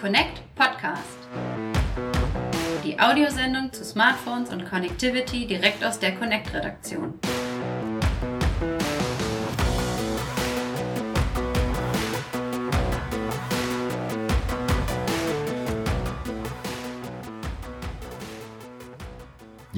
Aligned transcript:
Connect 0.00 0.40
Podcast. 0.54 1.18
Die 2.82 2.98
Audiosendung 2.98 3.70
zu 3.70 3.84
Smartphones 3.84 4.48
und 4.48 4.64
Connectivity 4.64 5.46
direkt 5.46 5.84
aus 5.84 5.98
der 5.98 6.14
Connect-Redaktion. 6.14 7.18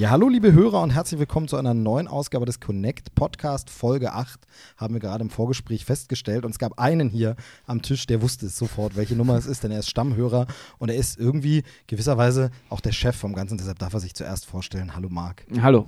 Ja, 0.03 0.09
hallo 0.09 0.27
liebe 0.27 0.51
Hörer 0.51 0.81
und 0.81 0.89
herzlich 0.89 1.17
willkommen 1.17 1.47
zu 1.47 1.55
einer 1.55 1.73
neuen 1.73 2.09
Ausgabe 2.09 2.45
des 2.45 2.59
Connect 2.59 3.15
Podcast 3.15 3.69
Folge 3.69 4.11
8. 4.11 4.37
Haben 4.75 4.95
wir 4.95 4.99
gerade 4.99 5.23
im 5.23 5.29
Vorgespräch 5.29 5.85
festgestellt 5.85 6.43
und 6.43 6.51
es 6.51 6.59
gab 6.59 6.77
einen 6.77 7.07
hier 7.07 7.37
am 7.67 7.81
Tisch, 7.81 8.05
der 8.05 8.21
wusste 8.21 8.47
es 8.47 8.57
sofort, 8.57 8.97
welche 8.97 9.15
Nummer 9.15 9.37
es 9.37 9.45
ist, 9.45 9.63
denn 9.63 9.71
er 9.71 9.79
ist 9.79 9.89
Stammhörer 9.89 10.45
und 10.77 10.89
er 10.89 10.95
ist 10.97 11.17
irgendwie 11.17 11.63
gewisserweise 11.87 12.51
auch 12.69 12.81
der 12.81 12.91
Chef 12.91 13.15
vom 13.15 13.31
Ganzen, 13.31 13.57
deshalb 13.57 13.79
darf 13.79 13.93
er 13.93 14.01
sich 14.01 14.13
zuerst 14.13 14.45
vorstellen. 14.45 14.93
Hallo 14.93 15.07
Marc. 15.09 15.45
Hallo. 15.61 15.87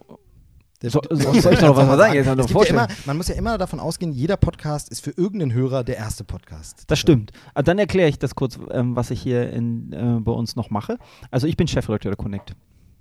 Der 0.81 0.91
So- 0.91 1.01
so- 1.09 1.33
soll 1.41 1.53
ich 1.55 1.59
noch 1.61 1.75
was 1.75 1.85
mal 1.85 1.97
sagen? 1.97 2.13
Jetzt 2.13 2.27
Es 2.39 2.47
gibt 2.47 2.63
ja 2.63 2.69
immer, 2.69 2.87
man 3.05 3.17
muss 3.17 3.27
ja 3.27 3.35
immer 3.35 3.57
davon 3.57 3.81
ausgehen, 3.81 4.13
jeder 4.13 4.37
Podcast 4.37 4.87
ist 4.87 5.03
für 5.03 5.11
irgendeinen 5.11 5.51
Hörer 5.51 5.83
der 5.83 5.97
erste 5.97 6.23
Podcast. 6.23 6.85
Das 6.87 6.99
stimmt. 6.99 7.33
Ah, 7.53 7.63
Dann 7.63 7.79
erkläre 7.79 8.07
ich 8.07 8.17
das 8.17 8.33
kurz, 8.33 8.57
ähm, 8.71 8.95
was 8.95 9.11
ich 9.11 9.21
hier 9.21 9.51
in, 9.51 9.91
äh, 9.91 10.19
bei 10.21 10.31
uns 10.31 10.55
noch 10.55 10.69
mache. 10.69 10.99
Also 11.31 11.47
ich 11.47 11.57
bin 11.57 11.67
Chefredakteur 11.67 12.11
der 12.11 12.17
Connect. 12.17 12.55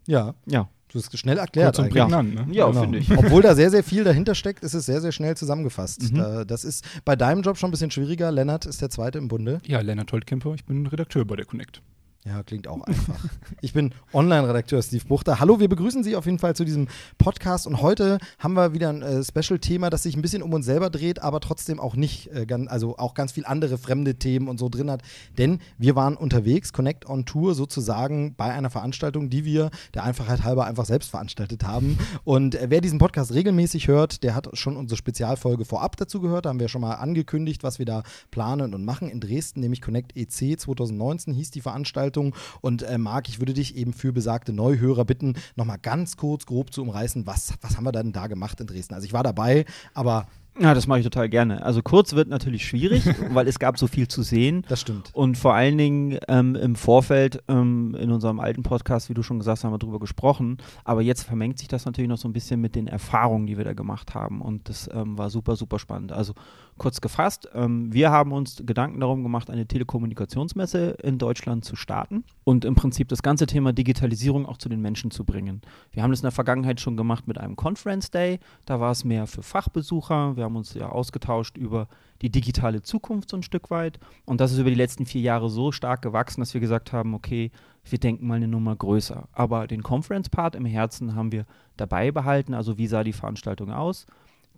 Ja, 0.08 0.34
Ja, 0.46 0.68
du 0.94 0.98
hast 1.00 1.18
schnell 1.18 1.38
erklärt. 1.38 1.76
Kurz 1.76 1.78
und 1.86 1.90
prägnant, 1.92 2.34
ne? 2.34 2.46
ja 2.52 2.66
Genau. 2.66 2.82
finde 2.82 2.98
ich. 2.98 3.10
Obwohl 3.16 3.42
da 3.42 3.54
sehr, 3.54 3.70
sehr 3.70 3.84
viel 3.84 4.04
dahinter 4.04 4.34
steckt, 4.34 4.64
ist 4.64 4.74
es 4.74 4.86
sehr, 4.86 5.00
sehr 5.00 5.12
schnell 5.12 5.36
zusammengefasst. 5.36 6.12
Mhm. 6.12 6.16
Da, 6.18 6.44
das 6.44 6.64
ist 6.64 6.84
bei 7.04 7.16
deinem 7.16 7.42
Job 7.42 7.58
schon 7.58 7.68
ein 7.68 7.70
bisschen 7.72 7.90
schwieriger. 7.90 8.30
Lennart 8.32 8.64
ist 8.66 8.80
der 8.80 8.90
Zweite 8.90 9.18
im 9.18 9.28
Bunde. 9.28 9.60
Ja, 9.66 9.80
Lennart 9.80 10.10
Holtkemper, 10.12 10.54
ich 10.54 10.64
bin 10.64 10.86
Redakteur 10.86 11.24
bei 11.24 11.36
der 11.36 11.44
Connect. 11.44 11.82
Ja, 12.26 12.42
klingt 12.42 12.66
auch 12.68 12.80
einfach. 12.80 13.22
Ich 13.60 13.74
bin 13.74 13.92
Online-Redakteur 14.14 14.80
Steve 14.82 15.04
Buchter. 15.04 15.40
Hallo, 15.40 15.60
wir 15.60 15.68
begrüßen 15.68 16.02
Sie 16.02 16.16
auf 16.16 16.24
jeden 16.24 16.38
Fall 16.38 16.56
zu 16.56 16.64
diesem 16.64 16.88
Podcast 17.18 17.66
und 17.66 17.82
heute 17.82 18.16
haben 18.38 18.54
wir 18.54 18.72
wieder 18.72 18.88
ein 18.88 19.02
äh, 19.02 19.22
Special-Thema, 19.22 19.90
das 19.90 20.04
sich 20.04 20.16
ein 20.16 20.22
bisschen 20.22 20.42
um 20.42 20.50
uns 20.54 20.64
selber 20.64 20.88
dreht, 20.88 21.20
aber 21.20 21.40
trotzdem 21.40 21.78
auch 21.78 21.96
nicht, 21.96 22.32
äh, 22.32 22.46
ganz, 22.46 22.70
also 22.70 22.96
auch 22.96 23.12
ganz 23.12 23.32
viel 23.32 23.44
andere 23.44 23.76
fremde 23.76 24.14
Themen 24.14 24.48
und 24.48 24.58
so 24.58 24.70
drin 24.70 24.90
hat. 24.90 25.02
Denn 25.36 25.58
wir 25.76 25.96
waren 25.96 26.16
unterwegs, 26.16 26.72
Connect 26.72 27.06
on 27.06 27.26
Tour 27.26 27.54
sozusagen 27.54 28.34
bei 28.36 28.50
einer 28.50 28.70
Veranstaltung, 28.70 29.28
die 29.28 29.44
wir 29.44 29.70
der 29.92 30.04
Einfachheit 30.04 30.44
halber 30.44 30.64
einfach 30.64 30.86
selbst 30.86 31.10
veranstaltet 31.10 31.64
haben. 31.64 31.98
Und 32.24 32.54
äh, 32.54 32.68
wer 32.70 32.80
diesen 32.80 32.98
Podcast 32.98 33.34
regelmäßig 33.34 33.88
hört, 33.88 34.22
der 34.22 34.34
hat 34.34 34.48
schon 34.56 34.78
unsere 34.78 34.96
Spezialfolge 34.96 35.66
vorab 35.66 35.98
dazu 35.98 36.22
gehört. 36.22 36.46
Da 36.46 36.48
haben 36.48 36.60
wir 36.60 36.68
schon 36.68 36.80
mal 36.80 36.94
angekündigt, 36.94 37.62
was 37.62 37.78
wir 37.78 37.84
da 37.84 38.02
planen 38.30 38.72
und 38.72 38.82
machen 38.82 39.10
in 39.10 39.20
Dresden, 39.20 39.60
nämlich 39.60 39.82
Connect 39.82 40.16
EC 40.16 40.58
2019 40.58 41.34
hieß 41.34 41.50
die 41.50 41.60
Veranstaltung. 41.60 42.13
Und 42.60 42.82
äh, 42.82 42.98
Marc, 42.98 43.28
ich 43.28 43.38
würde 43.38 43.54
dich 43.54 43.76
eben 43.76 43.92
für 43.92 44.12
besagte 44.12 44.52
Neuhörer 44.52 45.04
bitten, 45.04 45.34
nochmal 45.56 45.78
ganz 45.80 46.16
kurz 46.16 46.46
grob 46.46 46.72
zu 46.72 46.82
umreißen, 46.82 47.26
was, 47.26 47.54
was 47.60 47.76
haben 47.76 47.84
wir 47.84 47.92
denn 47.92 48.12
da 48.12 48.26
gemacht 48.26 48.60
in 48.60 48.66
Dresden? 48.66 48.94
Also 48.94 49.06
ich 49.06 49.12
war 49.12 49.22
dabei, 49.22 49.64
aber 49.92 50.26
Ja, 50.58 50.72
das 50.72 50.86
mache 50.86 51.00
ich 51.00 51.04
total 51.04 51.28
gerne. 51.28 51.64
Also 51.64 51.82
kurz 51.82 52.14
wird 52.14 52.28
natürlich 52.28 52.66
schwierig, 52.66 53.04
weil 53.30 53.48
es 53.48 53.58
gab 53.58 53.76
so 53.76 53.88
viel 53.88 54.06
zu 54.06 54.22
sehen. 54.22 54.64
das 54.68 54.80
stimmt. 54.80 55.10
Und 55.12 55.36
vor 55.36 55.54
allen 55.54 55.76
Dingen 55.76 56.18
ähm, 56.28 56.54
im 56.54 56.76
Vorfeld, 56.76 57.42
ähm, 57.48 57.96
in 57.98 58.12
unserem 58.12 58.38
alten 58.38 58.62
Podcast, 58.62 59.08
wie 59.10 59.14
du 59.14 59.22
schon 59.22 59.38
gesagt 59.38 59.58
hast, 59.58 59.64
haben 59.64 59.72
wir 59.72 59.78
drüber 59.78 59.98
gesprochen. 59.98 60.58
Aber 60.84 61.02
jetzt 61.02 61.24
vermengt 61.24 61.58
sich 61.58 61.66
das 61.66 61.86
natürlich 61.86 62.08
noch 62.08 62.18
so 62.18 62.28
ein 62.28 62.32
bisschen 62.32 62.60
mit 62.60 62.76
den 62.76 62.86
Erfahrungen, 62.86 63.46
die 63.46 63.56
wir 63.56 63.64
da 63.64 63.72
gemacht 63.72 64.14
haben. 64.14 64.40
Und 64.40 64.68
das 64.68 64.88
ähm, 64.92 65.18
war 65.18 65.28
super, 65.28 65.56
super 65.56 65.78
spannend. 65.78 66.12
Also 66.12 66.34
kurz 66.78 67.00
gefasst, 67.00 67.48
ähm, 67.54 67.92
wir 67.92 68.10
haben 68.10 68.32
uns 68.32 68.62
Gedanken 68.64 69.00
darum 69.00 69.22
gemacht, 69.22 69.50
eine 69.50 69.66
Telekommunikationsmesse 69.66 70.96
in 71.02 71.18
Deutschland 71.18 71.64
zu 71.64 71.76
starten 71.76 72.24
und 72.44 72.64
im 72.64 72.74
Prinzip 72.74 73.08
das 73.08 73.22
ganze 73.22 73.46
Thema 73.46 73.72
Digitalisierung 73.72 74.46
auch 74.46 74.58
zu 74.58 74.68
den 74.68 74.80
Menschen 74.80 75.10
zu 75.10 75.24
bringen. 75.24 75.62
Wir 75.92 76.02
haben 76.02 76.10
das 76.10 76.20
in 76.20 76.24
der 76.24 76.32
Vergangenheit 76.32 76.80
schon 76.80 76.96
gemacht 76.96 77.26
mit 77.28 77.38
einem 77.38 77.56
Conference 77.56 78.10
Day. 78.10 78.40
Da 78.66 78.80
war 78.80 78.90
es 78.90 79.04
mehr 79.04 79.26
für 79.26 79.42
Fachbesucher. 79.42 80.36
Wir 80.36 80.43
haben 80.44 80.56
uns 80.56 80.74
ja 80.74 80.88
ausgetauscht 80.88 81.56
über 81.56 81.88
die 82.22 82.30
digitale 82.30 82.82
Zukunft 82.82 83.30
so 83.30 83.36
ein 83.36 83.42
Stück 83.42 83.70
weit. 83.70 83.98
Und 84.24 84.40
das 84.40 84.52
ist 84.52 84.58
über 84.58 84.70
die 84.70 84.76
letzten 84.76 85.06
vier 85.06 85.20
Jahre 85.20 85.50
so 85.50 85.72
stark 85.72 86.02
gewachsen, 86.02 86.40
dass 86.40 86.54
wir 86.54 86.60
gesagt 86.60 86.92
haben, 86.92 87.14
okay, 87.14 87.50
wir 87.84 87.98
denken 87.98 88.26
mal 88.26 88.36
eine 88.36 88.48
Nummer 88.48 88.74
größer. 88.74 89.28
Aber 89.32 89.66
den 89.66 89.82
Conference-Part 89.82 90.54
im 90.54 90.64
Herzen 90.64 91.14
haben 91.14 91.32
wir 91.32 91.44
dabei 91.76 92.10
behalten. 92.12 92.54
Also 92.54 92.78
wie 92.78 92.86
sah 92.86 93.04
die 93.04 93.12
Veranstaltung 93.12 93.72
aus? 93.72 94.06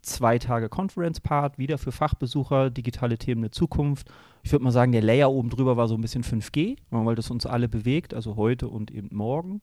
Zwei 0.03 0.39
Tage 0.39 0.69
Conference-Part, 0.69 1.59
wieder 1.59 1.79
für 1.79 1.91
Fachbesucher, 1.91 2.71
digitale 2.71 3.19
Themen 3.19 3.43
der 3.43 3.53
Zukunft. 3.53 4.09
Ich 4.45 4.53
würde 4.53 4.65
mal 4.65 4.71
sagen, 4.71 4.93
der 4.93 5.03
Layer 5.03 5.33
oben 5.33 5.51
drüber 5.51 5.77
war 5.77 5.89
so 5.89 5.97
ein 5.97 6.01
bisschen 6.01 6.23
5G, 6.23 6.77
weil 6.91 7.17
das 7.17 7.31
uns 7.31 7.47
alle 7.47 7.69
bewegt, 7.69 8.15
also 8.15 8.37
heute 8.37 8.69
und 8.69 8.93
eben 8.93 9.09
morgen. 9.17 9.61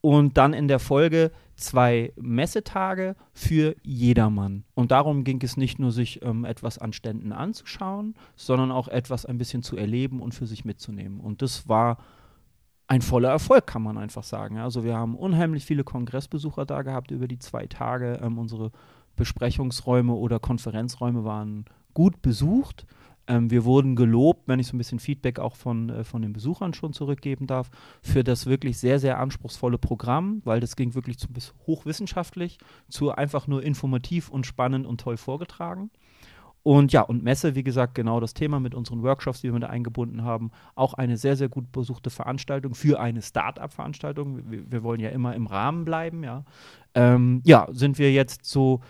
Und 0.00 0.36
dann 0.36 0.52
in 0.52 0.68
der 0.68 0.78
Folge 0.78 1.32
zwei 1.56 2.12
Messetage 2.16 3.16
für 3.32 3.74
jedermann. 3.82 4.64
Und 4.74 4.92
darum 4.92 5.24
ging 5.24 5.42
es 5.42 5.56
nicht 5.56 5.78
nur, 5.78 5.90
sich 5.90 6.22
ähm, 6.22 6.44
etwas 6.44 6.78
an 6.78 6.92
Ständen 6.92 7.32
anzuschauen, 7.32 8.14
sondern 8.36 8.70
auch 8.70 8.88
etwas 8.88 9.26
ein 9.26 9.38
bisschen 9.38 9.62
zu 9.62 9.76
erleben 9.76 10.22
und 10.22 10.34
für 10.34 10.46
sich 10.46 10.64
mitzunehmen. 10.64 11.20
Und 11.20 11.42
das 11.42 11.68
war 11.68 11.98
ein 12.86 13.02
voller 13.02 13.28
Erfolg, 13.28 13.66
kann 13.66 13.82
man 13.82 13.98
einfach 13.98 14.22
sagen. 14.22 14.58
Also 14.58 14.82
wir 14.84 14.96
haben 14.96 15.14
unheimlich 15.14 15.64
viele 15.64 15.84
Kongressbesucher 15.84 16.64
da 16.64 16.82
gehabt 16.82 17.10
über 17.10 17.28
die 17.28 17.38
zwei 17.38 17.66
Tage. 17.66 18.20
Ähm, 18.22 18.38
unsere 18.38 18.70
Besprechungsräume 19.16 20.14
oder 20.14 20.38
Konferenzräume 20.38 21.24
waren 21.24 21.66
gut 21.92 22.22
besucht. 22.22 22.86
Ähm, 23.28 23.50
wir 23.50 23.64
wurden 23.64 23.94
gelobt, 23.94 24.48
wenn 24.48 24.58
ich 24.58 24.66
so 24.66 24.74
ein 24.74 24.78
bisschen 24.78 24.98
Feedback 24.98 25.38
auch 25.38 25.54
von, 25.54 25.90
äh, 25.90 26.04
von 26.04 26.22
den 26.22 26.32
Besuchern 26.32 26.72
schon 26.72 26.92
zurückgeben 26.94 27.46
darf, 27.46 27.70
für 28.02 28.24
das 28.24 28.46
wirklich 28.46 28.78
sehr, 28.78 28.98
sehr 28.98 29.18
anspruchsvolle 29.18 29.78
Programm, 29.78 30.40
weil 30.44 30.60
das 30.60 30.74
ging 30.74 30.94
wirklich 30.94 31.18
zu 31.18 31.28
bis 31.28 31.54
hochwissenschaftlich, 31.66 32.58
zu 32.88 33.12
einfach 33.12 33.46
nur 33.46 33.62
informativ 33.62 34.30
und 34.30 34.46
spannend 34.46 34.86
und 34.86 35.00
toll 35.00 35.18
vorgetragen. 35.18 35.90
Und 36.62 36.92
ja, 36.92 37.02
und 37.02 37.22
Messe, 37.22 37.54
wie 37.54 37.62
gesagt, 37.62 37.94
genau 37.94 38.20
das 38.20 38.34
Thema 38.34 38.60
mit 38.60 38.74
unseren 38.74 39.02
Workshops, 39.02 39.40
die 39.40 39.48
wir 39.48 39.54
mit 39.54 39.64
eingebunden 39.64 40.24
haben. 40.24 40.50
Auch 40.74 40.94
eine 40.94 41.16
sehr, 41.16 41.36
sehr 41.36 41.48
gut 41.48 41.70
besuchte 41.72 42.10
Veranstaltung 42.10 42.74
für 42.74 43.00
eine 43.00 43.22
Start-up-Veranstaltung. 43.22 44.50
Wir, 44.50 44.70
wir 44.70 44.82
wollen 44.82 45.00
ja 45.00 45.10
immer 45.10 45.34
im 45.34 45.46
Rahmen 45.46 45.84
bleiben, 45.84 46.24
ja. 46.24 46.44
Ähm, 46.94 47.42
ja, 47.44 47.68
sind 47.70 47.98
wir 47.98 48.12
jetzt 48.12 48.44
so, 48.44 48.80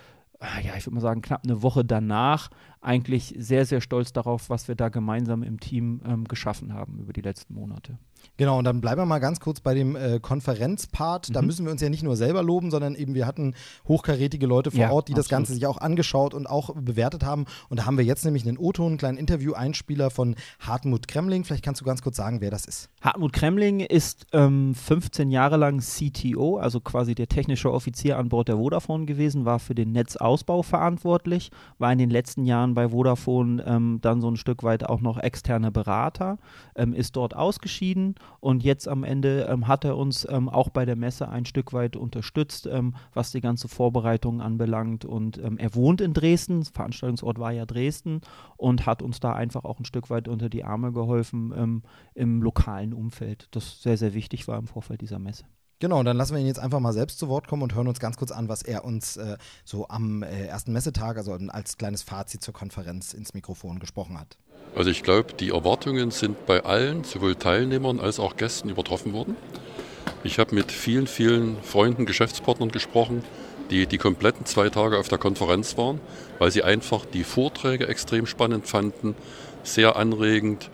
ja, 0.40 0.76
ich 0.76 0.86
würde 0.86 0.94
mal 0.94 1.00
sagen, 1.00 1.22
knapp 1.22 1.44
eine 1.44 1.62
Woche 1.62 1.84
danach 1.84 2.50
eigentlich 2.80 3.34
sehr, 3.36 3.66
sehr 3.66 3.80
stolz 3.80 4.12
darauf, 4.12 4.50
was 4.50 4.68
wir 4.68 4.76
da 4.76 4.88
gemeinsam 4.88 5.42
im 5.42 5.58
Team 5.58 6.00
ähm, 6.04 6.24
geschaffen 6.24 6.74
haben 6.74 7.00
über 7.00 7.12
die 7.12 7.22
letzten 7.22 7.54
Monate. 7.54 7.98
Genau, 8.38 8.56
und 8.58 8.64
dann 8.64 8.80
bleiben 8.80 9.00
wir 9.00 9.04
mal 9.06 9.18
ganz 9.18 9.40
kurz 9.40 9.60
bei 9.60 9.74
dem 9.74 9.96
äh, 9.96 10.20
Konferenzpart. 10.20 11.34
Da 11.34 11.40
Mhm. 11.42 11.46
müssen 11.48 11.64
wir 11.66 11.72
uns 11.72 11.82
ja 11.82 11.88
nicht 11.90 12.04
nur 12.04 12.16
selber 12.16 12.42
loben, 12.42 12.70
sondern 12.70 12.94
eben 12.94 13.14
wir 13.14 13.26
hatten 13.26 13.54
hochkarätige 13.86 14.46
Leute 14.46 14.70
vor 14.70 14.78
Ja, 14.80 14.90
Ort, 14.92 15.08
die 15.08 15.12
das 15.12 15.26
absolut. 15.26 15.30
Ganze 15.40 15.54
sich 15.54 15.66
auch 15.66 15.78
angeschaut 15.78 16.34
und 16.34 16.46
auch 16.46 16.74
bewertet 16.74 17.24
haben. 17.24 17.46
Und 17.68 17.80
da 17.80 17.86
haben 17.86 17.98
wir 17.98 18.04
jetzt 18.04 18.24
nämlich 18.24 18.46
einen 18.46 18.56
O-Ton, 18.56 18.86
einen 18.92 18.96
kleinen 18.98 19.18
Interview-Einspieler 19.18 20.10
von 20.10 20.36
Hartmut 20.60 21.08
Kremling. 21.08 21.42
Vielleicht 21.44 21.64
kannst 21.64 21.80
du 21.80 21.84
ganz 21.84 22.00
kurz 22.00 22.16
sagen, 22.16 22.40
wer 22.40 22.50
das 22.52 22.64
ist. 22.64 22.88
Hartmut 23.00 23.32
Kremling 23.32 23.80
ist 23.80 24.26
ähm, 24.32 24.72
15 24.74 25.30
Jahre 25.32 25.56
lang 25.56 25.80
CTO, 25.80 26.58
also 26.58 26.80
quasi 26.80 27.16
der 27.16 27.26
technische 27.28 27.72
Offizier 27.72 28.18
an 28.18 28.28
Bord 28.28 28.46
der 28.48 28.56
Vodafone 28.56 29.04
gewesen, 29.06 29.44
war 29.46 29.58
für 29.58 29.74
den 29.74 29.90
Netzausbau 29.92 30.62
verantwortlich, 30.62 31.50
war 31.78 31.92
in 31.92 31.98
den 31.98 32.10
letzten 32.10 32.44
Jahren 32.44 32.74
bei 32.74 32.90
Vodafone 32.90 33.64
ähm, 33.66 33.98
dann 34.00 34.20
so 34.20 34.30
ein 34.30 34.36
Stück 34.36 34.62
weit 34.62 34.88
auch 34.88 35.00
noch 35.00 35.18
externer 35.18 35.72
Berater, 35.72 36.38
ähm, 36.76 36.92
ist 36.94 37.16
dort 37.16 37.34
ausgeschieden 37.34 38.14
und 38.40 38.62
jetzt 38.62 38.88
am 38.88 39.04
Ende 39.04 39.48
ähm, 39.50 39.68
hat 39.68 39.84
er 39.84 39.96
uns 39.96 40.26
ähm, 40.28 40.48
auch 40.48 40.68
bei 40.68 40.84
der 40.84 40.96
Messe 40.96 41.28
ein 41.28 41.44
Stück 41.44 41.72
weit 41.72 41.96
unterstützt, 41.96 42.66
ähm, 42.66 42.94
was 43.14 43.32
die 43.32 43.40
ganze 43.40 43.68
Vorbereitung 43.68 44.40
anbelangt 44.40 45.04
und 45.04 45.38
ähm, 45.38 45.58
er 45.58 45.74
wohnt 45.74 46.00
in 46.00 46.14
Dresden, 46.14 46.64
Veranstaltungsort 46.64 47.38
war 47.38 47.52
ja 47.52 47.66
Dresden 47.66 48.20
und 48.56 48.86
hat 48.86 49.02
uns 49.02 49.20
da 49.20 49.32
einfach 49.32 49.64
auch 49.64 49.78
ein 49.78 49.84
Stück 49.84 50.10
weit 50.10 50.28
unter 50.28 50.48
die 50.48 50.64
Arme 50.64 50.92
geholfen, 50.92 51.52
ähm, 51.56 51.82
im 52.14 52.42
lokalen 52.42 52.92
Umfeld, 52.92 53.48
das 53.50 53.82
sehr, 53.82 53.96
sehr 53.96 54.14
wichtig 54.14 54.48
war 54.48 54.58
im 54.58 54.66
Vorfeld 54.66 55.00
dieser 55.00 55.18
Messe. 55.18 55.44
Genau, 55.80 56.02
dann 56.02 56.16
lassen 56.16 56.34
wir 56.34 56.40
ihn 56.40 56.48
jetzt 56.48 56.58
einfach 56.58 56.80
mal 56.80 56.92
selbst 56.92 57.20
zu 57.20 57.28
Wort 57.28 57.46
kommen 57.46 57.62
und 57.62 57.74
hören 57.74 57.86
uns 57.86 58.00
ganz 58.00 58.16
kurz 58.16 58.32
an, 58.32 58.48
was 58.48 58.62
er 58.62 58.84
uns 58.84 59.16
äh, 59.16 59.36
so 59.64 59.86
am 59.88 60.24
äh, 60.24 60.46
ersten 60.46 60.72
Messetag, 60.72 61.16
also 61.16 61.38
als 61.48 61.76
kleines 61.76 62.02
Fazit 62.02 62.42
zur 62.42 62.52
Konferenz 62.52 63.14
ins 63.14 63.32
Mikrofon 63.32 63.78
gesprochen 63.78 64.18
hat. 64.18 64.36
Also 64.74 64.90
ich 64.90 65.04
glaube, 65.04 65.34
die 65.34 65.50
Erwartungen 65.50 66.10
sind 66.10 66.46
bei 66.46 66.64
allen, 66.64 67.04
sowohl 67.04 67.36
Teilnehmern 67.36 68.00
als 68.00 68.18
auch 68.18 68.36
Gästen, 68.36 68.68
übertroffen 68.68 69.12
worden. 69.12 69.36
Ich 70.24 70.40
habe 70.40 70.54
mit 70.54 70.72
vielen, 70.72 71.06
vielen 71.06 71.62
Freunden, 71.62 72.06
Geschäftspartnern 72.06 72.72
gesprochen, 72.72 73.22
die 73.70 73.86
die 73.86 73.98
kompletten 73.98 74.46
zwei 74.46 74.70
Tage 74.70 74.98
auf 74.98 75.06
der 75.06 75.18
Konferenz 75.18 75.76
waren, 75.78 76.00
weil 76.40 76.50
sie 76.50 76.64
einfach 76.64 77.06
die 77.06 77.22
Vorträge 77.22 77.86
extrem 77.86 78.26
spannend 78.26 78.66
fanden, 78.66 79.14
sehr 79.62 79.94
anregend. 79.94 80.70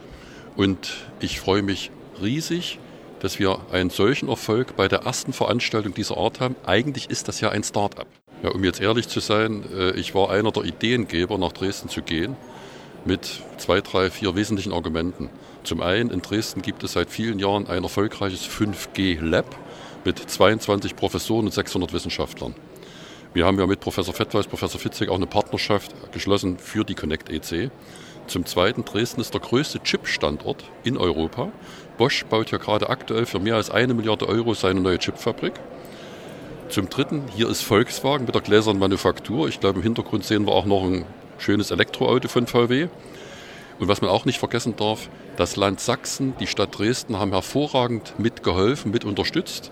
Und 0.56 0.94
ich 1.20 1.40
freue 1.40 1.62
mich 1.62 1.90
riesig, 2.22 2.78
dass 3.24 3.38
wir 3.38 3.58
einen 3.72 3.88
solchen 3.88 4.28
Erfolg 4.28 4.76
bei 4.76 4.86
der 4.86 5.04
ersten 5.04 5.32
Veranstaltung 5.32 5.94
dieser 5.94 6.18
Art 6.18 6.40
haben. 6.40 6.56
Eigentlich 6.66 7.08
ist 7.08 7.26
das 7.26 7.40
ja 7.40 7.48
ein 7.48 7.64
Start-up. 7.64 8.06
Ja, 8.42 8.50
um 8.50 8.62
jetzt 8.62 8.82
ehrlich 8.82 9.08
zu 9.08 9.20
sein, 9.20 9.64
äh, 9.74 9.92
ich 9.92 10.14
war 10.14 10.28
einer 10.28 10.52
der 10.52 10.64
Ideengeber, 10.64 11.38
nach 11.38 11.52
Dresden 11.52 11.88
zu 11.88 12.02
gehen. 12.02 12.36
mit 13.06 13.42
zwei, 13.58 13.80
drei, 13.80 14.10
vier 14.10 14.34
wesentlichen 14.34 14.74
Argumenten. 14.74 15.30
Zum 15.62 15.80
einen, 15.80 16.10
in 16.10 16.20
Dresden 16.20 16.60
gibt 16.60 16.84
es 16.84 16.92
seit 16.92 17.10
vielen 17.10 17.38
Jahren 17.38 17.66
ein 17.66 17.82
erfolgreiches 17.82 18.46
5G-Lab 18.46 19.46
mit 20.04 20.18
22 20.18 20.94
Professoren 20.94 21.46
und 21.46 21.52
600 21.52 21.94
Wissenschaftlern. 21.94 22.54
Wir 23.32 23.46
haben 23.46 23.58
ja 23.58 23.66
mit 23.66 23.80
Professor 23.80 24.12
Fettweis, 24.12 24.46
Professor 24.46 24.80
Fitzek 24.80 25.08
auch 25.08 25.16
eine 25.16 25.26
Partnerschaft 25.26 25.94
geschlossen 26.12 26.58
für 26.58 26.84
die 26.84 26.94
Connect 26.94 27.30
EC. 27.30 27.70
Zum 28.26 28.46
Zweiten, 28.46 28.84
Dresden 28.84 29.20
ist 29.20 29.34
der 29.34 29.40
größte 29.40 29.80
Chip-Standort 29.80 30.64
in 30.82 30.96
Europa. 30.96 31.52
Bosch 31.98 32.24
baut 32.24 32.50
ja 32.50 32.58
gerade 32.58 32.88
aktuell 32.88 33.26
für 33.26 33.38
mehr 33.38 33.56
als 33.56 33.70
eine 33.70 33.92
Milliarde 33.92 34.26
Euro 34.28 34.54
seine 34.54 34.80
neue 34.80 34.98
Chipfabrik. 34.98 35.52
Zum 36.70 36.88
Dritten, 36.88 37.24
hier 37.36 37.48
ist 37.50 37.62
Volkswagen 37.62 38.24
mit 38.24 38.34
der 38.34 38.42
gläsernen 38.42 38.80
Manufaktur. 38.80 39.48
Ich 39.48 39.60
glaube, 39.60 39.78
im 39.78 39.82
Hintergrund 39.82 40.24
sehen 40.24 40.46
wir 40.46 40.52
auch 40.52 40.64
noch 40.64 40.84
ein 40.84 41.04
schönes 41.38 41.70
Elektroauto 41.70 42.28
von 42.28 42.46
VW. 42.46 42.88
Und 43.78 43.88
was 43.88 44.00
man 44.00 44.10
auch 44.10 44.24
nicht 44.24 44.38
vergessen 44.38 44.74
darf, 44.76 45.10
das 45.36 45.56
Land 45.56 45.80
Sachsen, 45.80 46.34
die 46.40 46.46
Stadt 46.46 46.78
Dresden 46.78 47.18
haben 47.18 47.32
hervorragend 47.32 48.18
mitgeholfen, 48.18 48.90
mit 48.90 49.04
unterstützt. 49.04 49.70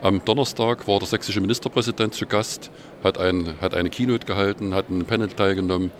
Am 0.00 0.24
Donnerstag 0.24 0.86
war 0.86 1.00
der 1.00 1.08
sächsische 1.08 1.40
Ministerpräsident 1.40 2.14
zu 2.14 2.26
Gast, 2.26 2.70
hat, 3.02 3.18
ein, 3.18 3.54
hat 3.60 3.74
eine 3.74 3.90
Keynote 3.90 4.26
gehalten, 4.26 4.74
hat 4.74 4.90
ein 4.90 5.04
Panel 5.04 5.28
teilgenommen. 5.28 5.90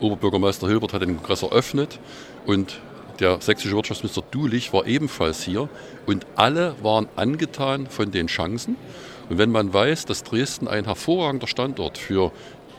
Oberbürgermeister 0.00 0.68
Hilbert 0.68 0.92
hat 0.92 1.02
den 1.02 1.16
Kongress 1.16 1.42
eröffnet 1.42 1.98
und 2.46 2.80
der 3.20 3.40
sächsische 3.40 3.76
Wirtschaftsminister 3.76 4.22
Dulich 4.30 4.72
war 4.72 4.86
ebenfalls 4.86 5.42
hier 5.42 5.68
und 6.06 6.26
alle 6.34 6.74
waren 6.82 7.08
angetan 7.16 7.86
von 7.86 8.10
den 8.10 8.26
Chancen. 8.26 8.76
Und 9.28 9.38
wenn 9.38 9.50
man 9.50 9.72
weiß, 9.72 10.04
dass 10.06 10.24
Dresden 10.24 10.68
ein 10.68 10.84
hervorragender 10.84 11.46
Standort 11.46 11.96
für 11.96 12.32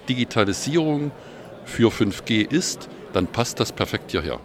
Digitalisierung, 0.10 1.12
für 1.66 1.90
5G 1.90 2.52
ist, 2.52 2.90
dann 3.14 3.28
passt 3.28 3.60
das 3.60 3.72
perfekt 3.72 4.12
hierher. 4.12 4.40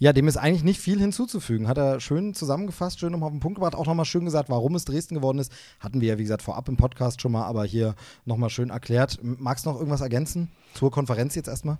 Ja, 0.00 0.14
dem 0.14 0.28
ist 0.28 0.38
eigentlich 0.38 0.64
nicht 0.64 0.80
viel 0.80 0.98
hinzuzufügen. 0.98 1.68
Hat 1.68 1.76
er 1.76 2.00
schön 2.00 2.32
zusammengefasst, 2.32 2.98
schön 2.98 3.12
nochmal 3.12 3.26
auf 3.26 3.34
den 3.34 3.40
Punkt 3.40 3.56
gebracht, 3.56 3.74
auch 3.74 3.84
nochmal 3.84 4.06
schön 4.06 4.24
gesagt, 4.24 4.48
warum 4.48 4.74
es 4.74 4.86
Dresden 4.86 5.14
geworden 5.14 5.38
ist. 5.38 5.52
Hatten 5.78 6.00
wir 6.00 6.08
ja, 6.08 6.18
wie 6.18 6.22
gesagt, 6.22 6.40
vorab 6.40 6.66
im 6.70 6.78
Podcast 6.78 7.20
schon 7.20 7.32
mal, 7.32 7.44
aber 7.44 7.66
hier 7.66 7.94
nochmal 8.24 8.48
schön 8.48 8.70
erklärt. 8.70 9.18
Magst 9.22 9.66
du 9.66 9.70
noch 9.70 9.76
irgendwas 9.76 10.00
ergänzen 10.00 10.50
zur 10.72 10.90
Konferenz 10.90 11.34
jetzt 11.34 11.48
erstmal? 11.48 11.78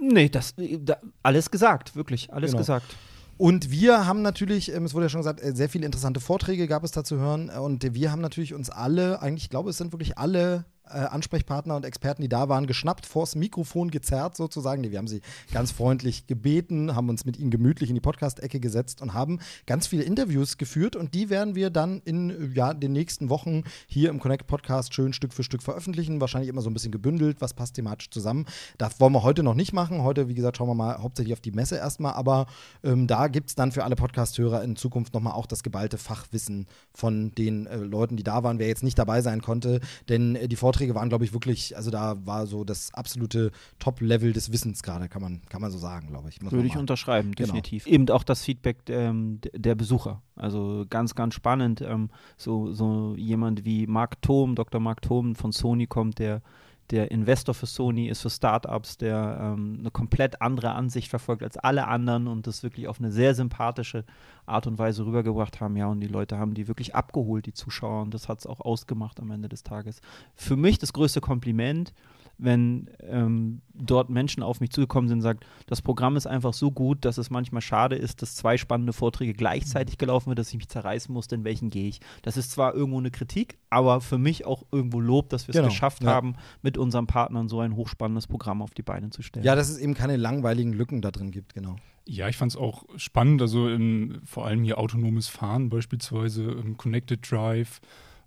Nee, 0.00 0.28
das, 0.28 0.54
da, 0.56 0.98
alles 1.24 1.50
gesagt, 1.50 1.96
wirklich, 1.96 2.32
alles 2.32 2.52
genau. 2.52 2.60
gesagt. 2.60 2.96
Und 3.36 3.72
wir 3.72 4.06
haben 4.06 4.22
natürlich, 4.22 4.72
ähm, 4.72 4.84
es 4.84 4.94
wurde 4.94 5.06
ja 5.06 5.10
schon 5.10 5.20
gesagt, 5.20 5.42
äh, 5.42 5.52
sehr 5.56 5.68
viele 5.68 5.86
interessante 5.86 6.20
Vorträge 6.20 6.68
gab 6.68 6.84
es 6.84 6.92
da 6.92 7.02
zu 7.02 7.16
hören. 7.16 7.50
Und 7.50 7.94
wir 7.94 8.12
haben 8.12 8.20
natürlich 8.20 8.54
uns 8.54 8.70
alle, 8.70 9.20
eigentlich, 9.22 9.44
ich 9.44 9.50
glaube, 9.50 9.70
es 9.70 9.76
sind 9.78 9.92
wirklich 9.92 10.18
alle 10.18 10.66
äh, 10.90 11.06
Ansprechpartner 11.06 11.76
und 11.76 11.84
Experten, 11.84 12.22
die 12.22 12.28
da 12.28 12.48
waren, 12.48 12.66
geschnappt, 12.66 13.06
vors 13.06 13.34
Mikrofon 13.34 13.90
gezerrt 13.90 14.36
sozusagen. 14.36 14.82
Wir 14.82 14.98
haben 14.98 15.08
sie 15.08 15.20
ganz 15.52 15.72
freundlich 15.72 16.26
gebeten, 16.26 16.94
haben 16.94 17.08
uns 17.08 17.24
mit 17.24 17.38
ihnen 17.38 17.50
gemütlich 17.50 17.90
in 17.90 17.94
die 17.94 18.00
Podcast-Ecke 18.00 18.60
gesetzt 18.60 19.02
und 19.02 19.14
haben 19.14 19.40
ganz 19.66 19.86
viele 19.86 20.02
Interviews 20.02 20.56
geführt 20.56 20.96
und 20.96 21.14
die 21.14 21.30
werden 21.30 21.54
wir 21.54 21.70
dann 21.70 22.00
in 22.04 22.52
ja, 22.54 22.74
den 22.74 22.92
nächsten 22.92 23.28
Wochen 23.28 23.64
hier 23.86 24.10
im 24.10 24.20
Connect 24.20 24.46
Podcast 24.46 24.94
schön 24.94 25.12
Stück 25.12 25.32
für 25.32 25.42
Stück 25.42 25.62
veröffentlichen. 25.62 26.20
Wahrscheinlich 26.20 26.48
immer 26.48 26.62
so 26.62 26.70
ein 26.70 26.74
bisschen 26.74 26.92
gebündelt, 26.92 27.40
was 27.40 27.54
passt 27.54 27.74
thematisch 27.74 28.10
zusammen. 28.10 28.46
Das 28.78 29.00
wollen 29.00 29.12
wir 29.12 29.22
heute 29.22 29.42
noch 29.42 29.54
nicht 29.54 29.72
machen. 29.72 30.02
Heute, 30.02 30.28
wie 30.28 30.34
gesagt, 30.34 30.56
schauen 30.56 30.68
wir 30.68 30.74
mal 30.74 30.98
hauptsächlich 30.98 31.32
auf 31.32 31.40
die 31.40 31.52
Messe 31.52 31.76
erstmal, 31.76 32.14
aber 32.14 32.46
ähm, 32.82 33.06
da 33.06 33.28
gibt 33.28 33.50
es 33.50 33.54
dann 33.54 33.72
für 33.72 33.84
alle 33.84 33.96
Podcast-Hörer 33.96 34.62
in 34.62 34.76
Zukunft 34.76 35.14
nochmal 35.14 35.34
auch 35.34 35.46
das 35.46 35.62
geballte 35.62 35.98
Fachwissen 35.98 36.66
von 36.94 37.32
den 37.34 37.66
äh, 37.66 37.76
Leuten, 37.76 38.16
die 38.16 38.22
da 38.22 38.42
waren, 38.42 38.58
wer 38.58 38.68
jetzt 38.68 38.82
nicht 38.82 38.98
dabei 38.98 39.22
sein 39.22 39.42
konnte, 39.42 39.80
denn 40.08 40.36
äh, 40.36 40.48
die 40.48 40.56
Vorträge 40.56 40.77
Vorträge 40.78 40.94
waren, 40.94 41.08
glaube 41.08 41.24
ich, 41.24 41.32
wirklich, 41.32 41.76
also 41.76 41.90
da 41.90 42.14
war 42.24 42.46
so 42.46 42.62
das 42.62 42.94
absolute 42.94 43.50
Top-Level 43.80 44.32
des 44.32 44.52
Wissens 44.52 44.82
gerade, 44.82 45.08
kann 45.08 45.20
man, 45.20 45.42
kann 45.48 45.60
man 45.60 45.72
so 45.72 45.78
sagen, 45.78 46.06
glaube 46.08 46.28
ich. 46.28 46.40
Würde 46.40 46.66
ich 46.68 46.76
unterschreiben, 46.76 47.32
genau. 47.34 47.46
definitiv. 47.46 47.84
Genau. 47.84 47.94
Eben 47.94 48.10
auch 48.10 48.22
das 48.22 48.44
Feedback 48.44 48.78
ähm, 48.88 49.40
der 49.52 49.74
Besucher. 49.74 50.22
Also 50.36 50.86
ganz, 50.88 51.16
ganz 51.16 51.34
spannend. 51.34 51.80
Ähm, 51.80 52.10
so, 52.36 52.72
so 52.72 53.14
jemand 53.16 53.64
wie 53.64 53.88
Mark 53.88 54.22
Thom, 54.22 54.54
Dr. 54.54 54.80
Mark 54.80 55.02
Thom 55.02 55.34
von 55.34 55.50
Sony 55.50 55.88
kommt, 55.88 56.20
der 56.20 56.42
der 56.90 57.10
Investor 57.10 57.54
für 57.54 57.66
Sony 57.66 58.08
ist 58.08 58.22
für 58.22 58.30
Startups, 58.30 58.96
der 58.96 59.38
ähm, 59.40 59.76
eine 59.80 59.90
komplett 59.90 60.40
andere 60.40 60.72
Ansicht 60.72 61.08
verfolgt 61.08 61.42
als 61.42 61.56
alle 61.56 61.86
anderen 61.86 62.26
und 62.26 62.46
das 62.46 62.62
wirklich 62.62 62.88
auf 62.88 62.98
eine 62.98 63.12
sehr 63.12 63.34
sympathische 63.34 64.04
Art 64.46 64.66
und 64.66 64.78
Weise 64.78 65.04
rübergebracht 65.04 65.60
haben. 65.60 65.76
Ja, 65.76 65.86
und 65.86 66.00
die 66.00 66.06
Leute 66.06 66.38
haben 66.38 66.54
die 66.54 66.68
wirklich 66.68 66.94
abgeholt, 66.94 67.46
die 67.46 67.52
Zuschauer, 67.52 68.02
und 68.02 68.14
das 68.14 68.28
hat 68.28 68.38
es 68.40 68.46
auch 68.46 68.60
ausgemacht 68.60 69.20
am 69.20 69.30
Ende 69.30 69.48
des 69.48 69.62
Tages. 69.62 70.00
Für 70.34 70.56
mich 70.56 70.78
das 70.78 70.92
größte 70.92 71.20
Kompliment 71.20 71.92
wenn 72.38 72.88
ähm, 73.02 73.60
dort 73.74 74.10
Menschen 74.10 74.42
auf 74.42 74.60
mich 74.60 74.70
zugekommen 74.70 75.08
sind 75.08 75.18
und 75.18 75.22
sagen, 75.22 75.40
das 75.66 75.82
Programm 75.82 76.16
ist 76.16 76.26
einfach 76.26 76.52
so 76.52 76.70
gut, 76.70 77.04
dass 77.04 77.18
es 77.18 77.30
manchmal 77.30 77.62
schade 77.62 77.96
ist, 77.96 78.22
dass 78.22 78.36
zwei 78.36 78.56
spannende 78.56 78.92
Vorträge 78.92 79.32
gleichzeitig 79.34 79.96
mhm. 79.96 79.98
gelaufen 79.98 80.28
wird, 80.28 80.38
dass 80.38 80.50
ich 80.50 80.56
mich 80.56 80.68
zerreißen 80.68 81.12
musste, 81.12 81.34
in 81.34 81.44
welchen 81.44 81.70
gehe 81.70 81.88
ich. 81.88 82.00
Das 82.22 82.36
ist 82.36 82.52
zwar 82.52 82.74
irgendwo 82.74 82.98
eine 82.98 83.10
Kritik, 83.10 83.58
aber 83.70 84.00
für 84.00 84.18
mich 84.18 84.46
auch 84.46 84.64
irgendwo 84.70 85.00
Lob, 85.00 85.28
dass 85.30 85.46
wir 85.46 85.52
es 85.52 85.56
genau, 85.56 85.68
geschafft 85.68 86.04
ja. 86.04 86.10
haben, 86.10 86.36
mit 86.62 86.78
unseren 86.78 87.06
Partnern 87.06 87.48
so 87.48 87.60
ein 87.60 87.74
hochspannendes 87.74 88.28
Programm 88.28 88.62
auf 88.62 88.72
die 88.72 88.82
Beine 88.82 89.10
zu 89.10 89.22
stellen. 89.22 89.44
Ja, 89.44 89.56
dass 89.56 89.68
es 89.68 89.78
eben 89.78 89.94
keine 89.94 90.16
langweiligen 90.16 90.72
Lücken 90.72 91.02
da 91.02 91.10
drin 91.10 91.30
gibt, 91.30 91.54
genau. 91.54 91.76
Ja, 92.06 92.28
ich 92.28 92.38
fand 92.38 92.52
es 92.52 92.56
auch 92.56 92.84
spannend, 92.96 93.42
also 93.42 93.68
in, 93.68 94.20
vor 94.24 94.46
allem 94.46 94.64
hier 94.64 94.78
autonomes 94.78 95.28
Fahren 95.28 95.68
beispielsweise, 95.68 96.56
Connected 96.78 97.30
Drive, 97.30 97.80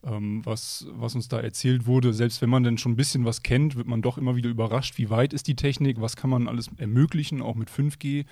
ähm, 0.03 0.41
was, 0.45 0.87
was 0.91 1.15
uns 1.15 1.27
da 1.27 1.39
erzählt 1.39 1.85
wurde. 1.85 2.13
Selbst 2.13 2.41
wenn 2.41 2.49
man 2.49 2.63
denn 2.63 2.77
schon 2.77 2.93
ein 2.93 2.97
bisschen 2.97 3.25
was 3.25 3.43
kennt, 3.43 3.75
wird 3.75 3.87
man 3.87 4.01
doch 4.01 4.17
immer 4.17 4.35
wieder 4.35 4.49
überrascht, 4.49 4.97
wie 4.97 5.09
weit 5.09 5.33
ist 5.33 5.47
die 5.47 5.55
Technik, 5.55 6.01
was 6.01 6.15
kann 6.15 6.29
man 6.29 6.47
alles 6.47 6.69
ermöglichen, 6.77 7.41
auch 7.41 7.55
mit 7.55 7.69
5G. 7.69 8.25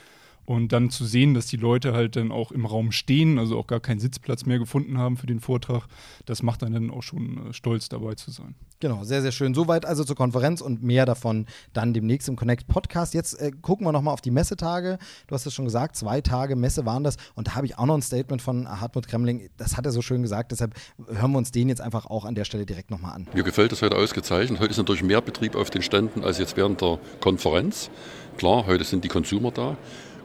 Und 0.50 0.70
dann 0.70 0.90
zu 0.90 1.06
sehen, 1.06 1.36
dass 1.36 1.46
die 1.46 1.58
Leute 1.58 1.94
halt 1.94 2.16
dann 2.16 2.32
auch 2.32 2.52
im 2.52 2.66
Raum 2.66 2.92
stehen, 2.92 3.38
also 3.38 3.56
auch 3.56 3.68
gar 3.68 3.80
keinen 3.80 4.00
Sitzplatz 4.00 4.48
mehr 4.48 4.58
gefunden 4.58 4.98
haben 4.98 5.16
für 5.16 5.28
den 5.28 5.42
Vortrag, 5.42 5.86
das 6.26 6.42
macht 6.42 6.64
einen 6.64 6.74
dann 6.74 6.90
auch 6.90 7.04
schon 7.04 7.50
äh, 7.50 7.54
stolz 7.54 7.88
dabei 7.88 8.16
zu 8.16 8.32
sein. 8.32 8.56
Genau, 8.80 9.04
sehr, 9.04 9.22
sehr 9.22 9.32
schön. 9.32 9.54
Soweit 9.54 9.86
also 9.86 10.04
zur 10.04 10.16
Konferenz 10.16 10.62
und 10.62 10.82
mehr 10.82 11.06
davon 11.06 11.46
dann 11.74 11.94
demnächst 11.94 12.28
im 12.30 12.36
Connect 12.36 12.68
Podcast. 12.68 13.14
Jetzt 13.14 13.40
äh, 13.40 13.52
gucken 13.62 13.86
wir 13.86 13.92
nochmal 13.92 14.12
auf 14.12 14.22
die 14.22 14.32
Messetage. 14.32 14.98
Du 15.28 15.36
hast 15.36 15.46
es 15.46 15.54
schon 15.54 15.66
gesagt, 15.66 15.96
zwei 15.96 16.20
Tage 16.22 16.56
Messe 16.56 16.84
waren 16.84 17.04
das. 17.04 17.18
Und 17.36 17.50
da 17.50 17.54
habe 17.54 17.68
ich 17.68 17.78
auch 17.78 17.86
noch 17.86 17.94
ein 17.94 18.02
Statement 18.02 18.42
von 18.42 18.68
Hartmut 18.68 19.08
Kremling. 19.08 19.52
Das 19.58 19.78
hat 19.78 19.86
er 19.86 19.92
so 19.92 20.02
schön 20.02 20.24
gesagt. 20.24 20.52
Deshalb 20.52 20.74
hören 21.10 21.32
wir 21.32 21.38
uns 21.38 21.52
den 21.52 21.70
jetzt 21.70 21.82
einfach 21.82 22.08
auch 22.08 22.26
an 22.26 22.34
der 22.34 22.46
Stelle 22.46 22.66
direkt 22.66 22.90
nochmal 22.90 23.14
an. 23.14 23.28
Mir 23.36 23.44
gefällt 23.44 23.72
das 23.72 23.84
heute 23.84 23.98
ausgezeichnet. 23.98 24.60
Heute 24.60 24.72
ist 24.72 24.78
natürlich 24.78 25.04
mehr 25.04 25.22
Betrieb 25.22 25.56
auf 25.56 25.70
den 25.70 25.84
Ständen 25.84 26.24
als 26.24 26.40
jetzt 26.40 26.58
während 26.58 26.82
der 26.82 26.98
Konferenz. 27.20 27.92
Klar, 28.38 28.66
heute 28.66 28.84
sind 28.84 29.04
die 29.04 29.10
Consumer 29.10 29.52
da. 29.52 29.78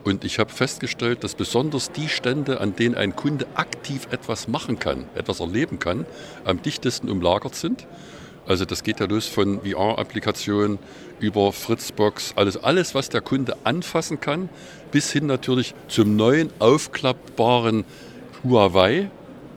Und 0.05 0.25
ich 0.25 0.39
habe 0.39 0.53
festgestellt, 0.53 1.25
dass 1.25 1.35
besonders 1.35 1.91
die 1.91 2.09
Stände, 2.09 2.61
an 2.61 2.77
denen 2.77 2.95
ein 2.95 3.17
Kunde 3.17 3.47
aktiv 3.55 4.07
etwas 4.11 4.49
machen 4.49 4.79
kann, 4.79 5.07
etwas 5.15 5.41
erleben 5.41 5.79
kann, 5.79 6.05
am 6.45 6.61
dichtesten 6.61 7.09
umlagert 7.09 7.55
sind. 7.55 7.87
Also 8.47 8.67
das 8.67 8.83
geht 8.83 9.01
ja 9.01 9.07
los 9.07 9.27
von 9.27 9.63
VR-Applikationen 9.63 10.79
über 11.19 11.53
Fritzbox, 11.55 12.35
alles, 12.37 12.59
alles, 12.63 12.95
was 12.95 13.09
der 13.09 13.23
Kunde 13.23 13.57
anfassen 13.65 14.21
kann, 14.21 14.51
bis 14.93 15.11
hin 15.11 15.27
natürlich 15.27 15.75
zum 15.89 16.17
neuen 16.17 16.51
aufklappbaren 16.59 17.87
Huawei 18.43 19.11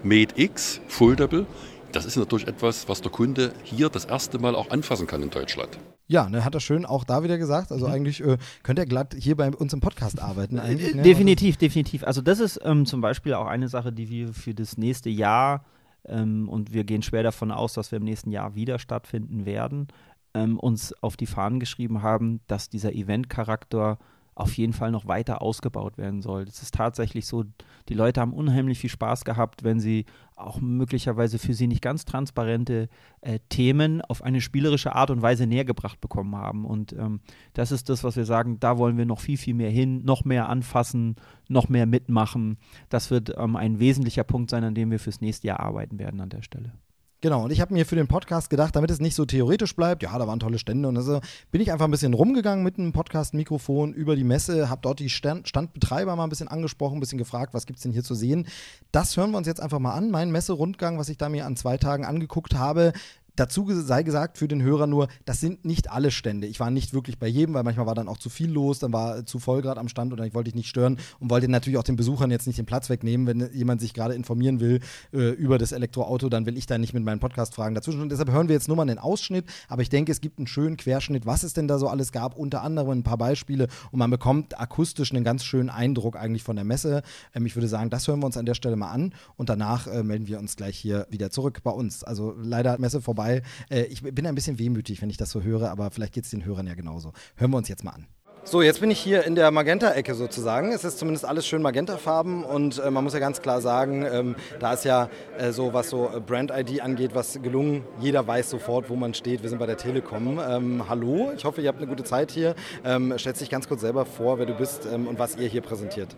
Mate 0.03 0.33
X 0.37 0.79
Foldable. 0.87 1.45
Das 1.91 2.05
ist 2.05 2.15
natürlich 2.15 2.47
etwas, 2.47 2.87
was 2.87 3.01
der 3.01 3.11
Kunde 3.11 3.51
hier 3.63 3.89
das 3.89 4.05
erste 4.05 4.39
Mal 4.39 4.55
auch 4.55 4.69
anfassen 4.69 5.07
kann 5.07 5.21
in 5.21 5.29
Deutschland. 5.29 5.77
Ja, 6.07 6.29
ne, 6.29 6.45
hat 6.45 6.55
er 6.55 6.61
schön 6.61 6.85
auch 6.85 7.03
da 7.03 7.23
wieder 7.23 7.37
gesagt. 7.37 7.71
Also 7.71 7.87
mhm. 7.87 7.93
eigentlich 7.93 8.23
äh, 8.23 8.37
könnte 8.63 8.83
er 8.83 8.85
glatt 8.85 9.15
hier 9.17 9.35
bei 9.35 9.49
uns 9.51 9.73
im 9.73 9.81
Podcast 9.81 10.21
arbeiten. 10.21 10.57
Eigentlich, 10.57 10.95
ne? 10.95 11.01
Definitiv, 11.01 11.55
also, 11.55 11.59
definitiv. 11.59 12.03
Also 12.05 12.21
das 12.21 12.39
ist 12.39 12.59
ähm, 12.63 12.85
zum 12.85 13.01
Beispiel 13.01 13.33
auch 13.33 13.47
eine 13.47 13.67
Sache, 13.67 13.91
die 13.91 14.09
wir 14.09 14.33
für 14.33 14.53
das 14.53 14.77
nächste 14.77 15.09
Jahr 15.09 15.65
ähm, 16.05 16.47
und 16.47 16.73
wir 16.73 16.85
gehen 16.85 17.01
schwer 17.01 17.23
davon 17.23 17.51
aus, 17.51 17.73
dass 17.73 17.91
wir 17.91 17.97
im 17.97 18.05
nächsten 18.05 18.31
Jahr 18.31 18.55
wieder 18.55 18.79
stattfinden 18.79 19.45
werden, 19.45 19.87
ähm, 20.33 20.57
uns 20.57 20.93
auf 21.03 21.17
die 21.17 21.25
Fahnen 21.25 21.59
geschrieben 21.59 22.01
haben, 22.01 22.39
dass 22.47 22.69
dieser 22.69 22.93
Event-Charakter 22.93 23.97
auf 24.33 24.55
jeden 24.55 24.73
Fall 24.73 24.91
noch 24.91 25.07
weiter 25.07 25.41
ausgebaut 25.41 25.97
werden 25.97 26.21
soll. 26.21 26.43
Es 26.43 26.61
ist 26.61 26.75
tatsächlich 26.75 27.25
so, 27.25 27.43
die 27.89 27.95
Leute 27.95 28.21
haben 28.21 28.33
unheimlich 28.33 28.77
viel 28.79 28.89
Spaß 28.89 29.25
gehabt, 29.25 29.63
wenn 29.63 29.79
sie 29.79 30.05
auch 30.37 30.61
möglicherweise 30.61 31.39
für 31.39 31.53
sie 31.53 31.67
nicht 31.67 31.81
ganz 31.81 32.05
transparente 32.05 32.89
äh, 33.21 33.39
Themen 33.49 34.01
auf 34.01 34.23
eine 34.23 34.41
spielerische 34.41 34.95
Art 34.95 35.09
und 35.09 35.21
Weise 35.21 35.47
näher 35.47 35.65
gebracht 35.65 35.99
bekommen 35.99 36.35
haben. 36.35 36.65
Und 36.65 36.93
ähm, 36.93 37.21
das 37.53 37.71
ist 37.71 37.89
das, 37.89 38.03
was 38.03 38.15
wir 38.15 38.25
sagen, 38.25 38.59
da 38.59 38.77
wollen 38.77 38.97
wir 38.97 39.05
noch 39.05 39.19
viel, 39.19 39.37
viel 39.37 39.55
mehr 39.55 39.71
hin, 39.71 40.03
noch 40.03 40.25
mehr 40.25 40.49
anfassen, 40.49 41.15
noch 41.47 41.69
mehr 41.69 41.85
mitmachen. 41.85 42.57
Das 42.89 43.11
wird 43.11 43.33
ähm, 43.37 43.55
ein 43.55 43.79
wesentlicher 43.79 44.23
Punkt 44.23 44.49
sein, 44.49 44.63
an 44.63 44.75
dem 44.75 44.91
wir 44.91 44.99
fürs 44.99 45.21
nächste 45.21 45.47
Jahr 45.47 45.59
arbeiten 45.59 45.99
werden 45.99 46.21
an 46.21 46.29
der 46.29 46.43
Stelle. 46.43 46.71
Genau, 47.19 47.45
und 47.45 47.51
ich 47.51 47.61
habe 47.61 47.73
mir 47.73 47.87
für 47.87 47.95
den 47.95 48.07
Podcast 48.07 48.51
gedacht, 48.51 48.75
damit 48.75 48.91
es 48.91 48.99
nicht 48.99 49.15
so 49.15 49.25
theoretisch 49.25 49.75
bleibt, 49.75 50.03
ja, 50.03 50.15
da 50.19 50.27
waren 50.27 50.39
tolle 50.39 50.59
Stände 50.59 50.87
und 50.87 51.01
so, 51.01 51.19
bin 51.49 51.61
ich 51.61 51.71
einfach 51.71 51.85
ein 51.85 51.91
bisschen 51.91 52.13
rumgegangen 52.13 52.63
mit 52.63 52.77
einem 52.77 52.93
Podcast-Mikrofon 52.93 53.91
über 53.93 54.15
die 54.15 54.23
Messe, 54.23 54.69
habe 54.69 54.81
dort 54.83 54.99
die 54.99 55.09
Stand 55.09 55.47
Standbetreiber 55.47 56.15
mal 56.15 56.25
ein 56.25 56.29
bisschen 56.29 56.47
angesprochen, 56.47 56.97
ein 56.97 56.99
bisschen 56.99 57.17
gefragt, 57.17 57.55
was 57.55 57.65
gibt 57.65 57.77
es 57.77 57.83
denn 57.83 57.91
hier 57.91 58.03
zu 58.03 58.13
sehen. 58.13 58.45
Das 58.91 59.17
hören 59.17 59.31
wir 59.31 59.39
uns 59.39 59.47
jetzt 59.47 59.61
einfach 59.61 59.79
mal 59.79 59.93
an, 59.93 60.11
mein 60.11 60.29
Messerundgang, 60.29 60.99
was 60.99 61.09
ich 61.09 61.17
da 61.17 61.27
mir 61.27 61.47
an 61.47 61.55
zwei 61.55 61.77
Tagen 61.77 62.05
angeguckt 62.05 62.53
habe 62.53 62.93
dazu 63.39 63.65
sei 63.69 64.03
gesagt 64.03 64.37
für 64.37 64.47
den 64.47 64.61
Hörer 64.61 64.87
nur, 64.87 65.07
das 65.25 65.39
sind 65.39 65.63
nicht 65.63 65.91
alle 65.91 66.11
Stände. 66.11 66.47
Ich 66.47 66.59
war 66.59 66.69
nicht 66.71 66.93
wirklich 66.93 67.17
bei 67.17 67.27
jedem, 67.27 67.53
weil 67.53 67.63
manchmal 67.63 67.85
war 67.85 67.95
dann 67.95 68.09
auch 68.09 68.17
zu 68.17 68.29
viel 68.29 68.51
los, 68.51 68.79
dann 68.79 68.91
war 68.91 69.25
zu 69.25 69.39
voll 69.39 69.61
gerade 69.61 69.79
am 69.79 69.87
Stand 69.87 70.11
und 70.11 70.23
ich 70.25 70.33
wollte 70.33 70.49
dich 70.49 70.55
nicht 70.55 70.67
stören 70.67 70.97
und 71.19 71.29
wollte 71.29 71.47
natürlich 71.47 71.77
auch 71.77 71.83
den 71.83 71.95
Besuchern 71.95 72.31
jetzt 72.31 72.47
nicht 72.47 72.57
den 72.57 72.65
Platz 72.65 72.89
wegnehmen, 72.89 73.27
wenn 73.27 73.53
jemand 73.53 73.81
sich 73.81 73.93
gerade 73.93 74.15
informieren 74.15 74.59
will 74.59 74.79
äh, 75.13 75.29
über 75.31 75.57
das 75.57 75.71
Elektroauto, 75.71 76.29
dann 76.29 76.45
will 76.45 76.57
ich 76.57 76.65
da 76.65 76.77
nicht 76.77 76.93
mit 76.93 77.03
meinen 77.03 77.19
Podcast-Fragen 77.19 77.75
dazwischen. 77.75 78.01
Und 78.01 78.09
deshalb 78.09 78.31
hören 78.31 78.47
wir 78.47 78.55
jetzt 78.55 78.67
nur 78.67 78.77
mal 78.77 78.83
einen 78.83 78.99
Ausschnitt, 78.99 79.45
aber 79.67 79.81
ich 79.81 79.89
denke, 79.89 80.11
es 80.11 80.21
gibt 80.21 80.39
einen 80.39 80.47
schönen 80.47 80.77
Querschnitt, 80.77 81.25
was 81.25 81.43
es 81.43 81.53
denn 81.53 81.67
da 81.67 81.79
so 81.79 81.87
alles 81.87 82.11
gab, 82.11 82.35
unter 82.35 82.63
anderem 82.63 82.99
ein 82.99 83.03
paar 83.03 83.17
Beispiele 83.17 83.67
und 83.91 83.99
man 83.99 84.09
bekommt 84.09 84.59
akustisch 84.59 85.11
einen 85.11 85.23
ganz 85.23 85.43
schönen 85.43 85.69
Eindruck 85.69 86.15
eigentlich 86.15 86.43
von 86.43 86.55
der 86.55 86.65
Messe. 86.65 87.03
Ähm, 87.35 87.45
ich 87.45 87.55
würde 87.55 87.67
sagen, 87.67 87.89
das 87.89 88.07
hören 88.07 88.19
wir 88.19 88.25
uns 88.25 88.37
an 88.37 88.45
der 88.45 88.55
Stelle 88.55 88.75
mal 88.75 88.91
an 88.91 89.13
und 89.35 89.49
danach 89.49 89.87
äh, 89.87 90.03
melden 90.03 90.27
wir 90.27 90.39
uns 90.39 90.55
gleich 90.55 90.77
hier 90.77 91.07
wieder 91.09 91.29
zurück 91.29 91.61
bei 91.63 91.71
uns. 91.71 92.03
Also 92.03 92.33
leider 92.37 92.79
Messe 92.79 93.01
vorbei. 93.01 93.26
Äh, 93.69 93.83
ich 93.83 94.01
bin 94.01 94.25
ein 94.25 94.35
bisschen 94.35 94.59
wehmütig, 94.59 95.01
wenn 95.01 95.09
ich 95.09 95.17
das 95.17 95.31
so 95.31 95.41
höre, 95.41 95.69
aber 95.69 95.91
vielleicht 95.91 96.13
geht 96.13 96.25
es 96.25 96.31
den 96.31 96.45
Hörern 96.45 96.67
ja 96.67 96.75
genauso. 96.75 97.13
Hören 97.35 97.51
wir 97.51 97.57
uns 97.57 97.67
jetzt 97.67 97.83
mal 97.83 97.91
an. 97.91 98.07
So, 98.49 98.61
jetzt 98.61 98.79
bin 98.79 98.89
ich 98.89 98.99
hier 98.99 99.25
in 99.25 99.35
der 99.35 99.51
Magenta-Ecke 99.51 100.15
sozusagen. 100.15 100.71
Es 100.71 100.85
ist 100.85 100.99
zumindest 100.99 101.25
alles 101.25 101.45
schön 101.45 101.61
Magenta-Farben 101.61 102.45
und 102.45 102.79
äh, 102.79 102.89
man 102.89 103.03
muss 103.03 103.11
ja 103.11 103.19
ganz 103.19 103.41
klar 103.41 103.59
sagen, 103.59 104.05
ähm, 104.09 104.35
da 104.61 104.71
ist 104.71 104.85
ja 104.85 105.09
äh, 105.37 105.51
so, 105.51 105.73
was 105.73 105.89
so 105.89 106.09
äh, 106.15 106.21
Brand-ID 106.21 106.79
angeht, 106.81 107.11
was 107.13 107.41
gelungen. 107.41 107.83
Jeder 107.99 108.25
weiß 108.25 108.49
sofort, 108.49 108.89
wo 108.89 108.95
man 108.95 109.13
steht. 109.13 109.43
Wir 109.43 109.49
sind 109.49 109.59
bei 109.59 109.65
der 109.65 109.75
Telekom. 109.75 110.39
Ähm, 110.39 110.87
hallo, 110.87 111.33
ich 111.35 111.43
hoffe, 111.43 111.61
ihr 111.61 111.67
habt 111.67 111.79
eine 111.79 111.87
gute 111.87 112.05
Zeit 112.05 112.31
hier. 112.31 112.55
Ähm, 112.85 113.13
stellt 113.17 113.37
dich 113.37 113.49
ganz 113.49 113.67
kurz 113.67 113.81
selber 113.81 114.05
vor, 114.05 114.39
wer 114.39 114.45
du 114.45 114.53
bist 114.53 114.87
ähm, 114.89 115.09
und 115.09 115.19
was 115.19 115.35
ihr 115.35 115.49
hier 115.49 115.61
präsentiert. 115.61 116.15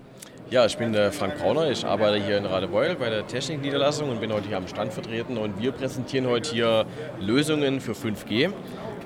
Ja, 0.52 0.66
ich 0.66 0.76
bin 0.78 0.94
der 0.94 1.12
Frank 1.12 1.38
Brauner, 1.38 1.70
ich 1.70 1.86
arbeite 1.86 2.26
hier 2.26 2.36
in 2.36 2.46
Radebeul 2.48 2.96
bei 2.96 3.12
der 3.12 3.28
Technikniederlassung 3.28 4.10
und 4.10 4.20
bin 4.20 4.34
heute 4.34 4.48
hier 4.48 4.58
am 4.58 4.68
Stand 4.68 4.92
vertreten 4.92 5.38
und 5.38 5.62
wir 5.62 5.72
präsentieren 5.72 6.26
heute 6.26 6.52
hier 6.52 6.86
Lösungen 7.20 7.80
für 7.80 7.92
5G. 7.92 8.52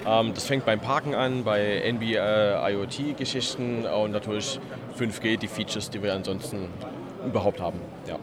Ähm, 0.08 0.34
das 0.34 0.46
fängt 0.46 0.66
beim 0.66 0.80
Parken 0.80 1.14
an, 1.14 1.44
bei 1.44 1.82
NB 1.82 2.02
äh, 2.02 2.72
IoT-Geschichten 2.72 3.86
und 3.86 4.12
natürlich 4.12 4.58
5G, 4.98 5.38
die 5.38 5.50
Features, 5.50 5.90
die 5.90 6.02
wir 6.02 6.14
ansonsten 6.14 6.70
überhaupt 7.28 7.60
haben. 7.60 7.82
Ja. 8.08 8.18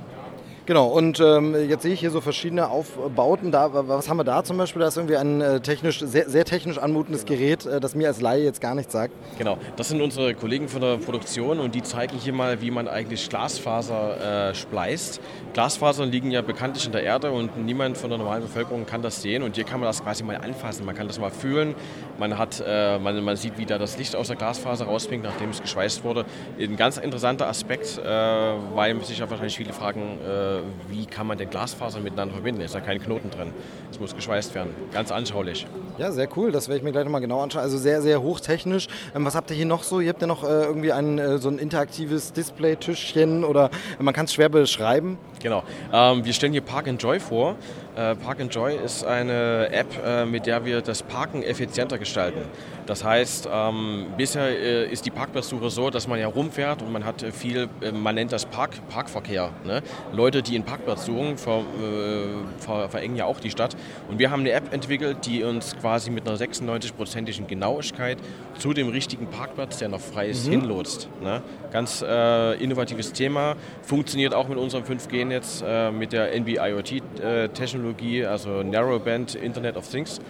Genau, 0.70 0.86
und 0.86 1.18
ähm, 1.18 1.68
jetzt 1.68 1.82
sehe 1.82 1.92
ich 1.92 1.98
hier 1.98 2.12
so 2.12 2.20
verschiedene 2.20 2.68
Aufbauten. 2.68 3.50
Da, 3.50 3.88
was 3.88 4.08
haben 4.08 4.18
wir 4.18 4.24
da 4.24 4.44
zum 4.44 4.56
Beispiel? 4.56 4.78
Da 4.78 4.86
ist 4.86 4.96
irgendwie 4.96 5.16
ein 5.16 5.40
äh, 5.40 5.58
technisch, 5.58 5.98
sehr, 5.98 6.30
sehr, 6.30 6.44
technisch 6.44 6.78
anmutendes 6.78 7.24
Gerät, 7.24 7.66
äh, 7.66 7.80
das 7.80 7.96
mir 7.96 8.06
als 8.06 8.20
Laie 8.20 8.44
jetzt 8.44 8.60
gar 8.60 8.76
nichts 8.76 8.92
sagt. 8.92 9.12
Genau, 9.36 9.58
das 9.74 9.88
sind 9.88 10.00
unsere 10.00 10.32
Kollegen 10.36 10.68
von 10.68 10.80
der 10.80 10.98
Produktion 10.98 11.58
und 11.58 11.74
die 11.74 11.82
zeigen 11.82 12.16
hier 12.16 12.32
mal, 12.32 12.60
wie 12.60 12.70
man 12.70 12.86
eigentlich 12.86 13.28
Glasfaser 13.28 14.50
äh, 14.50 14.54
spleißt. 14.54 15.20
Glasfasern 15.54 16.08
liegen 16.08 16.30
ja 16.30 16.40
bekanntlich 16.40 16.86
in 16.86 16.92
der 16.92 17.02
Erde 17.02 17.32
und 17.32 17.56
niemand 17.56 17.98
von 17.98 18.08
der 18.08 18.20
normalen 18.20 18.42
Bevölkerung 18.42 18.86
kann 18.86 19.02
das 19.02 19.22
sehen. 19.22 19.42
Und 19.42 19.56
hier 19.56 19.64
kann 19.64 19.80
man 19.80 19.88
das 19.88 20.04
quasi 20.04 20.22
mal 20.22 20.36
anfassen, 20.36 20.86
man 20.86 20.94
kann 20.94 21.08
das 21.08 21.18
mal 21.18 21.32
fühlen. 21.32 21.74
Man, 22.16 22.38
hat, 22.38 22.62
äh, 22.64 22.96
man, 23.00 23.20
man 23.24 23.34
sieht, 23.34 23.58
wie 23.58 23.66
da 23.66 23.76
das 23.76 23.98
Licht 23.98 24.14
aus 24.14 24.28
der 24.28 24.36
Glasfaser 24.36 24.84
rausbringt, 24.84 25.24
nachdem 25.24 25.50
es 25.50 25.60
geschweißt 25.60 26.04
wurde. 26.04 26.26
Ein 26.60 26.76
ganz 26.76 26.96
interessanter 26.96 27.48
Aspekt, 27.48 27.98
äh, 27.98 28.04
weil 28.06 29.02
sich 29.04 29.18
ja 29.18 29.28
wahrscheinlich 29.28 29.56
viele 29.56 29.72
fragen, 29.72 30.18
äh, 30.24 30.59
wie 30.88 31.06
kann 31.06 31.26
man 31.26 31.38
denn 31.38 31.50
Glasfaser 31.50 32.00
miteinander 32.00 32.34
verbinden? 32.34 32.60
Ist 32.60 32.74
da 32.74 32.80
kein 32.80 33.00
Knoten 33.00 33.30
drin. 33.30 33.52
Es 33.90 33.98
muss 34.00 34.14
geschweißt 34.14 34.54
werden. 34.54 34.74
Ganz 34.92 35.12
anschaulich. 35.12 35.66
Ja, 35.98 36.12
sehr 36.12 36.28
cool. 36.36 36.52
Das 36.52 36.68
werde 36.68 36.78
ich 36.78 36.82
mir 36.82 36.92
gleich 36.92 37.04
nochmal 37.04 37.20
genau 37.20 37.42
anschauen. 37.42 37.62
Also 37.62 37.78
sehr, 37.78 38.02
sehr 38.02 38.22
hochtechnisch. 38.22 38.88
Ähm, 39.14 39.24
was 39.24 39.34
habt 39.34 39.50
ihr 39.50 39.56
hier 39.56 39.66
noch 39.66 39.82
so? 39.82 40.00
Ihr 40.00 40.10
habt 40.10 40.20
ja 40.20 40.26
noch 40.26 40.44
äh, 40.44 40.46
irgendwie 40.46 40.92
ein, 40.92 41.18
äh, 41.18 41.38
so 41.38 41.48
ein 41.48 41.58
interaktives 41.58 42.32
Display-Tischchen 42.32 43.44
oder 43.44 43.70
man 43.98 44.14
kann 44.14 44.26
es 44.26 44.34
schwer 44.34 44.48
beschreiben. 44.48 45.18
Genau. 45.42 45.64
Ähm, 45.92 46.24
wir 46.24 46.32
stellen 46.32 46.52
hier 46.52 46.60
Park 46.60 46.86
Enjoy 46.86 47.18
vor. 47.18 47.56
Äh, 47.96 48.14
Park 48.14 48.40
Enjoy 48.40 48.76
ist 48.76 49.04
eine 49.04 49.70
App, 49.72 49.88
äh, 50.04 50.24
mit 50.24 50.46
der 50.46 50.64
wir 50.64 50.80
das 50.80 51.02
Parken 51.02 51.42
effizienter 51.42 51.98
gestalten. 51.98 52.42
Das 52.86 53.04
heißt, 53.04 53.48
ähm, 53.52 54.06
bisher 54.16 54.48
äh, 54.48 54.90
ist 54.90 55.06
die 55.06 55.10
Parkplatzsuche 55.10 55.70
so, 55.70 55.90
dass 55.90 56.08
man 56.08 56.18
ja 56.18 56.26
rumfährt 56.26 56.82
und 56.82 56.92
man 56.92 57.04
hat 57.04 57.24
viel, 57.32 57.68
äh, 57.80 57.92
man 57.92 58.14
nennt 58.14 58.32
das 58.32 58.46
Park, 58.46 58.70
Parkverkehr. 58.88 59.50
Ne? 59.64 59.82
Leute, 60.12 60.42
die 60.42 60.54
einen 60.54 60.64
Parkplatz 60.64 61.06
suchen, 61.06 61.36
ver, 61.36 61.58
äh, 61.58 62.62
ver, 62.62 62.88
verengen 62.88 63.16
ja 63.16 63.26
auch 63.26 63.40
die 63.40 63.50
Stadt. 63.50 63.76
Und 64.08 64.18
wir 64.18 64.30
haben 64.30 64.40
eine 64.40 64.52
App 64.52 64.72
entwickelt, 64.72 65.26
die 65.26 65.42
uns 65.42 65.76
quasi 65.78 66.10
mit 66.10 66.28
einer 66.28 66.36
96-prozentigen 66.36 67.46
Genauigkeit 67.46 68.18
zu 68.58 68.72
dem 68.72 68.88
richtigen 68.88 69.26
Parkplatz, 69.26 69.78
der 69.78 69.88
noch 69.88 70.00
frei 70.00 70.28
ist, 70.28 70.46
mhm. 70.46 70.52
hinlotst. 70.52 71.08
Ne? 71.22 71.42
Ganz 71.70 72.02
äh, 72.02 72.54
innovatives 72.62 73.12
Thema, 73.12 73.56
funktioniert 73.82 74.34
auch 74.34 74.48
mit 74.48 74.58
unserem 74.58 74.84
5G-Netz, 75.30 75.92
mit 75.92 76.12
der 76.12 76.32
NB-IoT-Technologie 76.34 77.70
Technologie, 77.80 78.24
also 78.24 78.62
Narrowband 78.62 79.34
Internet 79.34 79.76
of 79.76 79.88
Things. 79.88 80.20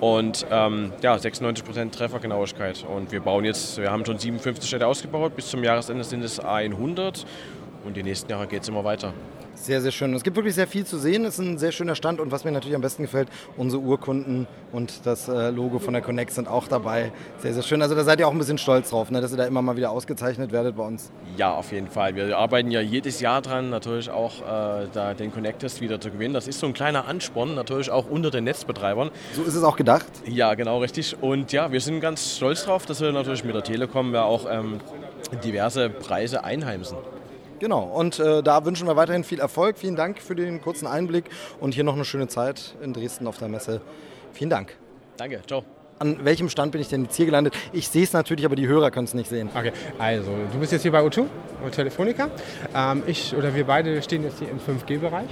Und 0.00 0.46
ähm, 0.50 0.92
ja, 1.00 1.14
96% 1.16 1.90
Treffergenauigkeit. 1.90 2.84
Und 2.84 3.12
wir 3.12 3.20
bauen 3.20 3.44
jetzt, 3.44 3.78
wir 3.78 3.90
haben 3.90 4.04
schon 4.04 4.18
57 4.18 4.68
Städte 4.68 4.86
ausgebaut, 4.86 5.34
bis 5.34 5.48
zum 5.48 5.64
Jahresende 5.64 6.04
sind 6.04 6.22
es 6.22 6.38
100 6.38 7.24
und 7.86 7.96
die 7.96 8.02
nächsten 8.02 8.30
Jahre 8.30 8.46
geht 8.46 8.62
es 8.62 8.68
immer 8.68 8.84
weiter. 8.84 9.12
Sehr, 9.56 9.80
sehr 9.80 9.90
schön. 9.90 10.12
Es 10.14 10.22
gibt 10.22 10.36
wirklich 10.36 10.54
sehr 10.54 10.66
viel 10.66 10.84
zu 10.84 10.98
sehen. 10.98 11.24
Es 11.24 11.38
ist 11.38 11.44
ein 11.44 11.58
sehr 11.58 11.72
schöner 11.72 11.94
Stand 11.94 12.20
und 12.20 12.30
was 12.30 12.44
mir 12.44 12.52
natürlich 12.52 12.76
am 12.76 12.82
besten 12.82 13.02
gefällt, 13.02 13.28
unsere 13.56 13.82
Urkunden 13.82 14.46
und 14.70 15.06
das 15.06 15.28
äh, 15.28 15.50
Logo 15.50 15.78
von 15.78 15.94
der 15.94 16.02
Connect 16.02 16.30
sind 16.30 16.46
auch 16.46 16.68
dabei. 16.68 17.10
Sehr, 17.38 17.54
sehr 17.54 17.62
schön. 17.62 17.80
Also 17.80 17.94
da 17.94 18.04
seid 18.04 18.20
ihr 18.20 18.28
auch 18.28 18.32
ein 18.32 18.38
bisschen 18.38 18.58
stolz 18.58 18.90
drauf, 18.90 19.10
ne, 19.10 19.20
dass 19.20 19.32
ihr 19.32 19.38
da 19.38 19.46
immer 19.46 19.62
mal 19.62 19.76
wieder 19.76 19.90
ausgezeichnet 19.90 20.52
werdet 20.52 20.76
bei 20.76 20.84
uns. 20.84 21.10
Ja, 21.38 21.54
auf 21.54 21.72
jeden 21.72 21.88
Fall. 21.88 22.14
Wir 22.14 22.36
arbeiten 22.36 22.70
ja 22.70 22.80
jedes 22.80 23.20
Jahr 23.20 23.40
dran, 23.40 23.70
natürlich 23.70 24.10
auch 24.10 24.42
äh, 24.42 24.88
da 24.92 25.14
den 25.14 25.32
Connect-Test 25.32 25.80
wieder 25.80 26.00
zu 26.00 26.10
gewinnen. 26.10 26.34
Das 26.34 26.46
ist 26.48 26.60
so 26.60 26.66
ein 26.66 26.74
kleiner 26.74 27.08
Ansporn, 27.08 27.54
natürlich 27.54 27.90
auch 27.90 28.08
unter 28.10 28.30
den 28.30 28.44
Netzbetreibern. 28.44 29.10
So 29.32 29.42
ist 29.42 29.54
es 29.54 29.64
auch 29.64 29.76
gedacht? 29.76 30.06
Ja, 30.26 30.54
genau, 30.54 30.78
richtig. 30.78 31.16
Und 31.20 31.52
ja, 31.52 31.72
wir 31.72 31.80
sind 31.80 32.00
ganz 32.00 32.36
stolz 32.36 32.64
drauf, 32.64 32.84
dass 32.84 33.00
wir 33.00 33.10
natürlich 33.10 33.42
mit 33.42 33.54
der 33.54 33.64
Telekom 33.64 34.12
ja 34.12 34.22
auch 34.22 34.46
ähm, 34.48 34.80
diverse 35.42 35.88
Preise 35.88 36.44
einheimsen. 36.44 36.98
Genau, 37.58 37.84
und 37.84 38.18
äh, 38.18 38.42
da 38.42 38.64
wünschen 38.64 38.86
wir 38.86 38.96
weiterhin 38.96 39.24
viel 39.24 39.40
Erfolg. 39.40 39.78
Vielen 39.78 39.96
Dank 39.96 40.20
für 40.20 40.34
den 40.34 40.60
kurzen 40.60 40.86
Einblick 40.86 41.24
und 41.60 41.74
hier 41.74 41.84
noch 41.84 41.94
eine 41.94 42.04
schöne 42.04 42.28
Zeit 42.28 42.74
in 42.82 42.92
Dresden 42.92 43.26
auf 43.26 43.38
der 43.38 43.48
Messe. 43.48 43.80
Vielen 44.32 44.50
Dank. 44.50 44.76
Danke, 45.16 45.40
ciao. 45.46 45.64
An 45.98 46.22
welchem 46.24 46.50
Stand 46.50 46.72
bin 46.72 46.82
ich 46.82 46.88
denn 46.88 47.04
jetzt 47.04 47.16
hier 47.16 47.24
gelandet? 47.24 47.54
Ich 47.72 47.88
sehe 47.88 48.04
es 48.04 48.12
natürlich, 48.12 48.44
aber 48.44 48.54
die 48.54 48.68
Hörer 48.68 48.90
können 48.90 49.06
es 49.06 49.14
nicht 49.14 49.30
sehen. 49.30 49.48
Okay, 49.54 49.72
also 49.98 50.30
du 50.52 50.58
bist 50.58 50.72
jetzt 50.72 50.82
hier 50.82 50.92
bei 50.92 51.00
O2, 51.00 51.24
Telefonica. 51.72 52.28
Ähm, 52.74 53.02
ich 53.06 53.34
oder 53.34 53.54
wir 53.54 53.64
beide 53.64 54.02
stehen 54.02 54.22
jetzt 54.22 54.38
hier 54.38 54.50
im 54.50 54.58
5G-Bereich. 54.58 55.30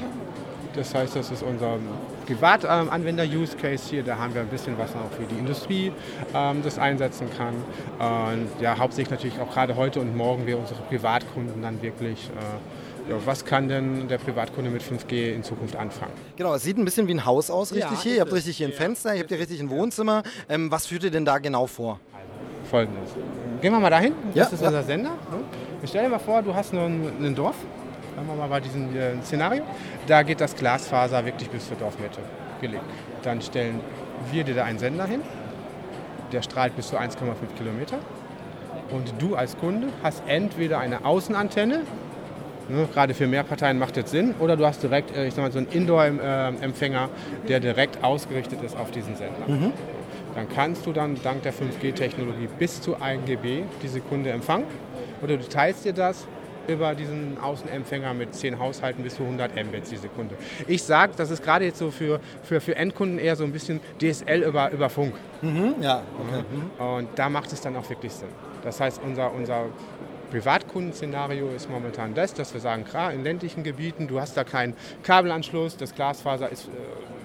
Das 0.75 0.95
heißt, 0.95 1.17
das 1.17 1.31
ist 1.31 1.43
unser 1.43 1.79
Privatanwender-Use-Case 2.27 3.91
hier. 3.91 4.03
Da 4.03 4.19
haben 4.19 4.35
wir 4.35 4.43
ein 4.43 4.49
bisschen 4.49 4.79
was 4.79 4.91
auch 4.91 5.11
für 5.17 5.25
die 5.25 5.39
Industrie 5.39 5.93
ähm, 6.35 6.63
das 6.63 6.79
einsetzen 6.79 7.29
kann. 7.37 7.55
Und 7.99 8.49
ja, 8.61 8.79
hauptsächlich 8.79 9.11
natürlich 9.11 9.41
auch 9.41 9.53
gerade 9.53 9.77
heute 9.77 10.01
und 10.01 10.17
morgen 10.17 10.47
wir 10.47 10.59
unsere 10.59 10.83
Privatkunden 10.83 11.63
dann 11.63 11.83
wirklich 11.83 12.31
äh, 12.31 13.11
ja, 13.11 13.17
was 13.27 13.45
kann 13.45 13.69
denn 13.69 14.09
der 14.09 14.19
Privatkunde 14.19 14.71
mit 14.71 14.83
5G 14.83 15.35
in 15.35 15.43
Zukunft 15.43 15.77
anfangen? 15.77 16.13
Genau, 16.37 16.55
es 16.55 16.63
sieht 16.63 16.79
ein 16.79 16.87
bisschen 16.87 17.07
wie 17.07 17.15
ein 17.15 17.27
Haus 17.27 17.51
aus, 17.51 17.73
richtig 17.73 17.99
ja, 17.99 18.03
hier. 18.03 18.15
Ihr 18.15 18.21
habt 18.23 18.33
richtig 18.33 18.57
hier 18.57 18.69
ein 18.69 18.73
Fenster, 18.73 19.15
ihr 19.15 19.21
habt 19.21 19.29
hier 19.29 19.39
richtig 19.39 19.61
ein 19.61 19.69
Wohnzimmer. 19.69 20.23
Ähm, 20.49 20.71
was 20.71 20.87
führt 20.87 21.05
ihr 21.05 21.11
denn 21.11 21.27
da 21.27 21.39
genau 21.39 21.67
vor? 21.67 22.01
Also, 22.13 22.71
Folgendes. 22.71 23.11
Gehen 23.61 23.73
wir 23.73 23.81
mal 23.81 23.91
dahin. 23.91 24.15
Das 24.29 24.51
ja, 24.51 24.57
ist 24.57 24.63
unser 24.63 24.83
Sender. 24.83 25.11
Stell 25.85 26.05
dir 26.05 26.09
mal 26.09 26.19
vor, 26.19 26.41
du 26.43 26.55
hast 26.55 26.73
nur 26.73 26.85
ein, 26.85 27.13
ein 27.21 27.35
Dorf 27.35 27.57
Sagen 28.15 28.29
wir 28.29 28.35
mal 28.35 28.49
bei 28.49 28.61
diesem 28.61 28.95
äh, 28.97 29.21
Szenario. 29.23 29.65
Da 30.07 30.23
geht 30.23 30.41
das 30.41 30.55
Glasfaser 30.55 31.25
wirklich 31.25 31.51
bis 31.51 31.67
zur 31.67 31.77
Dorfmitte 31.77 32.21
gelegt. 32.61 32.85
Dann 33.23 33.43
stellen 33.43 33.81
wir 34.31 34.45
dir 34.45 34.55
da 34.55 34.65
einen 34.65 34.79
Sender 34.79 35.07
hin, 35.07 35.21
der 36.33 36.43
strahlt 36.43 36.77
bis 36.77 36.89
zu 36.89 36.97
1,5 36.97 37.17
Kilometer. 37.57 37.99
Und 38.91 39.15
du 39.19 39.35
als 39.35 39.57
Kunde 39.59 39.89
hast 40.03 40.23
entweder 40.29 40.79
eine 40.79 41.05
Außenantenne, 41.05 41.81
ne, 42.69 42.89
gerade 42.93 43.15
für 43.15 43.27
Mehrparteien 43.27 43.79
macht 43.79 43.97
das 43.97 44.11
Sinn, 44.11 44.35
oder 44.39 44.57
du 44.57 44.65
hast 44.65 44.83
direkt 44.83 45.17
äh, 45.17 45.27
ich 45.27 45.35
sag 45.35 45.43
mal, 45.43 45.51
so 45.51 45.59
einen 45.59 45.69
Indoor-Empfänger, 45.69 47.09
der 47.49 47.61
direkt 47.61 48.05
ausgerichtet 48.05 48.63
ist 48.63 48.77
auf 48.77 48.91
diesen 48.91 49.17
Sender. 49.17 49.49
Mhm. 49.49 49.73
Dann 50.35 50.49
kannst 50.49 50.87
du 50.87 50.93
dann 50.93 51.17
dank 51.23 51.43
der 51.43 51.53
5G-Technologie 51.53 52.49
bis 52.59 52.81
zu 52.81 53.01
1 53.01 53.25
GB 53.25 53.65
diese 53.83 54.01
Kunde 54.01 54.31
empfangen. 54.31 54.67
Oder 55.23 55.37
du 55.37 55.49
teilst 55.49 55.85
dir 55.85 55.93
das 55.93 56.27
über 56.69 56.95
diesen 56.95 57.39
Außenempfänger 57.41 58.15
mit 58.15 58.35
10 58.35 58.59
Haushalten 58.59 59.03
bis 59.03 59.17
zu 59.17 59.23
100 59.23 59.53
Mbit 59.67 59.91
die 59.91 59.97
Sekunde. 59.97 60.37
Ich 60.67 60.83
sage, 60.83 61.13
das 61.17 61.31
ist 61.31 61.43
gerade 61.43 61.65
jetzt 61.65 61.79
so 61.79 61.91
für, 61.91 62.21
für, 62.43 62.61
für 62.61 62.77
Endkunden 62.77 63.19
eher 63.19 63.37
so 63.37 63.45
ein 63.45 63.53
bisschen 63.53 63.81
DSL 64.01 64.43
über, 64.43 64.71
über 64.71 64.89
Funk. 64.91 65.15
Mhm, 65.43 65.75
ja, 65.81 66.03
okay. 66.19 66.45
Mhm. 66.51 66.85
Und 66.85 67.09
da 67.17 67.29
macht 67.29 67.53
es 67.53 67.61
dann 67.61 67.77
auch 67.77 67.89
wirklich 67.89 68.13
Sinn. 68.13 68.29
Das 68.63 68.81
heißt, 68.81 69.01
unser, 69.05 69.33
unser 69.33 69.67
Privatkundenszenario 70.31 71.49
ist 71.51 71.71
momentan 71.71 72.15
das, 72.15 72.35
dass 72.35 72.53
wir 72.55 72.61
sagen, 72.61 72.85
klar, 72.85 73.13
in 73.13 73.23
ländlichen 73.23 73.63
Gebieten, 73.63 74.09
du 74.09 74.21
hast 74.21 74.37
da 74.37 74.43
keinen 74.43 74.75
Kabelanschluss, 75.05 75.77
das 75.77 75.95
Glasfaser 75.95 76.51
ist 76.51 76.67
äh, 76.67 76.71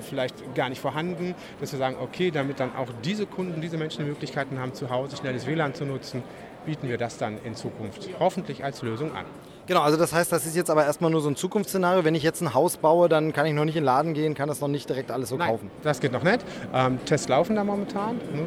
vielleicht 0.02 0.54
gar 0.54 0.70
nicht 0.70 0.80
vorhanden, 0.80 1.34
dass 1.60 1.72
wir 1.72 1.80
sagen, 1.80 1.96
okay, 2.00 2.30
damit 2.30 2.60
dann 2.60 2.76
auch 2.76 2.90
diese 3.04 3.26
Kunden, 3.26 3.62
diese 3.62 3.78
Menschen 3.78 4.04
die 4.04 4.10
Möglichkeiten 4.12 4.60
haben, 4.60 4.74
zu 4.74 4.90
Hause 4.92 5.18
schnelles 5.18 5.48
WLAN 5.48 5.74
zu 5.74 5.86
nutzen, 5.86 6.24
bieten 6.66 6.90
wir 6.90 6.98
das 6.98 7.18
dann 7.18 7.38
in 7.44 7.56
Zukunft 7.56 8.10
hoffentlich 8.20 8.64
als 8.64 8.82
Lösung 8.82 9.16
an. 9.16 9.26
Genau, 9.68 9.82
also 9.82 9.98
das 9.98 10.14
heißt, 10.14 10.32
das 10.32 10.46
ist 10.48 10.56
jetzt 10.56 10.72
aber 10.72 10.86
erstmal 10.86 11.12
nur 11.12 11.22
so 11.22 11.30
ein 11.30 11.36
Zukunftsszenario. 11.36 12.04
Wenn 12.04 12.16
ich 12.16 12.24
jetzt 12.24 12.42
ein 12.42 12.54
Haus 12.56 12.78
baue, 12.78 13.08
dann 13.08 13.34
kann 13.34 13.46
ich 13.46 13.54
noch 13.54 13.66
nicht 13.66 13.76
in 13.76 13.82
den 13.82 13.86
Laden 13.86 14.14
gehen, 14.16 14.34
kann 14.34 14.48
das 14.50 14.62
noch 14.62 14.68
nicht 14.68 14.90
direkt 14.90 15.12
alles 15.12 15.30
so 15.30 15.38
Nein, 15.38 15.48
kaufen. 15.50 15.70
das 15.84 16.00
geht 16.00 16.12
noch 16.12 16.24
nicht. 16.24 16.40
Ähm, 16.74 16.98
Tests 17.06 17.28
laufen 17.28 17.56
da 17.56 17.64
momentan. 17.64 18.16
ne? 18.18 18.42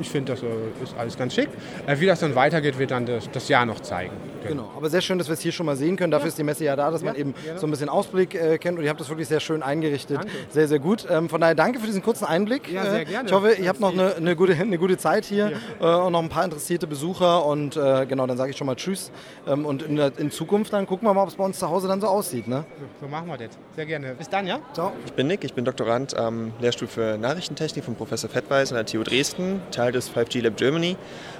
Ich 0.00 0.08
finde, 0.08 0.32
das 0.32 0.42
äh, 0.42 0.46
ist 0.82 0.96
alles 0.96 1.18
ganz 1.18 1.34
schick. 1.34 1.48
Äh, 1.86 1.98
wie 2.00 2.06
das 2.06 2.20
dann 2.20 2.34
weitergeht, 2.34 2.78
wird 2.78 2.92
dann 2.92 3.04
das, 3.04 3.28
das 3.30 3.48
Jahr 3.48 3.66
noch 3.66 3.80
zeigen. 3.80 4.12
Genau, 4.46 4.70
aber 4.76 4.88
sehr 4.90 5.00
schön, 5.00 5.18
dass 5.18 5.28
wir 5.28 5.34
es 5.34 5.40
hier 5.40 5.52
schon 5.52 5.66
mal 5.66 5.76
sehen 5.76 5.96
können. 5.96 6.10
Dafür 6.10 6.28
ist 6.28 6.38
die 6.38 6.42
Messe 6.42 6.64
ja 6.64 6.76
da, 6.76 6.90
dass 6.90 7.02
man 7.02 7.14
eben 7.16 7.34
so 7.56 7.66
ein 7.66 7.70
bisschen 7.70 7.88
Ausblick 7.88 8.34
äh, 8.34 8.58
kennt 8.58 8.78
und 8.78 8.84
ihr 8.84 8.90
habt 8.90 9.00
das 9.00 9.08
wirklich 9.08 9.28
sehr 9.28 9.40
schön 9.40 9.62
eingerichtet. 9.62 10.18
Danke. 10.18 10.30
Sehr, 10.50 10.68
sehr 10.68 10.78
gut. 10.78 11.06
Ähm, 11.10 11.28
von 11.28 11.40
daher 11.40 11.54
danke 11.54 11.80
für 11.80 11.86
diesen 11.86 12.02
kurzen 12.02 12.24
Einblick. 12.24 12.70
Ja, 12.70 12.84
sehr 12.84 13.00
Äh, 13.00 13.04
gerne. 13.04 13.28
Ich 13.28 13.34
hoffe, 13.34 13.52
ihr 13.54 13.68
habt 13.68 13.80
noch 13.80 13.92
eine, 13.92 14.14
eine, 14.16 14.36
gute, 14.36 14.54
eine 14.54 14.78
gute 14.78 14.96
Zeit 14.96 15.24
hier 15.24 15.52
äh, 15.80 15.84
und 15.84 16.12
noch 16.12 16.22
ein 16.22 16.28
paar 16.28 16.44
interessierte 16.44 16.86
Besucher 16.86 17.44
und 17.46 17.76
äh, 17.76 18.06
genau, 18.06 18.26
dann 18.26 18.36
sage 18.36 18.50
ich 18.50 18.56
schon 18.56 18.66
mal 18.66 18.76
Tschüss. 18.76 19.10
Ähm, 19.46 19.66
und 19.66 19.82
in, 19.82 19.96
der, 19.96 20.12
in 20.18 20.30
Zukunft 20.30 20.72
dann 20.72 20.86
gucken 20.86 21.06
wir 21.08 21.14
mal, 21.14 21.22
ob 21.22 21.28
es 21.28 21.34
bei 21.36 21.44
uns 21.44 21.58
zu 21.58 21.68
Hause 21.68 21.88
dann 21.88 22.00
so 22.00 22.06
aussieht. 22.06 22.46
Ne? 22.48 22.64
So, 23.00 23.06
so 23.06 23.08
machen 23.10 23.26
wir 23.28 23.36
das. 23.36 23.56
Sehr 23.76 23.86
gerne. 23.86 24.14
Bis 24.14 24.28
dann, 24.28 24.46
ja? 24.46 24.60
Ciao. 24.72 24.92
Ich 25.06 25.12
bin 25.12 25.26
Nick, 25.26 25.44
ich 25.44 25.54
bin 25.54 25.64
Doktorand 25.64 26.16
am 26.16 26.52
Lehrstuhl 26.60 26.88
für 26.88 27.18
Nachrichtentechnik 27.18 27.84
von 27.84 27.94
Professor 27.94 28.28
Fettweis 28.30 28.72
an 28.72 28.76
der 28.76 28.86
TU 28.86 29.02
Dresden, 29.02 29.60
Teil 29.70 29.92
des 29.92 30.10
5G 30.10 30.42
Lab 30.42 30.56
Germany. 30.56 30.96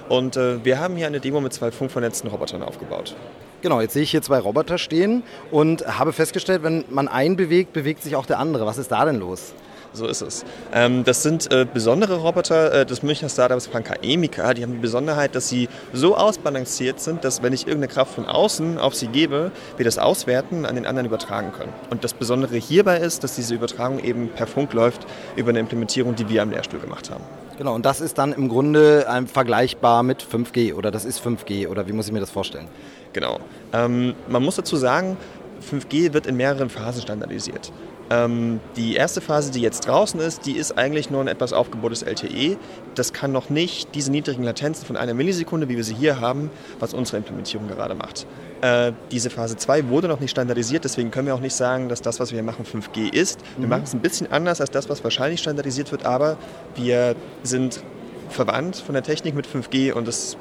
Und 0.09 0.35
äh, 0.35 0.63
wir 0.65 0.79
haben 0.79 0.95
hier 0.95 1.07
eine 1.07 1.19
Demo 1.19 1.39
mit 1.39 1.53
zwei 1.53 1.71
funkvernetzten 1.71 2.29
Robotern 2.29 2.63
aufgebaut. 2.63 3.15
Genau, 3.61 3.79
jetzt 3.79 3.93
sehe 3.93 4.03
ich 4.03 4.11
hier 4.11 4.21
zwei 4.21 4.39
Roboter 4.39 4.77
stehen 4.77 5.23
und 5.51 5.85
habe 5.85 6.13
festgestellt, 6.13 6.63
wenn 6.63 6.85
man 6.89 7.07
einen 7.07 7.35
bewegt, 7.35 7.73
bewegt 7.73 8.03
sich 8.03 8.15
auch 8.15 8.25
der 8.25 8.39
andere. 8.39 8.65
Was 8.65 8.77
ist 8.77 8.91
da 8.91 9.05
denn 9.05 9.19
los? 9.19 9.53
So 9.91 10.05
ist 10.07 10.21
es. 10.21 10.45
Ähm, 10.73 11.03
das 11.03 11.23
sind 11.23 11.51
äh, 11.51 11.65
besondere 11.71 12.17
Roboter 12.17 12.73
äh, 12.73 12.85
des 12.85 13.01
Münchner 13.01 13.27
Startups 13.27 13.67
Franka 13.67 13.95
Emika. 14.01 14.53
Die 14.53 14.63
haben 14.63 14.73
die 14.73 14.79
Besonderheit, 14.79 15.35
dass 15.35 15.49
sie 15.49 15.67
so 15.93 16.15
ausbalanciert 16.15 16.99
sind, 16.99 17.23
dass 17.23 17.41
wenn 17.41 17.53
ich 17.53 17.67
irgendeine 17.67 17.91
Kraft 17.91 18.13
von 18.13 18.25
außen 18.25 18.77
auf 18.77 18.93
sie 18.93 19.07
gebe, 19.07 19.51
wir 19.77 19.85
das 19.85 19.97
auswerten, 19.97 20.65
an 20.65 20.75
den 20.75 20.85
anderen 20.85 21.07
übertragen 21.07 21.51
können. 21.51 21.73
Und 21.89 22.03
das 22.03 22.13
Besondere 22.13 22.57
hierbei 22.57 22.97
ist, 22.97 23.23
dass 23.23 23.35
diese 23.35 23.55
Übertragung 23.55 23.99
eben 23.99 24.29
per 24.29 24.47
Funk 24.47 24.73
läuft 24.73 25.07
über 25.35 25.49
eine 25.49 25.59
Implementierung, 25.59 26.15
die 26.15 26.29
wir 26.29 26.43
am 26.43 26.51
Lehrstuhl 26.51 26.79
gemacht 26.79 27.09
haben. 27.09 27.23
Genau, 27.59 27.75
und 27.75 27.85
das 27.85 27.99
ist 27.99 28.17
dann 28.17 28.31
im 28.31 28.47
Grunde 28.47 29.05
ähm, 29.09 29.27
vergleichbar 29.27 30.01
mit 30.01 30.23
5G 30.23 30.73
oder 30.75 30.91
das 30.91 31.03
ist 31.03 31.19
5G 31.19 31.67
oder 31.67 31.89
wie 31.89 31.91
muss 31.91 32.07
ich 32.07 32.13
mir 32.13 32.21
das 32.21 32.31
vorstellen? 32.31 32.69
Genau. 33.11 33.41
Ähm, 33.73 34.15
man 34.29 34.43
muss 34.43 34.55
dazu 34.55 34.77
sagen, 34.77 35.17
5G 35.59 36.13
wird 36.13 36.27
in 36.27 36.35
mehreren 36.35 36.69
Phasen 36.69 37.01
standardisiert. 37.01 37.71
Ähm, 38.11 38.59
die 38.75 38.95
erste 38.95 39.21
Phase, 39.21 39.51
die 39.51 39.61
jetzt 39.61 39.87
draußen 39.87 40.19
ist, 40.19 40.45
die 40.45 40.53
ist 40.53 40.77
eigentlich 40.77 41.11
nur 41.11 41.21
ein 41.21 41.27
etwas 41.27 41.53
aufgebohrtes 41.53 42.01
LTE. 42.01 42.57
Das 42.95 43.13
kann 43.13 43.31
noch 43.31 43.49
nicht 43.49 43.93
diese 43.93 44.11
niedrigen 44.11 44.43
Latenzen 44.43 44.85
von 44.85 44.97
einer 44.97 45.13
Millisekunde, 45.13 45.69
wie 45.69 45.77
wir 45.77 45.83
sie 45.83 45.93
hier 45.93 46.19
haben, 46.19 46.49
was 46.79 46.93
unsere 46.93 47.17
Implementierung 47.17 47.67
gerade 47.67 47.93
macht. 47.93 48.25
Äh, 48.61 48.93
diese 49.11 49.29
Phase 49.29 49.57
2 49.57 49.89
wurde 49.89 50.07
noch 50.07 50.19
nicht 50.19 50.31
standardisiert, 50.31 50.83
deswegen 50.83 51.11
können 51.11 51.27
wir 51.27 51.35
auch 51.35 51.39
nicht 51.39 51.53
sagen, 51.53 51.87
dass 51.87 52.01
das, 52.01 52.19
was 52.19 52.31
wir 52.31 52.37
hier 52.37 52.43
machen, 52.43 52.65
5G 52.65 53.13
ist. 53.13 53.39
Wir 53.57 53.67
machen 53.67 53.83
es 53.83 53.93
ein 53.93 54.01
bisschen 54.01 54.31
anders 54.31 54.59
als 54.59 54.71
das, 54.71 54.89
was 54.89 55.03
wahrscheinlich 55.03 55.39
standardisiert 55.39 55.91
wird, 55.91 56.05
aber 56.05 56.37
wir 56.75 57.15
sind 57.43 57.83
verwandt 58.29 58.77
von 58.77 58.93
der 58.93 59.03
Technik 59.03 59.35
mit 59.35 59.47
5G 59.47 59.93
und 59.93 60.07
es 60.07 60.35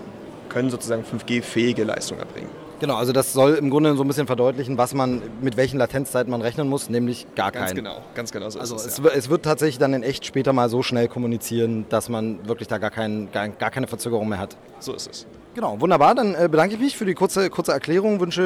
können 0.49 0.71
sozusagen 0.71 1.05
5G-fähige 1.05 1.85
Leistungen 1.85 2.21
erbringen. 2.21 2.68
Genau, 2.81 2.95
also 2.97 3.13
das 3.13 3.33
soll 3.33 3.55
im 3.55 3.71
Grunde 3.71 3.97
so 3.97 4.05
ein 4.05 4.09
bisschen 4.09 4.27
verdeutlichen, 4.29 4.79
was 4.79 4.95
man, 4.95 5.21
mit 5.41 5.57
welchen 5.57 5.79
Latenzzeiten 5.79 6.31
man 6.31 6.43
rechnen 6.43 6.69
muss, 6.69 6.89
nämlich 6.89 7.27
gar 7.35 7.51
Ganz 7.51 7.67
keinen. 7.67 7.77
genau, 7.77 8.03
ganz 8.15 8.31
genau 8.31 8.49
so 8.51 8.61
Also 8.61 8.77
ist 8.77 8.83
es. 8.83 8.93
es, 8.93 8.99
ja. 8.99 9.05
wird- 9.05 9.17
es 9.17 9.29
wird 9.31 9.45
tatsächlich 9.45 9.79
dann 9.79 9.95
in 9.95 10.03
echt 10.05 10.25
später 10.25 10.53
mal 10.53 10.69
so 10.69 10.83
schnell 10.83 11.09
kommunizieren, 11.09 11.87
dass 11.89 12.09
man 12.09 12.47
wirklich 12.47 12.69
da 12.69 12.79
gar, 12.79 12.91
kein, 12.91 13.31
gar, 13.33 13.49
gar 13.49 13.71
keine 13.71 13.87
Verzögerung 13.89 14.29
mehr 14.29 14.39
hat. 14.39 14.57
So 14.79 14.95
ist 14.95 15.09
es. 15.11 15.27
Genau, 15.55 15.81
wunderbar. 15.81 16.15
Dann 16.15 16.37
äh, 16.37 16.47
bedanke 16.49 16.75
ich 16.77 16.81
mich 16.81 16.97
für 16.97 17.05
die 17.05 17.15
kurze, 17.15 17.51
kurze 17.51 17.73
Erklärung, 17.73 18.21
wünsche 18.21 18.43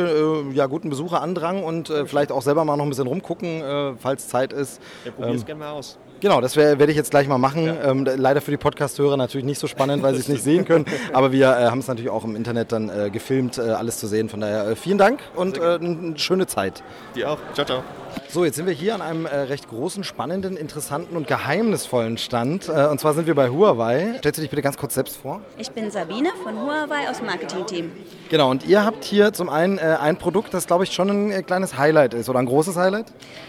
äh, 0.51 0.55
ja, 0.55 0.65
guten 0.67 0.89
Besucherandrang 0.89 1.63
und 1.63 1.91
äh, 1.91 2.07
vielleicht 2.07 2.33
auch 2.33 2.41
selber 2.41 2.65
mal 2.65 2.77
noch 2.79 2.85
ein 2.85 2.89
bisschen 2.89 3.07
rumgucken, 3.07 3.61
äh, 3.61 3.93
falls 3.99 4.29
Zeit 4.29 4.55
ist. 4.55 4.81
Ja, 5.05 5.11
probier's 5.13 5.43
Ähm, 5.43 5.47
gerne 5.47 5.61
mal 5.61 5.71
aus. 5.73 5.99
Genau, 6.23 6.41
das 6.41 6.55
werde 6.55 6.87
ich 6.89 6.97
jetzt 6.97 7.11
gleich 7.11 7.27
mal 7.27 7.37
machen. 7.39 7.77
Ähm, 7.85 8.05
da- 8.05 8.15
leider 8.15 8.41
für 8.41 8.53
die 8.53 8.57
Podcast-Hörer 8.57 9.17
natürlich 9.17 9.45
nicht 9.45 9.59
so 9.59 9.67
spannend, 9.67 10.05
weil 10.05 10.15
sie 10.15 10.21
es 10.21 10.29
nicht 10.29 10.45
sehen 10.45 10.65
können. 10.65 10.85
Aber 11.13 11.33
wir 11.33 11.49
äh, 11.49 11.65
haben 11.67 11.81
es 11.81 11.89
natürlich 11.89 12.11
auch 12.11 12.23
im 12.23 12.37
Internet 12.37 12.71
dann 12.71 12.89
äh, 12.89 13.11
gefilmt, 13.11 13.59
äh, 13.59 13.63
alles 13.63 13.99
zu 13.99 14.07
sehen. 14.07 14.29
Von 14.29 14.41
daher 14.41 14.69
äh, 14.69 14.77
vielen 14.77 14.99
Dank 14.99 15.19
und 15.35 15.59
äh, 15.59 15.75
eine 15.81 16.17
schöne 16.19 16.47
Zeit. 16.47 16.85
Die 17.17 17.25
auch. 17.25 17.39
Ciao, 17.55 17.67
ciao. 17.67 17.83
So, 18.29 18.45
jetzt 18.45 18.55
sind 18.57 18.67
wir 18.67 18.73
hier 18.73 18.95
an 18.95 19.03
einem 19.03 19.27
äh, 19.27 19.35
recht 19.35 19.69
großen, 19.69 20.05
spannenden, 20.05 20.57
interessanten 20.57 21.17
und 21.17 21.27
geheimnisvollen 21.27 22.19
Stand. 22.19 22.69
Äh, 22.69 22.87
und 22.87 23.01
zwar 23.01 23.15
sind 23.15 23.27
wir 23.27 23.35
bei 23.35 23.49
Huawei. 23.49 24.15
Stellst 24.19 24.39
du 24.39 24.43
dich 24.43 24.51
bitte 24.51 24.63
ganz 24.63 24.77
kurz 24.77 24.95
selbst 24.95 25.17
vor? 25.17 25.41
Ich 25.59 25.73
bin 25.73 25.91
Sabine 25.91 26.31
von 26.45 26.55
Huawei 26.57 27.11
aus 27.11 27.17
dem 27.19 27.27
Marketing-Team. 27.27 27.91
Genau, 28.31 28.49
und 28.51 28.65
ihr 28.67 28.85
habt 28.85 29.03
hier 29.05 29.33
zum 29.33 29.49
einen 29.49 29.79
äh, 29.79 29.97
ein 30.01 30.17
Produkt, 30.19 30.55
das 30.55 30.67
glaube 30.69 30.85
ich 30.85 30.93
schon 30.93 31.11
ein 31.11 31.31
äh, 31.33 31.43
kleines 31.43 31.77
Highlight 31.77 32.15
ist 32.15 32.29
oder 32.29 32.39
ein 32.39 32.47
großes 32.47 32.77
Highlight. 32.77 33.07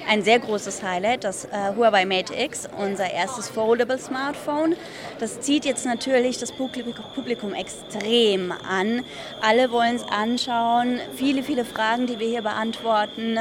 Ein 0.10 0.24
sehr 0.24 0.40
großes 0.40 0.82
Highlight, 0.84 1.24
das 1.24 1.46
äh, 1.46 1.50
Huawei 1.78 2.06
Mate 2.06 2.34
X, 2.34 2.63
unser 2.78 3.12
erstes 3.12 3.50
Foldable 3.50 3.98
Smartphone. 3.98 4.76
Das 5.20 5.42
zieht 5.42 5.66
jetzt 5.66 5.86
natürlich 5.86 6.38
das 6.38 6.52
Publik- 6.52 6.96
Publikum 7.16 7.54
extrem 7.54 8.52
an. 8.52 9.04
Alle 9.42 9.72
wollen 9.72 9.96
es 9.96 10.04
anschauen. 10.04 11.00
Viele, 11.16 11.44
viele 11.44 11.66
Fragen, 11.66 12.08
die 12.08 12.20
wir 12.20 12.28
hier 12.28 12.42
beantworten. 12.42 13.40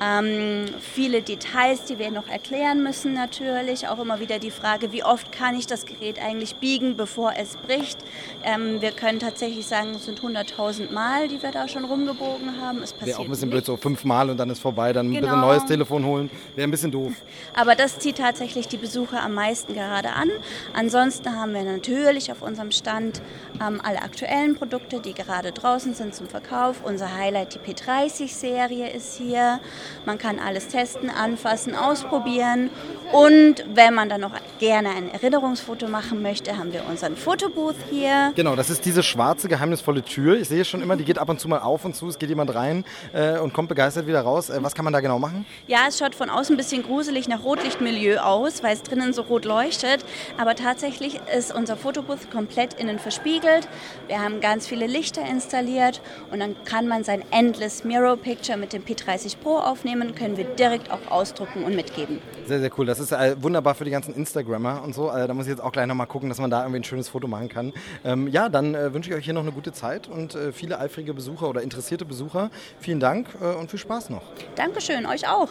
Ähm, 0.00 0.66
viele 0.80 1.22
Details, 1.22 1.84
die 1.84 1.98
wir 1.98 2.10
noch 2.10 2.28
erklären 2.28 2.82
müssen 2.82 3.14
natürlich. 3.14 3.88
Auch 3.88 3.98
immer 3.98 4.20
wieder 4.20 4.38
die 4.38 4.50
Frage, 4.50 4.92
wie 4.92 5.02
oft 5.02 5.32
kann 5.32 5.56
ich 5.56 5.66
das 5.66 5.86
Gerät 5.86 6.20
eigentlich 6.22 6.56
biegen, 6.56 6.96
bevor 6.96 7.32
es 7.36 7.56
bricht. 7.56 7.98
Ähm, 8.44 8.80
wir 8.80 8.92
können 8.92 9.18
tatsächlich 9.18 9.66
sagen, 9.66 9.94
es 9.96 10.04
sind 10.04 10.20
100.000 10.20 10.92
Mal, 10.92 11.26
die 11.28 11.42
wir 11.42 11.50
da 11.50 11.66
schon 11.66 11.84
rumgebogen 11.84 12.60
haben. 12.60 12.82
Es 12.82 12.92
passiert 12.92 13.08
Wäre 13.08 13.18
auch 13.18 13.24
ein 13.24 13.30
bisschen 13.30 13.48
nichts. 13.48 13.66
blöd, 13.66 13.66
so 13.66 13.76
fünfmal 13.76 14.30
und 14.30 14.36
dann 14.36 14.50
ist 14.50 14.60
vorbei, 14.60 14.92
dann 14.92 15.10
bitte 15.10 15.26
ein 15.26 15.34
Genau. 15.34 15.46
neues 15.48 15.64
Telefon 15.66 16.04
holen. 16.04 16.30
Wäre 16.54 16.68
ein 16.68 16.70
bisschen 16.70 16.92
doof. 16.92 17.12
Aber 17.54 17.74
das 17.74 17.98
zieht 17.98 18.18
tatsächlich 18.18 18.68
die 18.68 18.76
Besucher 18.76 19.22
am 19.22 19.34
meisten 19.34 19.74
gerade 19.74 20.10
an. 20.10 20.30
Ansonsten 20.74 21.34
haben 21.34 21.54
wir 21.54 21.64
natürlich 21.64 22.30
auf 22.30 22.42
unserem 22.42 22.70
Stand 22.70 23.20
ähm, 23.60 23.80
alle 23.82 24.00
aktuellen 24.02 24.54
Produkte, 24.54 25.00
die 25.00 25.12
gerade 25.14 25.50
draußen 25.52 25.94
sind 25.94 26.14
zum 26.14 26.28
Verkauf. 26.28 26.82
Unser 26.84 27.14
Highlight, 27.16 27.54
die 27.54 27.58
P30-Serie, 27.58 28.90
ist 28.90 29.16
hier. 29.18 29.58
Man 30.06 30.18
kann 30.18 30.38
alles 30.38 30.68
testen, 30.68 31.10
anfassen, 31.10 31.74
ausprobieren. 31.74 32.70
Und 33.12 33.64
wenn 33.72 33.94
man 33.94 34.08
dann 34.08 34.20
noch 34.20 34.32
gerne 34.58 34.90
ein 34.90 35.10
Erinnerungsfoto 35.10 35.88
machen 35.88 36.22
möchte, 36.22 36.58
haben 36.58 36.72
wir 36.72 36.84
unseren 36.86 37.16
Fotobooth 37.16 37.76
hier. 37.90 38.32
Genau, 38.34 38.54
das 38.54 38.68
ist 38.68 38.84
diese 38.84 39.02
schwarze, 39.02 39.48
geheimnisvolle 39.48 40.02
Tür. 40.02 40.38
Ich 40.38 40.48
sehe 40.48 40.64
schon 40.64 40.82
immer, 40.82 40.96
die 40.96 41.04
geht 41.04 41.18
ab 41.18 41.28
und 41.28 41.40
zu 41.40 41.48
mal 41.48 41.60
auf 41.60 41.84
und 41.84 41.96
zu. 41.96 42.08
Es 42.08 42.18
geht 42.18 42.28
jemand 42.28 42.54
rein 42.54 42.84
äh, 43.14 43.38
und 43.38 43.54
kommt 43.54 43.68
begeistert 43.68 44.06
wieder 44.06 44.20
raus. 44.20 44.50
Äh, 44.50 44.62
was 44.62 44.74
kann 44.74 44.84
man 44.84 44.92
da 44.92 45.00
genau 45.00 45.18
machen? 45.18 45.46
Ja, 45.66 45.86
es 45.88 45.98
schaut 45.98 46.14
von 46.14 46.28
außen 46.28 46.54
ein 46.54 46.58
bisschen 46.58 46.82
gruselig 46.82 47.28
nach 47.28 47.44
Rotlichtmilieu 47.44 48.18
aus, 48.18 48.62
weil 48.62 48.74
es 48.74 48.82
drinnen 48.82 49.12
so 49.12 49.22
rot 49.22 49.44
leuchtet. 49.44 50.04
Aber 50.36 50.54
tatsächlich 50.54 51.20
ist 51.34 51.54
unser 51.54 51.76
Fotobooth 51.76 52.30
komplett 52.30 52.74
innen 52.74 52.98
verspiegelt. 52.98 53.68
Wir 54.06 54.20
haben 54.20 54.40
ganz 54.40 54.66
viele 54.66 54.86
Lichter 54.86 55.22
installiert 55.22 56.02
und 56.30 56.40
dann 56.40 56.56
kann 56.64 56.88
man 56.88 57.04
sein 57.04 57.22
Endless 57.30 57.84
Mirror 57.84 58.16
Picture 58.16 58.58
mit 58.58 58.72
dem 58.72 58.82
P30 58.84 59.38
Pro 59.38 59.56
aufnehmen, 59.56 59.77
können 60.14 60.36
wir 60.36 60.44
direkt 60.44 60.90
auch 60.90 61.10
ausdrucken 61.10 61.64
und 61.64 61.74
mitgeben. 61.76 62.20
Sehr, 62.46 62.60
sehr 62.60 62.70
cool. 62.78 62.86
Das 62.86 62.98
ist 62.98 63.12
äh, 63.12 63.36
wunderbar 63.40 63.74
für 63.74 63.84
die 63.84 63.90
ganzen 63.90 64.14
Instagrammer 64.14 64.82
und 64.82 64.94
so. 64.94 65.10
Äh, 65.10 65.26
da 65.26 65.34
muss 65.34 65.46
ich 65.46 65.50
jetzt 65.50 65.60
auch 65.60 65.72
gleich 65.72 65.86
nochmal 65.86 66.06
gucken, 66.06 66.28
dass 66.28 66.38
man 66.38 66.50
da 66.50 66.60
irgendwie 66.60 66.80
ein 66.80 66.84
schönes 66.84 67.08
Foto 67.08 67.28
machen 67.28 67.48
kann. 67.48 67.72
Ähm, 68.04 68.28
ja, 68.28 68.48
dann 68.48 68.74
äh, 68.74 68.92
wünsche 68.92 69.10
ich 69.10 69.16
euch 69.16 69.24
hier 69.24 69.34
noch 69.34 69.42
eine 69.42 69.52
gute 69.52 69.72
Zeit 69.72 70.08
und 70.08 70.34
äh, 70.34 70.52
viele 70.52 70.78
eifrige 70.78 71.14
Besucher 71.14 71.48
oder 71.48 71.62
interessierte 71.62 72.04
Besucher. 72.04 72.50
Vielen 72.80 73.00
Dank 73.00 73.28
äh, 73.40 73.54
und 73.54 73.70
viel 73.70 73.78
Spaß 73.78 74.10
noch. 74.10 74.22
Dankeschön, 74.56 75.06
euch 75.06 75.28
auch. 75.28 75.48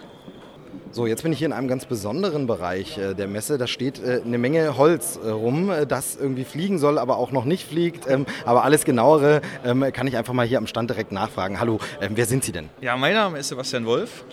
So, 0.92 1.06
jetzt 1.06 1.24
bin 1.24 1.32
ich 1.32 1.40
hier 1.40 1.48
in 1.48 1.54
einem 1.54 1.68
ganz 1.68 1.86
besonderen 1.86 2.48
Bereich 2.48 2.98
äh, 2.98 3.14
der 3.14 3.28
Messe. 3.28 3.58
Da 3.58 3.68
steht 3.68 4.04
äh, 4.04 4.22
eine 4.26 4.38
Menge 4.38 4.78
Holz 4.78 5.20
äh, 5.24 5.30
rum, 5.30 5.70
äh, 5.70 5.86
das 5.86 6.16
irgendwie 6.16 6.44
fliegen 6.44 6.80
soll, 6.80 6.98
aber 6.98 7.18
auch 7.18 7.32
noch 7.32 7.46
nicht 7.46 7.68
fliegt. 7.68 8.10
Ähm, 8.10 8.26
aber 8.46 8.64
alles 8.64 8.86
genauere 8.86 9.42
ähm, 9.66 9.86
kann 9.94 10.08
ich 10.08 10.18
einfach 10.18 10.34
mal 10.34 10.46
hier 10.46 10.58
am 10.58 10.68
Stand 10.68 10.90
direkt 10.90 11.12
nachfragen. 11.12 11.60
Hallo, 11.60 11.80
ähm, 12.02 12.14
wer 12.16 12.26
sind 12.26 12.44
Sie 12.44 12.52
denn? 12.52 12.70
Ja, 12.82 12.98
mein 12.98 13.14
Name 13.14 13.38
ist 13.40 13.50
Sebastian 13.50 13.86
Wolf 13.86 14.26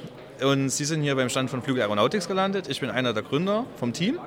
und 0.43 0.71
Sie 0.71 0.85
sind 0.85 1.03
hier 1.03 1.15
beim 1.17 1.29
Stand 1.29 1.51
von 1.51 1.63
Flügel 1.63 1.83
Aeronautics 1.83 2.29
gelandet. 2.29 2.69
Ich 2.69 2.81
bin 2.81 2.91
einer 2.91 3.13
der 3.13 3.23
Gründer 3.23 3.67
vom 3.77 3.93
Team 3.93 4.19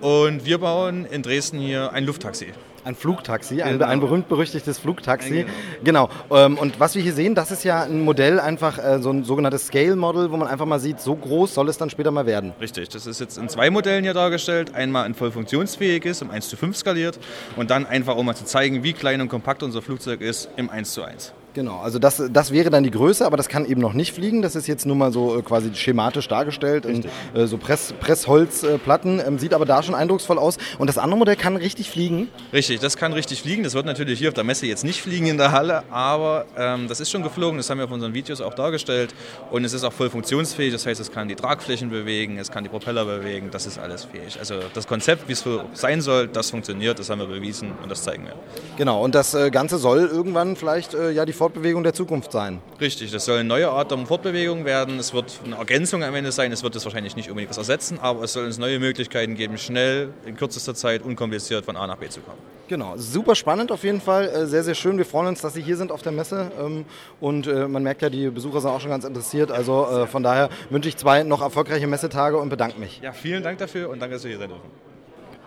und 0.00 0.44
wir 0.44 0.58
bauen 0.58 1.04
in 1.04 1.22
Dresden 1.22 1.58
hier 1.58 1.92
ein 1.92 2.04
Lufttaxi. 2.04 2.52
Ein 2.84 2.96
Flugtaxi, 2.96 3.62
ein, 3.62 3.74
Genau. 3.74 3.86
ein 3.86 4.00
berühmt-berüchtigtes 4.00 4.78
Flugtaxi. 4.78 5.46
Genau. 5.84 6.08
Ähm, 6.32 6.58
und 6.58 6.80
was 6.80 6.94
wir 6.96 7.02
hier 7.02 7.12
sehen, 7.12 7.34
das 7.36 7.50
ist 7.52 7.62
ja 7.62 7.82
ein 7.84 8.02
Modell, 8.04 8.40
einfach 8.40 8.78
äh, 8.78 9.00
so 9.00 9.10
ein 9.10 9.22
sogenanntes 9.22 9.68
Scale-Model, 9.68 10.32
wo 10.32 10.36
man 10.36 10.48
einfach 10.48 10.66
mal 10.66 10.80
sieht, 10.80 11.00
so 11.00 11.14
groß 11.14 11.54
soll 11.54 11.68
es 11.68 11.78
dann 11.78 11.90
später 11.90 12.10
mal 12.10 12.26
werden. 12.26 12.52
Richtig, 12.60 12.88
das 12.88 13.06
ist 13.06 13.20
jetzt 13.20 13.38
in 13.38 13.48
zwei 13.48 13.70
Modellen 13.70 14.02
hier 14.02 14.14
dargestellt. 14.14 14.74
Einmal 14.74 15.04
ein 15.04 15.14
voll 15.14 15.30
funktionsfähiges, 15.30 16.22
um 16.22 16.30
1 16.30 16.48
zu 16.48 16.56
5 16.56 16.76
skaliert 16.76 17.20
und 17.56 17.70
dann 17.70 17.86
einfach, 17.86 18.16
um 18.16 18.26
mal 18.26 18.34
zu 18.34 18.44
zeigen, 18.44 18.82
wie 18.82 18.92
klein 18.94 19.20
und 19.20 19.28
kompakt 19.28 19.62
unser 19.62 19.80
Flugzeug 19.80 20.20
ist, 20.20 20.48
im 20.56 20.68
1 20.68 20.92
zu 20.92 21.02
1. 21.04 21.32
Genau, 21.54 21.80
also 21.80 21.98
das, 21.98 22.22
das 22.32 22.50
wäre 22.50 22.70
dann 22.70 22.82
die 22.82 22.90
Größe, 22.90 23.26
aber 23.26 23.36
das 23.36 23.48
kann 23.48 23.66
eben 23.66 23.80
noch 23.80 23.92
nicht 23.92 24.14
fliegen. 24.14 24.40
Das 24.40 24.56
ist 24.56 24.66
jetzt 24.66 24.86
nur 24.86 24.96
mal 24.96 25.12
so 25.12 25.38
äh, 25.38 25.42
quasi 25.42 25.74
schematisch 25.74 26.26
dargestellt 26.26 26.86
in 26.86 27.04
äh, 27.34 27.46
so 27.46 27.58
Press, 27.58 27.92
Pressholzplatten, 28.00 29.20
ähm, 29.26 29.38
sieht 29.38 29.52
aber 29.52 29.66
da 29.66 29.82
schon 29.82 29.94
eindrucksvoll 29.94 30.38
aus. 30.38 30.56
Und 30.78 30.86
das 30.86 30.96
andere 30.96 31.18
Modell 31.18 31.36
kann 31.36 31.56
richtig 31.56 31.90
fliegen. 31.90 32.28
Richtig, 32.54 32.80
das 32.80 32.96
kann 32.96 33.12
richtig 33.12 33.42
fliegen. 33.42 33.64
Das 33.64 33.74
wird 33.74 33.84
natürlich 33.84 34.18
hier 34.18 34.28
auf 34.28 34.34
der 34.34 34.44
Messe 34.44 34.66
jetzt 34.66 34.82
nicht 34.82 35.02
fliegen 35.02 35.26
in 35.26 35.36
der 35.36 35.52
Halle, 35.52 35.82
aber 35.90 36.46
ähm, 36.56 36.88
das 36.88 37.00
ist 37.00 37.10
schon 37.10 37.22
geflogen. 37.22 37.58
Das 37.58 37.68
haben 37.68 37.78
wir 37.78 37.84
auf 37.84 37.90
unseren 37.90 38.14
Videos 38.14 38.40
auch 38.40 38.54
dargestellt. 38.54 39.14
Und 39.50 39.64
es 39.66 39.74
ist 39.74 39.84
auch 39.84 39.92
voll 39.92 40.08
funktionsfähig. 40.08 40.72
Das 40.72 40.86
heißt, 40.86 41.00
es 41.00 41.12
kann 41.12 41.28
die 41.28 41.34
Tragflächen 41.34 41.90
bewegen, 41.90 42.38
es 42.38 42.50
kann 42.50 42.64
die 42.64 42.70
Propeller 42.70 43.04
bewegen. 43.04 43.50
Das 43.50 43.66
ist 43.66 43.78
alles 43.78 44.04
fähig. 44.04 44.38
Also 44.38 44.54
das 44.72 44.86
Konzept, 44.86 45.28
wie 45.28 45.32
es 45.32 45.40
so 45.40 45.64
sein 45.74 46.00
soll, 46.00 46.28
das 46.28 46.50
funktioniert. 46.50 46.98
Das 46.98 47.10
haben 47.10 47.18
wir 47.18 47.26
bewiesen 47.26 47.72
und 47.82 47.90
das 47.90 48.02
zeigen 48.02 48.24
wir. 48.24 48.34
Genau, 48.78 49.04
und 49.04 49.14
das 49.14 49.34
äh, 49.34 49.50
Ganze 49.50 49.76
soll 49.76 50.08
irgendwann 50.10 50.56
vielleicht 50.56 50.94
äh, 50.94 51.10
ja 51.10 51.26
die 51.26 51.41
Fortbewegung 51.42 51.82
der 51.82 51.92
Zukunft 51.92 52.30
sein. 52.30 52.60
Richtig, 52.80 53.10
das 53.10 53.24
soll 53.24 53.40
eine 53.40 53.48
neue 53.48 53.68
Art 53.68 53.90
der 53.90 53.98
Fortbewegung 54.06 54.64
werden. 54.64 55.00
Es 55.00 55.12
wird 55.12 55.40
eine 55.44 55.56
Ergänzung 55.56 56.04
am 56.04 56.14
Ende 56.14 56.30
sein. 56.30 56.52
Es 56.52 56.62
wird 56.62 56.76
es 56.76 56.84
wahrscheinlich 56.84 57.16
nicht 57.16 57.30
unbedingt 57.30 57.50
was 57.50 57.58
ersetzen, 57.58 57.98
aber 58.00 58.22
es 58.22 58.32
soll 58.32 58.44
uns 58.44 58.58
neue 58.58 58.78
Möglichkeiten 58.78 59.34
geben, 59.34 59.58
schnell, 59.58 60.10
in 60.24 60.36
kürzester 60.36 60.72
Zeit, 60.76 61.02
unkompliziert 61.02 61.64
von 61.64 61.76
A 61.76 61.84
nach 61.88 61.96
B 61.96 62.08
zu 62.08 62.20
kommen. 62.20 62.38
Genau, 62.68 62.96
super 62.96 63.34
spannend 63.34 63.72
auf 63.72 63.82
jeden 63.82 64.00
Fall, 64.00 64.28
äh, 64.28 64.46
sehr, 64.46 64.62
sehr 64.62 64.76
schön. 64.76 64.98
Wir 64.98 65.04
freuen 65.04 65.26
uns, 65.26 65.40
dass 65.40 65.54
Sie 65.54 65.62
hier 65.62 65.76
sind 65.76 65.90
auf 65.90 66.02
der 66.02 66.12
Messe 66.12 66.52
ähm, 66.60 66.84
und 67.20 67.48
äh, 67.48 67.66
man 67.66 67.82
merkt 67.82 68.02
ja, 68.02 68.08
die 68.08 68.30
Besucher 68.30 68.60
sind 68.60 68.70
auch 68.70 68.80
schon 68.80 68.90
ganz 68.90 69.04
interessiert. 69.04 69.50
Also 69.50 69.84
äh, 69.90 70.06
von 70.06 70.22
daher 70.22 70.48
wünsche 70.70 70.88
ich 70.88 70.96
zwei 70.96 71.24
noch 71.24 71.42
erfolgreiche 71.42 71.88
Messetage 71.88 72.38
und 72.38 72.50
bedanke 72.50 72.78
mich. 72.78 73.00
Ja, 73.02 73.12
vielen 73.12 73.42
Dank 73.42 73.58
dafür 73.58 73.90
und 73.90 73.98
danke, 74.00 74.14
dass 74.14 74.22
wir 74.22 74.30
hier 74.30 74.38
sein 74.38 74.48
dürfen. 74.48 74.91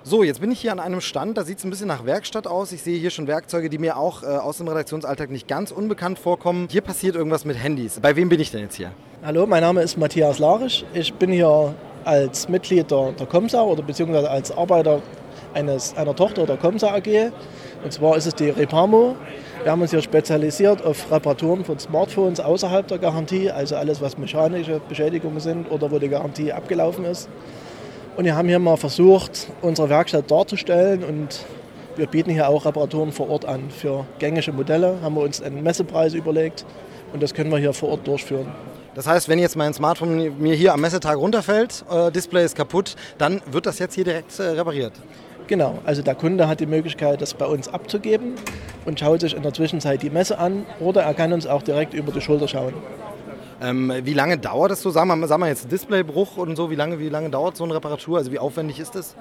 So, 0.07 0.21
jetzt 0.21 0.39
bin 0.39 0.51
ich 0.51 0.61
hier 0.61 0.71
an 0.71 0.79
einem 0.79 1.01
Stand, 1.01 1.35
da 1.35 1.43
sieht 1.43 1.57
es 1.57 1.63
ein 1.63 1.71
bisschen 1.71 1.87
nach 1.87 2.05
Werkstatt 2.05 2.45
aus. 2.45 2.71
Ich 2.71 2.83
sehe 2.83 2.95
hier 2.95 3.09
schon 3.09 3.25
Werkzeuge, 3.25 3.71
die 3.71 3.79
mir 3.79 3.97
auch 3.97 4.21
äh, 4.21 4.27
aus 4.27 4.59
dem 4.59 4.67
Redaktionsalltag 4.67 5.31
nicht 5.31 5.47
ganz 5.47 5.71
unbekannt 5.71 6.19
vorkommen. 6.19 6.67
Hier 6.69 6.81
passiert 6.81 7.15
irgendwas 7.15 7.43
mit 7.43 7.57
Handys. 7.57 7.99
Bei 7.99 8.15
wem 8.15 8.29
bin 8.29 8.39
ich 8.39 8.51
denn 8.51 8.61
jetzt 8.61 8.75
hier? 8.75 8.91
Hallo, 9.23 9.47
mein 9.47 9.61
Name 9.63 9.81
ist 9.81 9.97
Matthias 9.97 10.37
Larisch. 10.37 10.85
Ich 10.93 11.11
bin 11.15 11.31
hier 11.31 11.73
als 12.03 12.47
Mitglied 12.47 12.91
der, 12.91 13.13
der 13.13 13.25
Comsa 13.25 13.63
oder 13.63 13.81
beziehungsweise 13.81 14.29
als 14.29 14.55
Arbeiter 14.55 15.01
eines, 15.55 15.97
einer 15.97 16.15
Tochter 16.15 16.45
der 16.45 16.57
Comsa 16.57 16.93
AG. 16.93 17.31
Und 17.83 17.91
zwar 17.91 18.15
ist 18.15 18.27
es 18.27 18.35
die 18.35 18.51
Repamo. 18.51 19.15
Wir 19.63 19.71
haben 19.71 19.81
uns 19.81 19.89
hier 19.89 20.03
spezialisiert 20.03 20.85
auf 20.85 21.11
Reparaturen 21.11 21.65
von 21.65 21.79
Smartphones 21.79 22.39
außerhalb 22.39 22.87
der 22.87 22.99
Garantie, 22.99 23.49
also 23.49 23.75
alles, 23.75 24.01
was 24.01 24.19
mechanische 24.19 24.79
Beschädigungen 24.87 25.39
sind 25.39 25.71
oder 25.71 25.89
wo 25.89 25.97
die 25.97 26.09
Garantie 26.09 26.53
abgelaufen 26.53 27.05
ist. 27.05 27.27
Und 28.15 28.23
wir 28.23 28.35
haben 28.37 28.47
hier 28.47 28.59
mal 28.59 28.77
versucht, 28.77 29.47
unsere 29.61 29.89
Werkstatt 29.89 30.31
darzustellen 30.31 31.03
und 31.03 31.45
wir 31.97 32.07
bieten 32.07 32.29
hier 32.29 32.47
auch 32.47 32.65
Reparaturen 32.65 33.11
vor 33.11 33.29
Ort 33.29 33.43
an. 33.43 33.69
Für 33.69 34.05
gängige 34.19 34.53
Modelle 34.53 34.97
haben 35.01 35.15
wir 35.15 35.21
uns 35.21 35.41
einen 35.41 35.61
Messepreis 35.61 36.13
überlegt 36.13 36.65
und 37.11 37.21
das 37.21 37.33
können 37.33 37.51
wir 37.51 37.57
hier 37.57 37.73
vor 37.73 37.89
Ort 37.89 38.07
durchführen. 38.07 38.47
Das 38.93 39.05
heißt, 39.05 39.27
wenn 39.27 39.37
jetzt 39.37 39.57
mein 39.57 39.73
Smartphone 39.73 40.39
mir 40.39 40.55
hier 40.55 40.73
am 40.73 40.79
Messetag 40.79 41.17
runterfällt, 41.17 41.83
äh, 41.91 42.09
Display 42.09 42.45
ist 42.45 42.55
kaputt, 42.55 42.95
dann 43.17 43.41
wird 43.51 43.65
das 43.65 43.79
jetzt 43.79 43.95
hier 43.95 44.05
direkt 44.05 44.39
äh, 44.39 44.43
repariert. 44.43 44.93
Genau, 45.47 45.79
also 45.83 46.01
der 46.01 46.15
Kunde 46.15 46.47
hat 46.47 46.61
die 46.61 46.65
Möglichkeit, 46.65 47.21
das 47.21 47.33
bei 47.33 47.45
uns 47.45 47.67
abzugeben 47.67 48.35
und 48.85 48.97
schaut 48.97 49.19
sich 49.19 49.35
in 49.35 49.43
der 49.43 49.53
Zwischenzeit 49.53 50.01
die 50.01 50.09
Messe 50.09 50.39
an 50.39 50.65
oder 50.79 51.03
er 51.03 51.13
kann 51.13 51.33
uns 51.33 51.45
auch 51.45 51.61
direkt 51.61 51.93
über 51.93 52.13
die 52.13 52.21
Schulter 52.21 52.47
schauen. 52.47 52.73
Ähm, 53.61 53.91
wie 54.03 54.13
lange 54.13 54.37
dauert 54.37 54.71
das 54.71 54.81
so? 54.81 54.89
Sagen 54.89 55.07
wir, 55.19 55.27
sagen 55.27 55.41
wir 55.41 55.47
jetzt 55.47 55.71
Displaybruch 55.71 56.37
und 56.37 56.55
so, 56.55 56.69
wie 56.69 56.75
lange, 56.75 56.99
wie 56.99 57.09
lange 57.09 57.29
dauert 57.29 57.55
so 57.55 57.63
eine 57.63 57.73
Reparatur? 57.75 58.17
Also 58.17 58.31
wie 58.31 58.39
aufwendig 58.39 58.79
ist 58.79 58.95
das? 58.95 59.15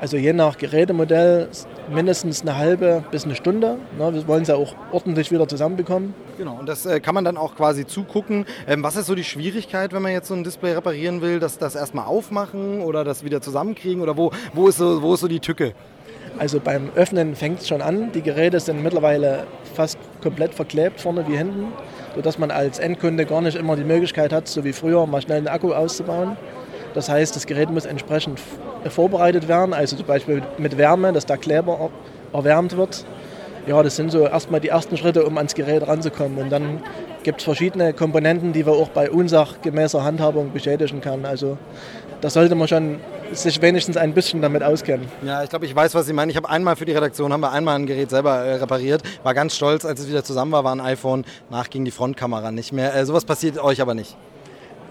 Also 0.00 0.16
je 0.16 0.32
nach 0.32 0.56
Gerätemodell 0.56 1.48
mindestens 1.92 2.40
eine 2.40 2.56
halbe 2.56 3.04
bis 3.10 3.24
eine 3.24 3.34
Stunde. 3.34 3.76
Ne, 3.98 4.14
wir 4.14 4.26
wollen 4.26 4.42
es 4.42 4.48
ja 4.48 4.54
auch 4.54 4.74
ordentlich 4.92 5.30
wieder 5.30 5.46
zusammenbekommen. 5.46 6.14
Genau, 6.38 6.56
und 6.58 6.68
das 6.68 6.86
äh, 6.86 7.00
kann 7.00 7.14
man 7.14 7.24
dann 7.24 7.36
auch 7.36 7.54
quasi 7.54 7.86
zugucken. 7.86 8.46
Ähm, 8.66 8.82
was 8.82 8.96
ist 8.96 9.06
so 9.06 9.14
die 9.14 9.24
Schwierigkeit, 9.24 9.92
wenn 9.92 10.00
man 10.00 10.12
jetzt 10.12 10.28
so 10.28 10.34
ein 10.34 10.44
Display 10.44 10.72
reparieren 10.72 11.20
will? 11.20 11.38
Das, 11.38 11.58
das 11.58 11.74
erstmal 11.74 12.06
aufmachen 12.06 12.80
oder 12.80 13.04
das 13.04 13.24
wieder 13.24 13.42
zusammenkriegen? 13.42 14.00
Oder 14.00 14.16
wo, 14.16 14.30
wo, 14.54 14.68
ist, 14.68 14.78
so, 14.78 15.02
wo 15.02 15.14
ist 15.14 15.20
so 15.20 15.28
die 15.28 15.40
Tücke? 15.40 15.74
Also 16.38 16.60
beim 16.60 16.90
Öffnen 16.94 17.36
fängt 17.36 17.60
es 17.60 17.68
schon 17.68 17.82
an. 17.82 18.12
Die 18.12 18.22
Geräte 18.22 18.60
sind 18.60 18.82
mittlerweile 18.82 19.46
fast 19.74 19.98
komplett 20.22 20.54
verklebt, 20.54 21.00
vorne 21.00 21.26
wie 21.28 21.36
hinten, 21.36 21.72
sodass 22.14 22.38
man 22.38 22.50
als 22.50 22.78
Endkunde 22.78 23.26
gar 23.26 23.40
nicht 23.40 23.56
immer 23.56 23.76
die 23.76 23.84
Möglichkeit 23.84 24.32
hat, 24.32 24.48
so 24.48 24.64
wie 24.64 24.72
früher, 24.72 25.06
mal 25.06 25.22
schnell 25.22 25.38
einen 25.38 25.48
Akku 25.48 25.72
auszubauen. 25.72 26.36
Das 26.94 27.08
heißt, 27.08 27.36
das 27.36 27.46
Gerät 27.46 27.70
muss 27.70 27.86
entsprechend 27.86 28.40
vorbereitet 28.88 29.46
werden, 29.48 29.74
also 29.74 29.96
zum 29.96 30.06
Beispiel 30.06 30.42
mit 30.58 30.76
Wärme, 30.76 31.12
dass 31.12 31.26
der 31.26 31.36
Kleber 31.36 31.90
erwärmt 32.32 32.76
wird. 32.76 33.04
Ja, 33.66 33.82
das 33.82 33.96
sind 33.96 34.10
so 34.10 34.26
erstmal 34.26 34.60
die 34.60 34.68
ersten 34.68 34.96
Schritte, 34.96 35.24
um 35.24 35.36
ans 35.36 35.54
Gerät 35.54 35.86
ranzukommen. 35.86 36.38
Und 36.38 36.50
dann 36.50 36.82
gibt 37.22 37.40
es 37.40 37.44
verschiedene 37.44 37.92
Komponenten, 37.92 38.52
die 38.52 38.66
wir 38.66 38.72
auch 38.72 38.88
bei 38.88 39.10
unsachgemäßer 39.10 40.02
Handhabung 40.02 40.52
beschädigen 40.52 41.00
kann. 41.00 41.24
Also 41.26 41.58
da 42.20 42.30
sollte 42.30 42.54
man 42.54 42.68
schon 42.68 43.00
sich 43.32 43.60
wenigstens 43.62 43.96
ein 43.96 44.12
bisschen 44.12 44.42
damit 44.42 44.62
auskennen. 44.62 45.06
Ja, 45.24 45.42
ich 45.42 45.50
glaube, 45.50 45.66
ich 45.66 45.74
weiß, 45.74 45.94
was 45.94 46.06
Sie 46.06 46.12
meinen. 46.12 46.30
Ich 46.30 46.36
habe 46.36 46.48
einmal 46.48 46.76
für 46.76 46.84
die 46.84 46.92
Redaktion, 46.92 47.32
haben 47.32 47.40
wir 47.40 47.52
einmal 47.52 47.76
ein 47.76 47.86
Gerät 47.86 48.10
selber 48.10 48.36
äh, 48.38 48.54
repariert, 48.54 49.02
war 49.22 49.34
ganz 49.34 49.56
stolz, 49.56 49.84
als 49.84 50.00
es 50.00 50.08
wieder 50.08 50.24
zusammen 50.24 50.52
war, 50.52 50.64
war 50.64 50.74
ein 50.74 50.80
iPhone, 50.80 51.24
nach 51.48 51.70
ging 51.70 51.84
die 51.84 51.90
Frontkamera 51.90 52.50
nicht 52.50 52.72
mehr. 52.72 52.94
Äh, 52.94 53.06
sowas 53.06 53.24
passiert 53.24 53.58
euch 53.58 53.80
aber 53.80 53.94
nicht. 53.94 54.16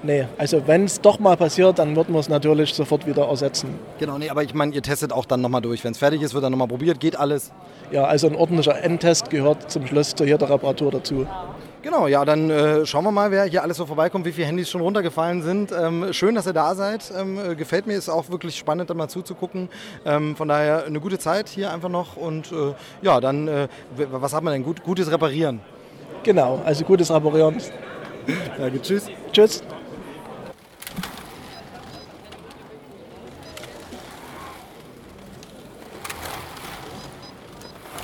Nee, 0.01 0.27
also 0.37 0.65
wenn 0.65 0.85
es 0.85 1.01
doch 1.01 1.19
mal 1.19 1.35
passiert, 1.35 1.77
dann 1.77 1.93
würden 1.93 2.13
wir 2.13 2.19
es 2.19 2.29
natürlich 2.29 2.73
sofort 2.73 3.05
wieder 3.05 3.27
ersetzen. 3.27 3.77
Genau, 3.99 4.17
nee, 4.17 4.29
aber 4.29 4.43
ich 4.43 4.53
meine, 4.53 4.73
ihr 4.73 4.81
testet 4.81 5.11
auch 5.11 5.25
dann 5.25 5.41
nochmal 5.41 5.61
durch. 5.61 5.83
Wenn 5.83 5.91
es 5.91 5.97
fertig 5.97 6.21
ist, 6.21 6.33
wird 6.33 6.43
dann 6.45 6.51
nochmal 6.51 6.69
probiert, 6.69 7.01
geht 7.01 7.17
alles. 7.17 7.51
Ja, 7.91 8.05
also 8.05 8.27
ein 8.27 8.35
ordentlicher 8.35 8.81
Endtest 8.81 9.29
gehört 9.29 9.69
zum 9.69 9.85
Schluss 9.85 10.15
zu 10.15 10.23
jeder 10.23 10.49
Reparatur 10.49 10.91
dazu. 10.91 11.27
Genau, 11.81 12.07
ja, 12.07 12.25
dann 12.25 12.49
äh, 12.49 12.85
schauen 12.85 13.05
wir 13.05 13.11
mal, 13.11 13.31
wer 13.31 13.45
hier 13.45 13.63
alles 13.63 13.77
so 13.77 13.85
vorbeikommt, 13.85 14.25
wie 14.25 14.33
viele 14.33 14.47
Handys 14.47 14.69
schon 14.69 14.81
runtergefallen 14.81 15.41
sind. 15.41 15.71
Ähm, 15.71 16.11
schön, 16.11 16.35
dass 16.35 16.45
ihr 16.45 16.51
da 16.51 16.75
seid. 16.75 17.09
Ähm, 17.17 17.39
äh, 17.39 17.55
gefällt 17.55 17.87
mir, 17.87 17.97
ist 17.97 18.09
auch 18.09 18.29
wirklich 18.29 18.57
spannend, 18.57 18.89
da 18.89 18.93
mal 18.93 19.07
zuzugucken. 19.07 19.69
Ähm, 20.05 20.35
von 20.35 20.49
daher 20.49 20.83
eine 20.85 20.99
gute 20.99 21.19
Zeit 21.19 21.47
hier 21.47 21.71
einfach 21.71 21.87
noch. 21.87 22.17
Und 22.17 22.51
äh, 22.51 22.73
ja, 23.01 23.21
dann, 23.21 23.47
äh, 23.47 23.67
was 23.95 24.33
hat 24.33 24.43
man 24.43 24.53
denn? 24.53 24.63
Gut, 24.63 24.83
gutes 24.83 25.09
Reparieren. 25.09 25.61
Genau, 26.23 26.61
also 26.65 26.83
gutes 26.83 27.09
Reparieren. 27.11 27.55
Danke, 28.57 28.81
tschüss. 28.81 29.07
Tschüss. 29.31 29.63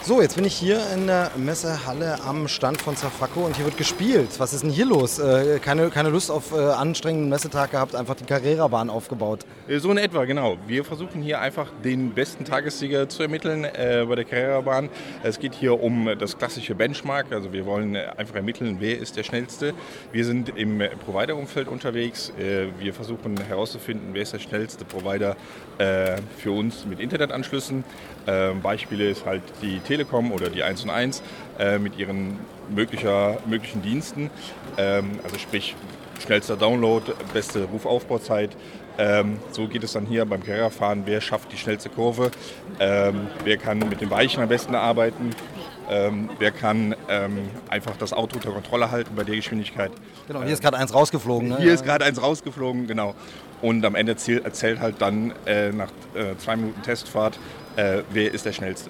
So, 0.07 0.21
jetzt 0.21 0.35
bin 0.35 0.45
ich 0.45 0.53
hier 0.53 0.79
in 0.93 1.07
der 1.07 1.31
Messehalle 1.35 2.21
am 2.21 2.47
Stand 2.47 2.79
von 2.79 2.95
Zafaco 2.95 3.39
und 3.43 3.55
hier 3.55 3.65
wird 3.65 3.75
gespielt. 3.75 4.29
Was 4.37 4.53
ist 4.53 4.61
denn 4.61 4.69
hier 4.69 4.85
los? 4.85 5.17
Äh, 5.17 5.57
keine, 5.57 5.89
keine 5.89 6.09
Lust 6.09 6.29
auf 6.29 6.51
äh, 6.51 6.59
anstrengenden 6.59 7.27
Messetag 7.27 7.71
gehabt, 7.71 7.95
einfach 7.95 8.13
die 8.13 8.23
Carrera-Bahn 8.23 8.91
aufgebaut. 8.91 9.47
So 9.79 9.89
in 9.89 9.97
etwa, 9.97 10.25
genau. 10.25 10.57
Wir 10.67 10.85
versuchen 10.85 11.23
hier 11.23 11.41
einfach 11.41 11.71
den 11.83 12.11
besten 12.11 12.45
Tagessieger 12.45 13.09
zu 13.09 13.23
ermitteln 13.23 13.63
äh, 13.63 14.05
bei 14.07 14.13
der 14.13 14.25
Carrera-Bahn. 14.25 14.89
Es 15.23 15.39
geht 15.39 15.55
hier 15.55 15.81
um 15.81 16.07
das 16.19 16.37
klassische 16.37 16.75
Benchmark. 16.75 17.31
Also 17.31 17.51
wir 17.51 17.65
wollen 17.65 17.95
einfach 17.95 18.35
ermitteln, 18.35 18.77
wer 18.79 18.99
ist 18.99 19.17
der 19.17 19.23
Schnellste. 19.23 19.73
Wir 20.11 20.23
sind 20.23 20.55
im 20.55 20.83
Provider-Umfeld 21.03 21.67
unterwegs. 21.67 22.31
Äh, 22.37 22.67
wir 22.77 22.93
versuchen 22.93 23.37
herauszufinden, 23.37 24.09
wer 24.13 24.21
ist 24.21 24.33
der 24.33 24.39
schnellste 24.39 24.85
Provider 24.85 25.35
äh, 25.79 26.17
für 26.37 26.51
uns 26.51 26.85
mit 26.85 26.99
Internetanschlüssen. 26.99 27.83
Ähm, 28.27 28.61
Beispiele 28.61 29.09
ist 29.09 29.25
halt 29.25 29.41
die 29.61 29.79
Telekom 29.79 29.94
oder 30.31 30.49
die 30.49 30.63
1 30.63 30.83
und 30.83 30.89
1 30.89 31.21
äh, 31.59 31.79
mit 31.79 31.97
ihren 31.97 32.39
möglicher, 32.69 33.37
möglichen 33.45 33.81
Diensten. 33.81 34.29
Ähm, 34.77 35.19
also 35.23 35.37
sprich 35.37 35.75
schnellster 36.23 36.57
Download, 36.57 37.13
beste 37.33 37.63
Rufaufbauzeit. 37.65 38.55
Ähm, 38.97 39.39
so 39.51 39.67
geht 39.67 39.83
es 39.83 39.93
dann 39.93 40.05
hier 40.05 40.25
beim 40.25 40.43
Carrera-Fahren. 40.43 41.03
Wer 41.05 41.19
schafft 41.21 41.51
die 41.51 41.57
schnellste 41.57 41.89
Kurve? 41.89 42.31
Ähm, 42.79 43.27
wer 43.43 43.57
kann 43.57 43.79
mit 43.79 44.01
den 44.01 44.09
Weichen 44.09 44.41
am 44.41 44.49
besten 44.49 44.73
arbeiten? 44.75 45.31
Ähm, 45.89 46.29
wer 46.39 46.51
kann 46.51 46.95
ähm, 47.09 47.49
einfach 47.69 47.95
das 47.97 48.13
Auto 48.13 48.37
unter 48.37 48.51
Kontrolle 48.51 48.89
halten 48.89 49.13
bei 49.15 49.23
der 49.23 49.35
Geschwindigkeit? 49.35 49.91
Genau, 50.27 50.41
hier 50.41 50.53
ist 50.53 50.61
gerade 50.61 50.77
eins 50.77 50.93
rausgeflogen. 50.93 51.49
Ne? 51.49 51.57
Hier 51.57 51.73
ist 51.73 51.83
gerade 51.83 52.05
eins 52.05 52.21
rausgeflogen, 52.21 52.87
genau. 52.87 53.13
Und 53.61 53.85
am 53.85 53.95
Ende 53.95 54.13
erzählt 54.13 54.79
halt 54.79 54.95
dann 54.99 55.33
äh, 55.45 55.71
nach 55.71 55.91
äh, 56.15 56.35
zwei 56.37 56.55
Minuten 56.55 56.81
Testfahrt, 56.81 57.37
äh, 57.75 58.01
wer 58.09 58.33
ist 58.33 58.45
der 58.45 58.53
Schnellste. 58.53 58.89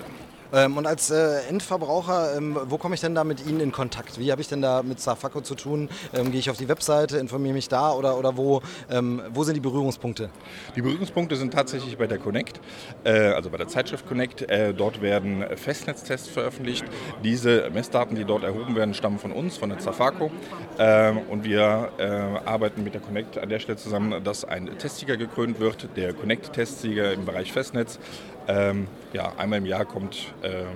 Ähm, 0.56 0.78
und 0.78 0.88
als 0.88 1.12
äh, 1.12 1.42
Endverbraucher, 1.50 2.38
ähm, 2.38 2.58
wo 2.66 2.78
komme 2.78 2.96
ich 2.96 3.02
denn 3.02 3.14
da 3.14 3.26
mit 3.26 3.46
Ihnen 3.46 3.60
in 3.60 3.72
Kontakt? 3.74 4.18
Wie 4.18 4.32
habe 4.32 4.42
ich 4.42 4.48
denn 4.48 4.62
da 4.62 4.84
mit 4.84 5.02
Safaco 5.02 5.42
zu 5.42 5.56
tun? 5.56 5.90
Ähm, 6.14 6.32
Gehe 6.32 6.40
ich 6.40 6.50
auf 6.50 6.58
die 6.58 6.70
Webseite, 6.70 7.18
informiere 7.18 7.54
mich 7.54 7.68
da 7.68 7.92
oder, 7.92 8.18
oder 8.18 8.38
wo, 8.38 8.62
ähm, 8.90 9.22
wo 9.32 9.44
sind 9.44 9.56
die 9.56 9.60
Berührungspunkte? 9.60 10.30
Die 10.76 10.82
Berührungspunkte 10.82 11.36
sind 11.36 11.54
tatsächlich 11.54 11.98
bei 11.98 12.08
der 12.08 12.20
Connect, 12.20 12.62
äh, 13.04 13.12
also 13.32 13.50
bei 13.50 13.58
der 13.58 13.68
Zeitschrift 13.68 14.08
Connect. 14.08 14.44
Äh, 14.44 14.74
dort 14.74 15.02
werden 15.02 15.44
Festnetztests 15.58 16.30
veröffentlicht. 16.30 16.86
Diese 17.24 17.70
Messdaten, 17.72 18.16
die 18.16 18.24
dort 18.24 18.44
erhoben 18.44 18.76
werden, 18.76 18.94
stammen 18.94 19.20
von 19.20 19.34
uns, 19.34 19.58
von 19.58 19.70
der 19.70 19.80
Zafaco. 19.80 20.32
Ähm, 20.80 21.20
und 21.30 21.44
wir 21.44 21.92
äh, 21.98 22.04
arbeiten 22.46 22.84
mit 22.84 22.94
der 22.94 23.02
Connect 23.02 23.38
an 23.38 23.50
der 23.50 23.60
Stelle 23.60 23.78
zusammen, 23.78 24.24
dass 24.24 24.46
ein 24.46 24.78
Testsieger 24.78 25.18
gekrönt 25.18 25.60
wird, 25.60 25.90
der 25.98 26.14
Connect-Testsieger 26.14 27.12
im 27.12 27.26
Bereich 27.26 27.52
Festnetz. 27.52 28.00
Ähm, 28.48 28.88
ja, 29.14 29.34
einmal 29.38 29.60
im 29.60 29.66
Jahr 29.66 29.86
kommt 29.86 30.34
ähm, 30.44 30.68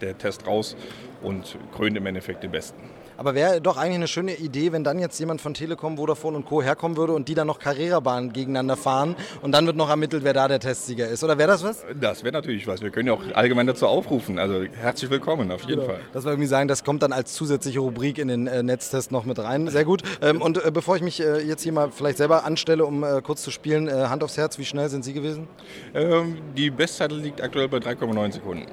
der 0.00 0.18
Test 0.18 0.46
raus 0.46 0.76
und 1.22 1.56
krönt 1.74 1.96
im 1.96 2.06
Endeffekt 2.06 2.42
den 2.42 2.50
Besten. 2.50 2.95
Aber 3.16 3.34
wäre 3.34 3.60
doch 3.60 3.76
eigentlich 3.76 3.96
eine 3.96 4.08
schöne 4.08 4.34
Idee, 4.36 4.72
wenn 4.72 4.84
dann 4.84 4.98
jetzt 4.98 5.18
jemand 5.18 5.40
von 5.40 5.54
Telekom, 5.54 5.96
Vodafone 5.96 6.36
und 6.36 6.44
Co. 6.46 6.62
herkommen 6.62 6.96
würde 6.96 7.12
und 7.14 7.28
die 7.28 7.34
dann 7.34 7.46
noch 7.46 7.58
Carrera-Bahn 7.58 8.32
gegeneinander 8.32 8.76
fahren 8.76 9.16
und 9.42 9.52
dann 9.52 9.66
wird 9.66 9.76
noch 9.76 9.88
ermittelt, 9.88 10.24
wer 10.24 10.32
da 10.32 10.48
der 10.48 10.60
Testsieger 10.60 11.08
ist. 11.08 11.24
Oder 11.24 11.38
wäre 11.38 11.48
das 11.48 11.62
was? 11.64 11.84
Das 11.98 12.24
wäre 12.24 12.32
natürlich 12.32 12.66
was. 12.66 12.82
Wir 12.82 12.90
können 12.90 13.08
ja 13.08 13.14
auch 13.14 13.22
allgemein 13.34 13.66
dazu 13.66 13.86
aufrufen. 13.86 14.38
Also 14.38 14.64
herzlich 14.80 15.10
willkommen, 15.10 15.50
auf 15.50 15.62
jeden 15.62 15.80
Genau. 15.80 15.92
Fall. 15.92 16.00
Das 16.12 16.24
wir 16.24 16.30
irgendwie 16.32 16.48
sagen, 16.48 16.68
das 16.68 16.84
kommt 16.84 17.02
dann 17.02 17.12
als 17.12 17.32
zusätzliche 17.34 17.80
Rubrik 17.80 18.18
in 18.18 18.28
den 18.28 18.46
äh, 18.46 18.62
Netztest 18.62 19.12
noch 19.12 19.24
mit 19.24 19.38
rein. 19.38 19.68
Sehr 19.68 19.84
gut. 19.84 20.02
Ähm, 20.22 20.42
und 20.42 20.64
äh, 20.64 20.70
bevor 20.70 20.96
ich 20.96 21.02
mich 21.02 21.20
äh, 21.20 21.40
jetzt 21.42 21.62
hier 21.62 21.72
mal 21.72 21.90
vielleicht 21.90 22.18
selber 22.18 22.44
anstelle, 22.44 22.84
um 22.84 23.02
äh, 23.04 23.20
kurz 23.22 23.42
zu 23.42 23.50
spielen, 23.50 23.88
äh, 23.88 23.92
Hand 23.92 24.22
aufs 24.24 24.36
Herz, 24.36 24.58
wie 24.58 24.64
schnell 24.64 24.88
sind 24.88 25.04
Sie 25.04 25.12
gewesen? 25.12 25.48
Ähm, 25.94 26.36
die 26.56 26.70
Bestzeit 26.70 27.12
liegt 27.12 27.40
aktuell 27.42 27.68
bei 27.68 27.78
3,9 27.78 28.32
Sekunden. 28.32 28.66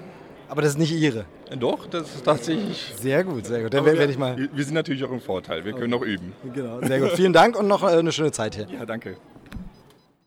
Aber 0.54 0.62
das 0.62 0.74
ist 0.74 0.78
nicht 0.78 0.92
Ihre. 0.92 1.26
Doch, 1.58 1.88
das 1.88 2.14
ist 2.14 2.24
tatsächlich. 2.24 2.94
Sehr 2.96 3.24
gut, 3.24 3.48
sehr 3.48 3.64
gut. 3.64 3.74
Dann 3.74 3.86
werde 3.86 4.06
ich 4.06 4.20
mal. 4.20 4.38
Wir, 4.38 4.64
sind 4.64 4.76
natürlich 4.76 5.04
auch 5.04 5.10
im 5.10 5.20
Vorteil. 5.20 5.66
Wir 5.66 5.74
können 5.74 5.90
noch 5.90 6.04
üben. 6.04 6.32
Genau, 6.54 6.80
sehr 6.80 7.00
gut. 7.00 7.14
Vielen 7.14 7.34
Dank 7.34 7.58
und 7.58 7.68
noch 7.68 7.82
äh, 7.82 7.88
eine 7.88 8.12
schöne 8.12 8.32
Zeit 8.32 8.54
hier. 8.54 8.68
Ja, 8.70 8.86
danke. 8.86 9.18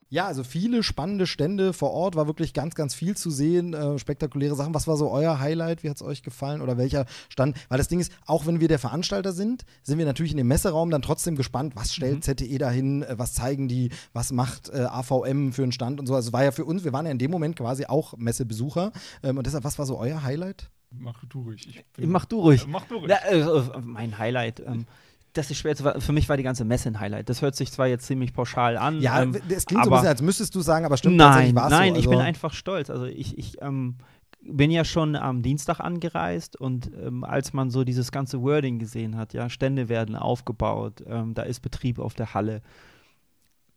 Ja, 0.09 0.27
also 0.27 0.45
viele 0.45 0.85
spannende 0.85 1.27
Stände 1.27 1.73
vor 1.73 1.91
Ort, 1.91 2.15
war 2.15 2.29
wirklich 2.29 2.55
ganz, 2.55 2.77
ganz 2.77 2.95
viel 2.95 3.17
zu 3.17 3.31
sehen, 3.31 3.75
äh, 3.75 3.99
spektakuläre 3.99 4.55
Sachen. 4.55 4.73
Was 4.73 4.87
war 4.87 4.97
so 4.97 5.11
euer 5.11 5.41
Highlight? 5.41 5.83
Wie 5.83 5.91
hat 5.91 5.97
es 5.97 6.03
euch 6.03 6.23
gefallen? 6.23 6.61
Oder 6.61 6.79
welcher 6.79 7.07
Stand? 7.29 7.57
Weil 7.69 7.79
das 7.79 7.89
Ding 7.89 7.99
ist, 7.99 8.13
auch 8.25 8.47
wenn 8.47 8.61
wir 8.61 8.69
der 8.69 8.79
Veranstalter 8.79 9.33
sind, 9.33 9.65
sind 9.83 9.99
wir 9.99 10.07
natürlich 10.07 10.31
in 10.31 10.39
dem 10.39 10.47
Messeraum 10.47 10.91
dann 10.91 11.03
trotzdem 11.03 11.35
gespannt, 11.35 11.75
was 11.75 11.93
stellt 11.93 12.23
ZTE 12.23 12.59
dahin, 12.59 13.03
äh, 13.03 13.19
was 13.19 13.35
zeigen 13.35 13.67
die, 13.67 13.91
was 14.13 14.31
macht 14.31 14.69
äh, 14.69 14.83
AVM 14.83 15.53
für 15.53 15.65
einen 15.65 15.73
Stand 15.73 15.99
und 15.99 16.07
so. 16.07 16.15
Also 16.15 16.29
es 16.29 16.33
war 16.33 16.45
ja 16.45 16.53
für 16.53 16.65
uns, 16.65 16.85
wir 16.85 16.93
waren 16.93 17.07
ja 17.07 17.13
in 17.13 17.19
dem 17.19 17.33
Moment 17.33 17.57
quasi 17.57 17.87
auch 17.87 18.17
Messebesucher. 18.17 18.93
Ähm, 19.25 19.39
und 19.39 19.47
deshalb, 19.47 19.65
was 19.65 19.79
war 19.79 19.87
so 19.87 19.99
euer 19.99 20.23
Highlight? 20.23 20.71
Mach 20.91 21.25
du 21.25 21.43
ruhig. 21.43 21.85
Ich 21.99 22.07
Mach 22.07 22.25
du 22.25 22.41
ruhig. 22.41 22.65
Äh, 22.65 22.69
Mach 22.69 22.87
du 22.87 22.97
ruhig. 22.97 23.09
Na, 23.09 23.29
äh, 23.29 23.41
äh, 23.41 23.81
mein 23.83 24.19
Highlight. 24.19 24.61
Ähm, 24.61 24.87
das 25.37 25.51
ist 25.51 25.59
schwer 25.59 25.77
zu. 25.77 25.85
Für 26.01 26.13
mich 26.13 26.29
war 26.29 26.37
die 26.37 26.43
ganze 26.43 26.65
Messe 26.65 26.89
ein 26.89 27.01
Highlight. 27.01 27.29
Das 27.29 27.43
hört 27.43 27.55
sich 27.57 27.71
zwar 27.73 27.87
jetzt 27.87 28.07
ziemlich 28.07 28.33
pauschal 28.33 28.77
an. 28.77 29.01
Ja, 29.01 29.23
ähm, 29.23 29.35
es 29.49 29.67
klingt 29.67 29.85
so 29.85 29.91
ein 29.91 29.95
bisschen, 29.95 30.09
als 30.09 30.23
müsstest 30.23 30.55
du 30.55 30.61
sagen, 30.61 30.85
aber 30.85 30.97
stimmt 30.97 31.17
Nein, 31.17 31.55
nein, 31.55 31.95
so. 31.95 32.01
ich 32.01 32.07
bin 32.07 32.15
Also- 32.15 32.25
einfach 32.27 32.53
stolz. 32.55 32.91
Also 32.91 33.05
ich, 33.07 33.37
ich 33.39 33.61
ähm, 33.63 33.97
bin 34.43 34.71
ja 34.71 34.85
schon 34.85 35.17
am 35.17 35.43
Dienstag 35.43 35.81
angereist 35.81 36.61
und 36.61 36.91
ähm, 37.03 37.25
als 37.25 37.53
man 37.53 37.71
so 37.71 37.83
dieses 37.85 38.13
ganze 38.13 38.41
Wording 38.43 38.79
gesehen 38.79 39.17
hat, 39.17 39.33
ja, 39.35 39.49
Stände 39.51 39.89
werden 39.89 40.15
aufgebaut, 40.15 41.03
ähm, 41.07 41.35
da 41.35 41.43
ist 41.43 41.61
Betrieb 41.61 41.99
auf 41.99 42.15
der 42.15 42.33
Halle, 42.35 42.63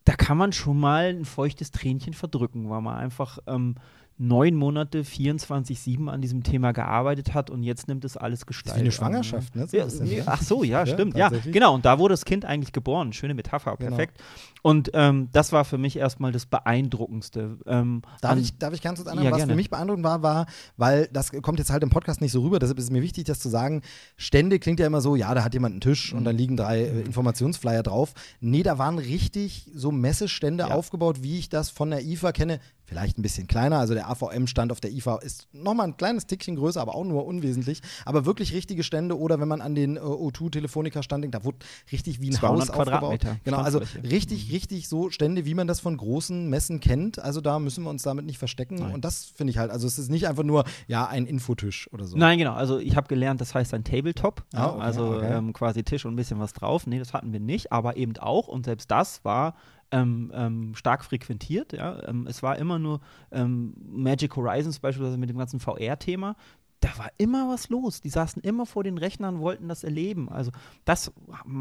da 0.05 0.13
kann 0.15 0.37
man 0.37 0.51
schon 0.53 0.79
mal 0.79 1.05
ein 1.09 1.25
feuchtes 1.25 1.71
Tränchen 1.71 2.13
verdrücken, 2.13 2.69
weil 2.69 2.81
man 2.81 2.97
einfach 2.97 3.39
ähm, 3.47 3.75
neun 4.21 4.53
Monate 4.55 5.03
24-7 5.03 6.07
an 6.09 6.21
diesem 6.21 6.43
Thema 6.43 6.73
gearbeitet 6.73 7.33
hat 7.33 7.49
und 7.49 7.63
jetzt 7.63 7.87
nimmt 7.87 8.03
es 8.05 8.17
alles 8.17 8.45
Gestalt. 8.45 8.75
wie 8.75 8.79
eine 8.81 8.89
an, 8.89 8.91
Schwangerschaft, 8.91 9.55
ne? 9.55 9.65
Ja, 9.71 9.87
ach 10.25 10.41
so, 10.41 10.63
ja, 10.63 10.79
Ja, 10.79 10.85
stimmt. 10.85 11.15
Ja, 11.17 11.29
genau. 11.29 11.73
Und 11.73 11.85
da 11.85 11.97
wurde 11.99 12.13
das 12.13 12.25
Kind 12.25 12.43
eigentlich 12.45 12.73
geboren. 12.73 13.13
Schöne 13.13 13.33
Metapher, 13.33 13.75
Genau. 13.77 13.89
perfekt. 13.95 14.19
Und 14.61 14.91
ähm, 14.93 15.29
das 15.31 15.53
war 15.53 15.63
für 15.63 15.77
mich 15.77 15.95
erstmal 15.95 16.33
das 16.33 16.45
Beeindruckendste. 16.45 17.57
Ähm, 17.65 18.01
Darf 18.21 18.33
an- 18.33 18.39
ich, 18.41 18.57
darf 18.57 18.73
ich 18.73 18.81
ganz 18.81 18.99
kurz 18.99 19.07
anhören? 19.09 19.31
Was 19.31 19.37
gerne. 19.37 19.53
für 19.53 19.55
mich 19.55 19.69
beeindruckend 19.69 20.03
war, 20.03 20.21
war, 20.21 20.45
weil 20.75 21.07
das 21.13 21.31
kommt 21.41 21.59
jetzt 21.59 21.71
halt 21.71 21.81
im 21.83 21.89
Podcast 21.89 22.19
nicht 22.19 22.33
so 22.33 22.41
rüber, 22.41 22.59
deshalb 22.59 22.77
ist 22.77 22.85
es 22.85 22.91
mir 22.91 23.01
wichtig, 23.01 23.23
das 23.25 23.39
zu 23.39 23.47
sagen. 23.49 23.81
Stände 24.17 24.59
klingt 24.59 24.79
ja 24.81 24.87
immer 24.87 24.99
so, 25.01 25.15
ja, 25.15 25.33
da 25.33 25.43
hat 25.45 25.53
jemand 25.53 25.73
einen 25.73 25.81
Tisch 25.81 26.13
und 26.13 26.25
dann 26.25 26.37
liegen 26.37 26.57
drei 26.57 26.81
äh, 26.83 27.01
Informationsflyer 27.01 27.83
drauf. 27.83 28.13
Nee, 28.41 28.63
da 28.63 28.77
waren 28.77 28.97
richtig 28.99 29.69
so 29.73 29.91
Messestände 29.91 30.73
aufgebaut, 30.73 31.23
wie 31.23 31.39
ich 31.39 31.47
das 31.49 31.69
von 31.69 31.89
der 31.91 32.03
IFA 32.03 32.33
kenne. 32.33 32.59
Vielleicht 32.89 33.19
ein 33.19 33.21
bisschen 33.21 33.45
kleiner, 33.45 33.77
also 33.77 33.93
der 33.93 34.09
AVM-Stand 34.09 34.71
auf 34.71 34.81
der 34.81 34.91
IFA 34.91 35.17
ist 35.17 35.47
nochmal 35.53 35.89
ein 35.89 35.95
kleines 35.95 36.25
Tickchen 36.25 36.55
größer, 36.55 36.81
aber 36.81 36.95
auch 36.95 37.05
nur 37.05 37.27
unwesentlich. 37.27 37.83
Aber 38.03 38.25
wirklich 38.25 38.51
richtige 38.51 38.81
Stände 38.81 39.15
oder 39.15 39.39
wenn 39.39 39.47
man 39.47 39.61
an 39.61 39.75
den 39.75 39.95
äh, 39.95 39.99
O2-Telefonica-Stand 39.99 41.23
denkt, 41.23 41.35
da 41.35 41.43
wurde 41.43 41.59
richtig 41.91 42.19
wie 42.19 42.29
ein 42.29 42.33
200 42.33 42.69
Haus 42.69 42.75
aufgebaut. 42.75 43.21
Genau, 43.43 43.57
also 43.57 43.79
richtig, 44.03 44.51
richtig 44.51 44.87
so 44.87 45.11
Stände, 45.11 45.45
wie 45.45 45.53
man 45.53 45.67
das 45.67 45.79
von 45.79 45.95
großen 45.95 46.49
Messen 46.49 46.79
kennt. 46.79 47.19
Also 47.19 47.41
da 47.41 47.59
müssen 47.59 47.83
wir 47.83 47.91
uns 47.91 48.01
damit 48.01 48.25
nicht 48.25 48.39
verstecken. 48.39 48.77
Nein. 48.77 48.95
Und 48.95 49.05
das 49.05 49.25
finde 49.25 49.51
ich 49.51 49.59
halt, 49.59 49.69
also 49.69 49.85
es 49.85 49.99
ist 49.99 50.09
nicht 50.09 50.27
einfach 50.27 50.43
nur, 50.43 50.63
ja, 50.87 51.05
ein 51.05 51.27
Infotisch 51.27 51.93
oder 51.93 52.05
so. 52.05 52.17
Nein, 52.17 52.39
genau. 52.39 52.53
Also 52.53 52.79
ich 52.79 52.95
habe 52.95 53.07
gelernt, 53.07 53.39
das 53.39 53.53
heißt 53.53 53.71
ein 53.75 53.83
Tabletop. 53.83 54.43
Ah, 54.53 54.57
ja, 54.57 54.69
okay, 54.71 54.81
also 54.81 55.15
okay. 55.17 55.37
Ähm, 55.37 55.53
quasi 55.53 55.83
Tisch 55.83 56.05
und 56.05 56.13
ein 56.13 56.15
bisschen 56.15 56.39
was 56.39 56.53
drauf. 56.53 56.87
Nee, 56.87 56.97
das 56.97 57.13
hatten 57.13 57.31
wir 57.33 57.39
nicht, 57.39 57.71
aber 57.71 57.97
eben 57.97 58.17
auch. 58.17 58.47
Und 58.47 58.65
selbst 58.65 58.89
das 58.89 59.23
war 59.23 59.53
ähm, 59.91 60.31
ähm, 60.33 60.75
stark 60.75 61.03
frequentiert. 61.03 61.73
Ja. 61.73 62.01
Ähm, 62.07 62.27
es 62.27 62.43
war 62.43 62.57
immer 62.57 62.79
nur 62.79 63.01
ähm, 63.31 63.73
Magic 63.87 64.35
Horizons 64.35 64.79
beispielsweise 64.79 65.17
mit 65.17 65.29
dem 65.29 65.37
ganzen 65.37 65.59
VR-Thema. 65.59 66.35
Da 66.81 66.97
war 66.97 67.11
immer 67.17 67.49
was 67.49 67.69
los. 67.69 67.99
Die 67.99 68.09
saßen 68.09 68.41
immer 68.41 68.65
vor 68.65 68.83
den 68.83 68.97
Rechnern, 68.97 69.39
wollten 69.39 69.67
das 69.67 69.83
erleben. 69.83 70.29
Also 70.29 70.51
das 70.85 71.11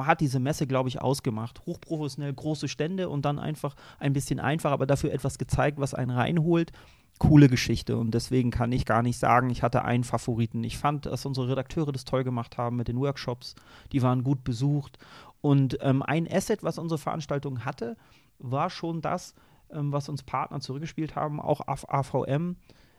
hat 0.03 0.21
diese 0.21 0.39
Messe, 0.39 0.67
glaube 0.67 0.89
ich, 0.89 1.01
ausgemacht. 1.01 1.67
Hochprofessionell, 1.67 2.33
große 2.33 2.69
Stände 2.69 3.09
und 3.09 3.25
dann 3.25 3.41
einfach 3.41 3.75
ein 3.99 4.13
bisschen 4.13 4.39
einfach, 4.39 4.71
aber 4.71 4.87
dafür 4.87 5.13
etwas 5.13 5.39
gezeigt, 5.39 5.81
was 5.81 5.95
einen 5.95 6.11
reinholt 6.11 6.73
coole 7.19 7.49
Geschichte 7.49 7.97
und 7.97 8.13
deswegen 8.13 8.51
kann 8.51 8.73
ich 8.73 8.85
gar 8.85 9.03
nicht 9.03 9.19
sagen, 9.19 9.51
ich 9.51 9.63
hatte 9.63 9.85
einen 9.85 10.05
Favoriten. 10.05 10.63
Ich 10.65 10.79
fand, 10.79 11.07
dass 11.07 11.27
unsere 11.27 11.49
Redakteure 11.49 11.93
das 11.93 12.05
toll 12.05 12.25
gemacht 12.25 12.57
haben 12.59 12.77
mit 12.77 12.89
den 12.89 13.01
Workshops. 13.01 13.55
Die 13.93 14.03
waren 14.03 14.23
gut 14.23 14.45
besucht 14.45 14.99
und 15.41 15.79
ähm, 15.83 16.03
ein 16.03 16.31
Asset, 16.31 16.63
was 16.63 16.79
unsere 16.79 16.99
Veranstaltung 16.99 17.65
hatte, 17.65 17.97
war 18.39 18.71
schon 18.71 19.01
das, 19.01 19.35
ähm, 19.71 19.93
was 19.93 20.09
uns 20.09 20.23
Partner 20.23 20.61
zurückgespielt 20.61 21.17
haben, 21.17 21.41
auch 21.41 21.67
auf 21.67 21.93
AVM. 21.93 22.57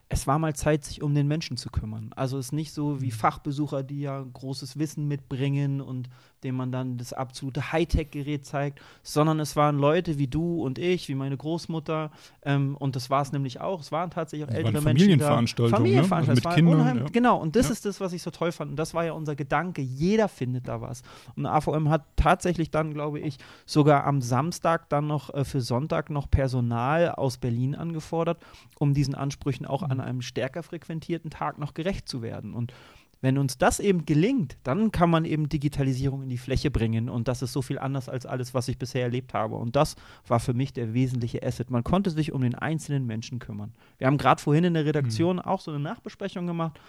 Es 0.08 0.25
war 0.25 0.39
mal 0.39 0.56
Zeit, 0.56 0.84
sich 0.84 1.04
um 1.04 1.13
den 1.13 1.28
Menschen 1.28 1.56
zu 1.56 1.69
kümmern. 1.69 2.12
Also 2.15 2.38
es 2.38 2.47
ist 2.47 2.52
nicht 2.52 2.73
so 2.73 3.02
wie 3.02 3.12
Fachbesucher, 3.12 3.84
die 3.84 4.02
ja 4.02 4.21
großes 4.21 4.80
Wissen 4.80 5.08
mitbringen 5.08 5.82
und 5.82 6.10
dem 6.43 6.56
man 6.56 6.71
dann 6.71 6.97
das 6.97 7.13
absolute 7.13 7.71
Hightech-Gerät 7.71 8.45
zeigt, 8.45 8.80
sondern 9.04 9.39
es 9.39 9.56
waren 9.56 9.78
Leute 9.78 10.17
wie 10.17 10.28
du 10.28 10.63
und 10.63 10.80
ich, 10.80 11.08
wie 11.10 11.15
meine 11.15 11.38
Großmutter 11.38 12.12
ähm, 12.43 12.75
und 12.78 12.95
das 12.95 13.10
war 13.10 13.21
es 13.21 13.32
nämlich 13.32 13.60
auch. 13.62 13.82
Es 13.82 13.91
waren 13.91 14.10
tatsächlich 14.12 14.47
auch 14.49 14.54
ältere 14.54 14.82
Menschen. 14.82 15.19
da- 15.19 15.28
Familienveranstaltungen, 15.38 15.91
ne? 15.91 16.15
Also 16.15 16.32
mit 16.34 16.49
Kindern, 16.49 16.97
ja. 16.99 17.06
Genau, 17.12 17.38
und 17.38 17.56
das 17.56 17.67
Ja. 17.67 17.71
ist 17.73 17.86
das, 17.86 17.99
was 17.99 18.13
ich 18.13 18.21
so 18.21 18.32
toll 18.32 18.52
fand. 18.52 18.71
Und 18.71 18.78
das 18.78 18.93
war 18.93 19.04
ja 19.06 19.13
unser 19.13 19.36
Gedanke. 19.36 19.82
Jeder 19.82 20.28
findet 20.28 20.67
da 20.67 20.82
was. 20.82 21.02
Und 21.36 21.45
AVM 21.45 21.89
hat 21.89 22.04
tatsächlich 22.15 22.71
dann, 22.71 22.93
glaube 22.93 23.19
ich, 23.19 23.38
sogar 23.65 24.06
am 24.06 24.21
Samstag 24.21 24.89
dann 24.89 25.08
noch 25.08 25.34
äh, 25.34 25.43
für 25.45 25.62
Sonntag 25.62 26.10
noch 26.10 26.30
Personal 26.30 27.10
aus 27.12 27.38
Berlin 27.38 27.75
angefordert, 27.75 28.39
um 28.78 28.93
diesen 28.93 29.15
Ansprüchen 29.15 29.65
auch 29.65 29.82
Mhm. 29.82 29.91
an 29.91 29.99
einem 30.02 30.21
stärker 30.21 30.63
frequentierten 30.63 31.30
Tag 31.32 31.58
noch 31.60 31.73
gerecht 31.73 32.08
zu 32.08 32.21
werden. 32.21 32.54
Und 32.54 32.73
wenn 33.21 33.38
uns 33.38 33.58
das 33.58 33.79
eben 33.79 34.05
gelingt, 34.05 34.58
dann 34.63 34.91
kann 34.91 35.10
man 35.10 35.25
eben 35.25 35.49
Digitalisierung 35.49 36.23
in 36.23 36.29
die 36.29 36.38
Fläche 36.38 36.71
bringen 36.71 37.10
und 37.10 37.27
das 37.27 37.41
ist 37.41 37.53
so 37.53 37.62
viel 37.62 37.77
anders 37.79 38.08
als 38.10 38.25
alles, 38.25 38.53
was 38.53 38.67
ich 38.67 38.77
bisher 38.77 39.03
erlebt 39.03 39.34
habe. 39.34 39.55
Und 39.55 39.75
das 39.75 39.95
war 40.27 40.39
für 40.39 40.53
mich 40.53 40.71
der 40.73 40.93
wesentliche 40.93 41.43
Asset. 41.43 41.69
Man 41.69 41.84
konnte 41.84 42.12
sich 42.12 42.32
um 42.32 42.41
den 42.41 42.55
einzelnen 42.55 43.05
Menschen 43.05 43.39
kümmern. 43.39 43.73
Wir 43.97 44.08
haben 44.08 44.17
gerade 44.17 44.41
vorhin 44.41 44.63
in 44.63 44.73
der 44.73 44.86
Redaktion 44.86 45.38
Mhm. 45.38 45.41
auch 45.41 45.62
so 45.62 45.71
eine 45.71 45.79
Nachbesprechung 45.79 46.47
gemacht. 46.47 46.79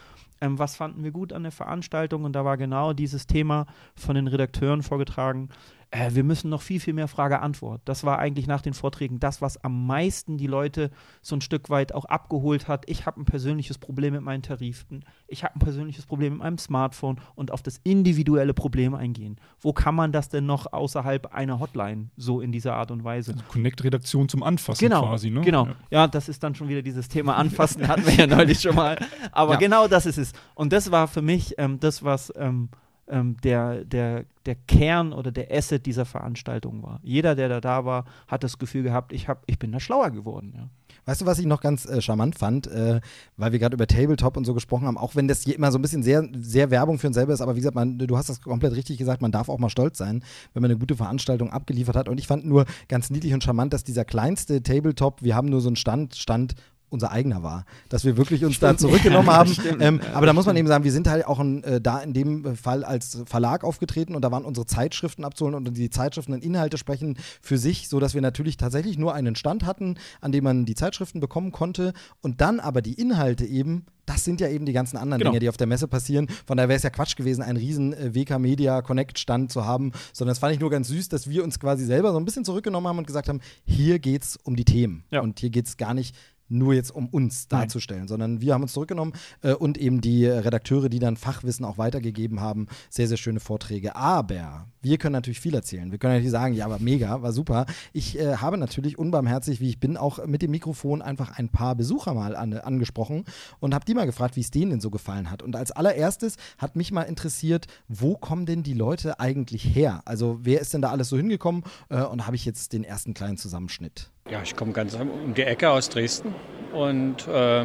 Ähm, 0.41 0.59
was 0.59 0.77
fanden 0.77 1.05
wir 1.05 1.11
gut 1.11 1.33
an 1.33 1.43
der 1.43 1.53
Veranstaltung? 1.53 2.25
Und 2.25 2.33
da 2.33 2.45
war 2.45 2.57
genau 2.57 2.93
dieses 2.93 3.27
Thema 3.27 3.67
von 3.95 4.15
den 4.15 4.27
Redakteuren 4.27 4.83
vorgetragen. 4.83 5.51
Äh, 5.93 6.15
wir 6.15 6.23
müssen 6.23 6.51
noch 6.51 6.63
viel, 6.63 6.79
viel 6.79 6.95
mehr 6.95 7.09
Frage-Antwort. 7.09 7.81
Das 7.85 8.05
war 8.05 8.21
eigentlich 8.21 8.47
nach 8.47 8.63
den 8.63 8.75
Vorträgen 8.75 9.19
das, 9.19 9.43
was 9.43 9.57
am 9.65 9.87
meisten 9.89 10.37
die 10.39 10.47
Leute 10.47 10.91
so 11.21 11.35
ein 11.35 11.41
Stück 11.41 11.69
weit 11.69 11.93
auch 11.93 12.05
abgeholt 12.05 12.69
hat. 12.69 12.85
Ich 12.89 13.07
habe 13.07 13.21
ein 13.21 13.25
persönliches 13.25 13.77
Problem 13.77 14.13
mit 14.15 14.23
meinen 14.23 14.43
Tarifen. 14.43 15.05
Ich 15.27 15.43
habe 15.43 15.57
ein 15.57 15.59
persönliches 15.59 16.07
Problem 16.07 16.35
mit 16.35 16.43
meinem 16.43 16.59
Smartphone 16.59 17.21
und 17.35 17.51
auf 17.51 17.63
das 17.63 17.81
individuelle 17.83 18.55
Problem 18.55 18.95
eingehen. 18.95 19.37
Wo 19.61 19.73
kann 19.73 19.97
man 19.97 20.13
das 20.13 20.29
denn 20.29 20.47
noch 20.47 20.73
außerhalb 20.73 21.35
einer 21.35 21.59
Hotline 21.59 22.11
so 22.17 22.41
in 22.41 22.53
dieser 22.53 22.77
Art 22.77 22.93
und 22.93 23.03
Weise? 23.03 23.35
Connect-Redaktion 23.49 24.29
zum 24.29 24.45
Anfassen 24.45 24.85
Genau, 24.85 25.03
quasi, 25.09 25.31
ne? 25.31 25.41
genau. 25.41 25.67
Ja. 25.67 25.75
Ja. 25.91 26.07
das 26.07 26.29
ist 26.29 26.45
dann 26.45 26.55
schon 26.55 26.69
wieder 26.69 26.83
dieses 26.83 27.09
Thema 27.09 27.35
Anfassen, 27.37 27.89
hatten 27.89 28.07
wir 28.07 28.15
ja 28.15 28.27
neulich 28.29 28.61
schon 28.61 28.77
mal. 28.77 28.97
Aber 29.33 29.55
Ja. 29.55 29.59
genau 29.59 29.89
das 29.89 30.07
ist 30.07 30.19
es. 30.19 30.33
Und 30.55 30.73
das 30.73 30.93
war 30.93 31.09
für 31.09 31.23
mich 31.23 31.55
ähm, 31.59 31.81
das, 31.81 32.05
was 32.05 32.33
ähm, 32.37 32.69
ähm, 33.11 33.37
der, 33.43 33.85
der, 33.85 34.25
der 34.47 34.55
Kern 34.55 35.13
oder 35.13 35.31
der 35.31 35.51
Asset 35.51 35.85
dieser 35.87 36.05
Veranstaltung 36.05 36.83
war. 36.83 37.01
Jeder, 37.03 37.35
der 37.35 37.49
da 37.49 37.61
da 37.61 37.85
war, 37.85 38.05
hat 38.27 38.45
das 38.45 38.59
Gefühl 38.59 38.83
gehabt, 38.83 39.13
ich, 39.13 39.29
hab, 39.29 39.43
ich 39.47 39.59
bin 39.59 39.73
da 39.73 39.81
schlauer 39.81 40.11
geworden. 40.11 40.55
Ja. 40.57 40.69
Weißt 41.07 41.21
du, 41.23 41.27
was 41.27 41.39
ich 41.39 41.47
noch 41.47 41.61
ganz 41.61 41.87
äh, 41.87 42.01
charmant 42.01 42.39
fand, 42.39 42.67
äh, 42.67 43.01
weil 43.37 43.53
wir 43.53 43.59
gerade 43.59 43.75
über 43.75 43.87
Tabletop 43.87 44.37
und 44.37 44.45
so 44.45 44.55
gesprochen 44.55 44.87
haben, 44.87 44.99
auch 44.99 45.15
wenn 45.17 45.29
das 45.29 45.43
hier 45.43 45.55
immer 45.55 45.73
so 45.73 45.79
ein 45.79 45.83
bisschen 45.83 46.03
sehr, 46.03 46.29
sehr 46.39 46.71
Werbung 46.71 46.99
für 46.99 47.09
uns 47.09 47.17
selber 47.17 47.33
ist, 47.33 47.41
aber 47.41 47.55
wie 47.55 47.61
gesagt, 47.61 47.75
man, 47.75 47.99
du 47.99 48.17
hast 48.17 48.29
das 48.29 48.41
komplett 48.41 48.75
richtig 48.75 48.99
gesagt, 48.99 49.23
man 49.23 49.33
darf 49.33 49.49
auch 49.49 49.59
mal 49.59 49.71
stolz 49.71 49.99
sein, 49.99 50.23
wenn 50.53 50.63
man 50.63 50.71
eine 50.71 50.79
gute 50.79 50.97
Veranstaltung 50.97 51.51
abgeliefert 51.51 51.97
hat. 51.97 52.09
Und 52.09 52.19
ich 52.19 52.27
fand 52.27 52.45
nur 52.45 52.65
ganz 52.89 53.11
niedlich 53.11 53.35
und 53.35 53.43
charmant, 53.43 53.73
dass 53.73 53.85
dieser 53.85 54.05
kleinste 54.05 54.63
Tabletop, 54.63 55.23
wir 55.23 55.35
haben 55.35 55.49
nur 55.49 55.61
so 55.61 55.69
einen 55.69 55.77
Stand, 55.77 56.17
Stand 56.17 56.55
unser 56.91 57.11
eigener 57.13 57.43
war. 57.43 57.65
Dass 57.89 58.05
wir 58.05 58.17
wirklich 58.17 58.45
uns 58.45 58.59
da 58.61 58.77
zurückgenommen 58.77 59.31
haben. 59.33 59.53
Stimmt, 59.55 59.81
ähm, 59.81 60.01
ja, 60.03 60.13
aber 60.15 60.27
da 60.27 60.33
muss 60.33 60.47
man 60.47 60.57
eben 60.57 60.69
sagen, 60.69 60.85
wir 60.85 60.93
sind 60.93 61.09
halt 61.09 61.27
auch 61.27 61.39
ein, 61.39 61.65
äh, 61.65 61.81
da 61.81 62.01
in 62.01 62.13
dem 62.13 62.57
Fall 62.57 62.85
als 62.85 63.23
Verlag 63.25 63.65
aufgetreten 63.65 64.15
und 64.15 64.23
da 64.23 64.31
waren 64.31 64.45
unsere 64.45 64.67
Zeitschriften 64.67 65.25
abzuholen 65.25 65.55
und 65.55 65.77
die 65.77 65.91
Zeitschriften 65.91 66.33
und 66.35 66.45
Inhalte 66.45 66.77
sprechen 66.79 67.17
für 67.41 67.57
sich, 67.59 67.89
sodass 67.89 68.15
wir 68.15 68.21
natürlich 68.21 68.57
tatsächlich 68.57 68.99
nur 68.99 69.15
einen 69.15 69.37
Stand 69.37 69.65
hatten, 69.65 69.97
an 70.21 70.33
dem 70.33 70.45
man 70.45 70.65
die 70.67 70.75
Zeitschriften 70.75 71.21
bekommen 71.21 71.53
konnte 71.53 71.93
und 72.21 72.41
dann 72.41 72.61
aber 72.61 72.83
die 72.83 72.95
Inhalte 72.95 73.45
eben 73.47 73.87
das 74.07 74.25
sind 74.25 74.41
ja 74.41 74.49
eben 74.49 74.67
die 74.67 74.73
ganzen 74.73 74.97
anderen 74.97 75.21
Genau. 75.21 75.31
Dinge, 75.31 75.39
die 75.41 75.49
auf 75.49 75.57
der 75.57 75.69
Messe 75.69 75.87
passieren. 75.87 76.27
Von 76.45 76.57
daher 76.57 76.69
wäre 76.69 76.77
es 76.79 76.83
ja 76.83 76.91
Quatsch 76.91 77.15
gewesen, 77.15 77.43
einen 77.43 77.57
riesen 77.59 77.93
äh, 77.93 78.13
WK 78.13 78.41
Media 78.41 78.83
Connect 78.83 79.21
Stand 79.21 79.53
zu 79.53 79.65
haben, 79.65 79.93
sondern 80.13 80.33
das 80.33 80.41
fand 80.41 80.53
ich 80.53 80.59
nur 80.59 80.69
ganz 80.71 80.89
süß, 80.89 81.09
dass 81.11 81.29
wir 81.31 81.45
uns 81.45 81.61
quasi 81.61 81.85
selber 81.85 82.11
so 82.11 82.19
ein 82.19 82.25
bisschen 82.25 82.45
zurückgenommen 82.45 82.89
haben 82.89 82.99
und 82.99 83.07
gesagt 83.07 83.29
haben, 83.29 83.41
hier 83.65 84.01
geht 84.01 84.25
es 84.25 84.37
um 84.43 84.57
die 84.57 84.65
Themen 84.65 85.05
Ja. 85.13 85.21
und 85.21 85.39
hier 85.39 85.51
geht 85.51 85.67
es 85.67 85.77
gar 85.77 85.95
nicht 85.95 86.17
nur 86.51 86.75
jetzt 86.75 86.91
um 86.91 87.09
uns 87.09 87.49
darzustellen, 87.49 88.09
sondern 88.09 88.41
wir 88.41 88.55
haben 88.55 88.63
uns 88.63 88.73
zurückgenommen 88.73 89.13
äh, 89.43 89.55
und 89.55 89.79
eben 89.79 90.01
die 90.01 90.25
äh, 90.25 90.39
Redakteure, 90.39 90.89
die 90.89 90.99
dann 90.99 91.17
Fachwissen 91.17 91.65
auch 91.65 91.79
weitergegeben 91.79 92.41
haben, 92.41 92.67
sehr, 92.91 93.09
sehr 93.09 93.17
schöne 93.17 93.41
Vorträge. 93.41 93.97
Aber 93.97 94.67
wir 94.83 94.99
können 94.99 95.13
natürlich 95.13 95.41
viel 95.41 95.55
erzählen. 95.55 95.91
Wir 95.91 95.99
können 95.99 96.15
natürlich 96.15 96.33
sagen, 96.33 96.55
ja, 96.55 96.65
aber 96.65 96.79
mega, 96.79 97.23
war 97.23 97.33
super. 97.33 97.67
Ich 97.93 98.19
äh, 98.19 98.37
habe 98.37 98.59
natürlich 98.59 98.99
unbarmherzig, 98.99 99.61
wie 99.61 99.69
ich 99.69 99.81
bin, 99.81 99.97
auch 99.97 100.27
mit 100.27 100.43
dem 100.43 100.51
Mikrofon 100.51 101.03
einfach 101.03 101.39
ein 101.39 101.49
paar 101.49 101.75
Besucher 101.75 102.15
mal 102.15 102.35
an, 102.35 102.55
angesprochen 102.55 103.25
und 103.61 103.75
habe 103.75 103.85
die 103.85 103.95
mal 103.95 104.07
gefragt, 104.07 104.37
wie 104.37 104.41
es 104.41 104.51
denen 104.51 104.71
denn 104.71 104.81
so 104.81 104.91
gefallen 104.91 105.31
hat. 105.31 105.43
Und 105.43 105.57
als 105.57 105.71
allererstes 105.71 106.37
hat 106.59 106.77
mich 106.77 106.93
mal 106.93 107.03
interessiert, 107.03 107.67
wo 107.89 108.17
kommen 108.17 108.47
denn 108.47 108.63
die 108.63 108.75
Leute 108.75 109.21
eigentlich 109.21 109.65
her? 109.65 110.03
Also 110.05 110.41
wer 110.43 110.61
ist 110.61 110.75
denn 110.75 110.83
da 110.83 110.91
alles 110.91 111.09
so 111.09 111.17
hingekommen? 111.17 111.63
Äh, 111.89 112.03
und 112.03 112.19
da 112.19 112.27
habe 112.27 112.37
ich 112.37 112.45
jetzt 112.45 112.73
den 112.73 112.85
ersten 112.85 113.15
kleinen 113.15 113.37
Zusammenschnitt. 113.37 114.11
Ja, 114.29 114.41
ich 114.45 114.55
komme 114.55 114.73
ganz 114.73 114.95
um 114.95 115.35
die 115.35 115.43
Ecke 115.43 115.71
aus 115.71 115.89
Dresden 115.89 116.35
und 116.73 117.27
äh, 117.27 117.65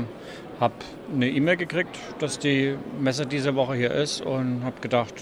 habe 0.59 0.73
eine 1.13 1.29
E-Mail 1.29 1.57
gekriegt, 1.57 1.97
dass 2.19 2.39
die 2.39 2.75
Messe 2.99 3.25
diese 3.25 3.55
Woche 3.55 3.75
hier 3.75 3.91
ist 3.91 4.21
und 4.21 4.63
habe 4.63 4.79
gedacht, 4.79 5.13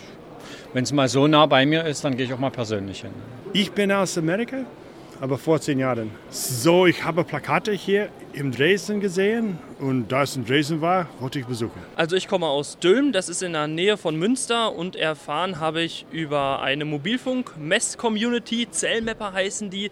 wenn 0.74 0.84
es 0.84 0.94
mal 0.94 1.08
so 1.08 1.28
nah 1.28 1.46
bei 1.46 1.66
mir 1.66 1.86
ist, 1.86 2.06
dann 2.06 2.16
gehe 2.16 2.26
ich 2.26 2.34
auch 2.34 2.40
mal 2.40 2.52
persönlich 2.52 3.02
hin. 3.02 3.12
Ich 3.52 3.72
bin 3.72 3.92
aus 3.92 4.18
Amerika, 4.18 4.66
aber 5.20 5.38
vor 5.38 5.60
zehn 5.60 5.80
Jahren. 5.80 6.12
So, 6.30 6.86
ich 6.86 7.04
habe 7.04 7.24
Plakate 7.24 7.72
hier 7.74 8.10
in 8.32 8.52
Dresden 8.52 9.00
gesehen 9.00 9.58
und 9.80 10.12
da 10.12 10.24
es 10.24 10.36
in 10.36 10.46
Dresden 10.46 10.82
war, 10.82 11.08
wollte 11.20 11.40
ich 11.40 11.46
besuchen. 11.46 11.82
Also 11.96 12.16
ich 12.16 12.28
komme 12.28 12.48
aus 12.48 12.78
Dülmen, 12.80 13.12
das 13.12 13.28
ist 13.28 13.44
in 13.44 13.54
der 13.54 13.68
Nähe 13.68 13.98
von 13.98 14.16
Münster 14.16 14.74
und 14.74 14.96
erfahren 14.96 15.60
habe 15.60 15.82
ich 15.82 16.06
über 16.12 16.62
eine 16.62 16.86
Mobilfunk-Mess-Community, 16.86 18.70
Zellmapper 18.70 19.34
heißen 19.34 19.70
die. 19.70 19.92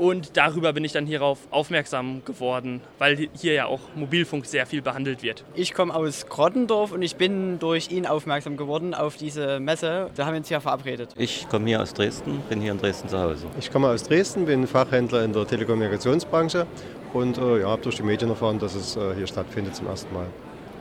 Und 0.00 0.38
darüber 0.38 0.72
bin 0.72 0.82
ich 0.82 0.92
dann 0.92 1.04
hierauf 1.04 1.40
aufmerksam 1.50 2.24
geworden, 2.24 2.80
weil 2.98 3.28
hier 3.34 3.52
ja 3.52 3.66
auch 3.66 3.80
Mobilfunk 3.94 4.46
sehr 4.46 4.64
viel 4.64 4.80
behandelt 4.80 5.22
wird. 5.22 5.44
Ich 5.54 5.74
komme 5.74 5.94
aus 5.94 6.26
Grottendorf 6.26 6.92
und 6.92 7.02
ich 7.02 7.16
bin 7.16 7.58
durch 7.58 7.90
ihn 7.90 8.06
aufmerksam 8.06 8.56
geworden 8.56 8.94
auf 8.94 9.18
diese 9.18 9.60
Messe. 9.60 10.08
Da 10.14 10.24
haben 10.24 10.32
wir 10.32 10.38
uns 10.38 10.48
ja 10.48 10.60
verabredet. 10.60 11.10
Ich 11.18 11.46
komme 11.50 11.66
hier 11.66 11.82
aus 11.82 11.92
Dresden, 11.92 12.42
bin 12.48 12.62
hier 12.62 12.72
in 12.72 12.78
Dresden 12.78 13.10
zu 13.10 13.20
Hause. 13.20 13.44
Ich 13.58 13.70
komme 13.70 13.88
aus 13.88 14.04
Dresden, 14.04 14.46
bin 14.46 14.66
Fachhändler 14.66 15.22
in 15.22 15.34
der 15.34 15.46
Telekommunikationsbranche 15.46 16.66
und 17.12 17.36
äh, 17.36 17.60
ja, 17.60 17.68
habe 17.68 17.82
durch 17.82 17.96
die 17.96 18.02
Medien 18.02 18.30
erfahren, 18.30 18.58
dass 18.58 18.74
es 18.74 18.96
äh, 18.96 19.14
hier 19.14 19.26
stattfindet 19.26 19.76
zum 19.76 19.86
ersten 19.86 20.14
Mal. 20.14 20.28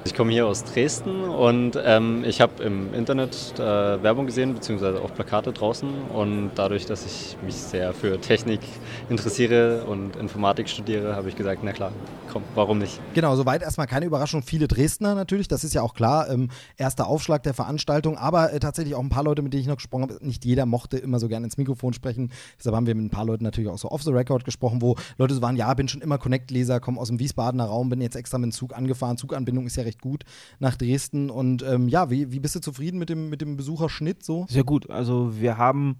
Ich 0.05 0.15
komme 0.15 0.31
hier 0.31 0.47
aus 0.47 0.63
Dresden 0.63 1.23
und 1.23 1.77
ähm, 1.83 2.23
ich 2.25 2.39
habe 2.39 2.63
im 2.63 2.93
Internet 2.93 3.53
äh, 3.59 4.01
Werbung 4.01 4.27
gesehen, 4.27 4.53
beziehungsweise 4.53 5.01
auch 5.01 5.13
Plakate 5.13 5.51
draußen. 5.51 5.89
Und 6.13 6.51
dadurch, 6.55 6.85
dass 6.85 7.05
ich 7.05 7.37
mich 7.43 7.55
sehr 7.55 7.93
für 7.93 8.19
Technik 8.19 8.61
interessiere 9.09 9.83
und 9.83 10.15
Informatik 10.15 10.69
studiere, 10.69 11.17
habe 11.17 11.27
ich 11.27 11.35
gesagt, 11.35 11.61
na 11.63 11.73
klar, 11.73 11.91
komm, 12.31 12.43
warum 12.55 12.77
nicht? 12.77 12.99
Genau, 13.13 13.35
soweit 13.35 13.61
erstmal 13.61 13.87
keine 13.87 14.05
Überraschung. 14.05 14.41
Viele 14.41 14.69
Dresdner 14.69 15.15
natürlich, 15.15 15.49
das 15.49 15.65
ist 15.65 15.73
ja 15.73 15.81
auch 15.81 15.93
klar. 15.93 16.29
Ähm, 16.29 16.49
erster 16.77 17.07
Aufschlag 17.07 17.43
der 17.43 17.53
Veranstaltung, 17.53 18.17
aber 18.17 18.53
äh, 18.53 18.59
tatsächlich 18.59 18.95
auch 18.95 19.03
ein 19.03 19.09
paar 19.09 19.23
Leute, 19.23 19.41
mit 19.41 19.51
denen 19.51 19.61
ich 19.61 19.67
noch 19.67 19.77
gesprochen 19.77 20.03
habe. 20.03 20.17
Nicht 20.21 20.45
jeder 20.45 20.65
mochte 20.65 20.97
immer 20.97 21.19
so 21.19 21.27
gerne 21.27 21.45
ins 21.45 21.57
Mikrofon 21.57 21.91
sprechen. 21.91 22.31
Deshalb 22.57 22.73
haben 22.73 22.87
wir 22.87 22.95
mit 22.95 23.05
ein 23.05 23.09
paar 23.09 23.25
Leuten 23.25 23.43
natürlich 23.43 23.69
auch 23.69 23.77
so 23.77 23.91
off 23.91 24.03
the 24.03 24.11
record 24.11 24.45
gesprochen, 24.45 24.81
wo 24.81 24.95
Leute 25.17 25.33
so 25.33 25.41
waren: 25.41 25.57
Ja, 25.57 25.73
bin 25.73 25.89
schon 25.89 26.01
immer 26.01 26.17
Connect-Leser, 26.17 26.79
komme 26.79 27.01
aus 27.01 27.09
dem 27.09 27.19
Wiesbadener 27.19 27.65
Raum, 27.65 27.89
bin 27.89 27.99
jetzt 27.99 28.15
extra 28.15 28.37
mit 28.37 28.51
dem 28.51 28.53
Zug 28.53 28.75
angefahren. 28.77 29.17
Zuganbindung 29.17 29.65
ist 29.65 29.75
ja 29.75 29.88
recht 29.89 30.01
gut 30.01 30.23
nach 30.59 30.75
Dresden. 30.75 31.29
Und 31.29 31.63
ähm, 31.63 31.89
ja, 31.89 32.09
wie, 32.09 32.31
wie 32.31 32.39
bist 32.39 32.55
du 32.55 32.61
zufrieden 32.61 32.99
mit 32.99 33.09
dem, 33.09 33.29
mit 33.29 33.41
dem 33.41 33.57
Besucherschnitt 33.57 34.23
so? 34.23 34.45
Sehr 34.49 34.63
gut. 34.63 34.89
Also 34.89 35.39
wir 35.39 35.57
haben 35.57 35.97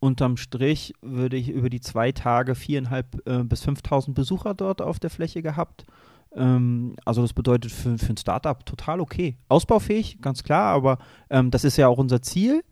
unterm 0.00 0.36
Strich, 0.36 0.94
würde 1.00 1.36
ich 1.36 1.48
über 1.48 1.70
die 1.70 1.80
zwei 1.80 2.12
Tage 2.12 2.54
viereinhalb 2.54 3.26
äh, 3.26 3.42
bis 3.42 3.66
5.000 3.66 4.12
Besucher 4.12 4.54
dort 4.54 4.82
auf 4.82 4.98
der 4.98 5.10
Fläche 5.10 5.42
gehabt. 5.42 5.86
Ähm, 6.34 6.96
also 7.04 7.22
das 7.22 7.32
bedeutet 7.32 7.72
für, 7.72 7.96
für 7.98 8.12
ein 8.12 8.16
Startup 8.16 8.64
total 8.66 9.00
okay. 9.00 9.36
Ausbaufähig, 9.48 10.20
ganz 10.20 10.42
klar, 10.42 10.74
aber 10.74 10.98
ähm, 11.30 11.50
das 11.50 11.64
ist 11.64 11.76
ja 11.76 11.88
auch 11.88 11.98
unser 11.98 12.22
Ziel. 12.22 12.62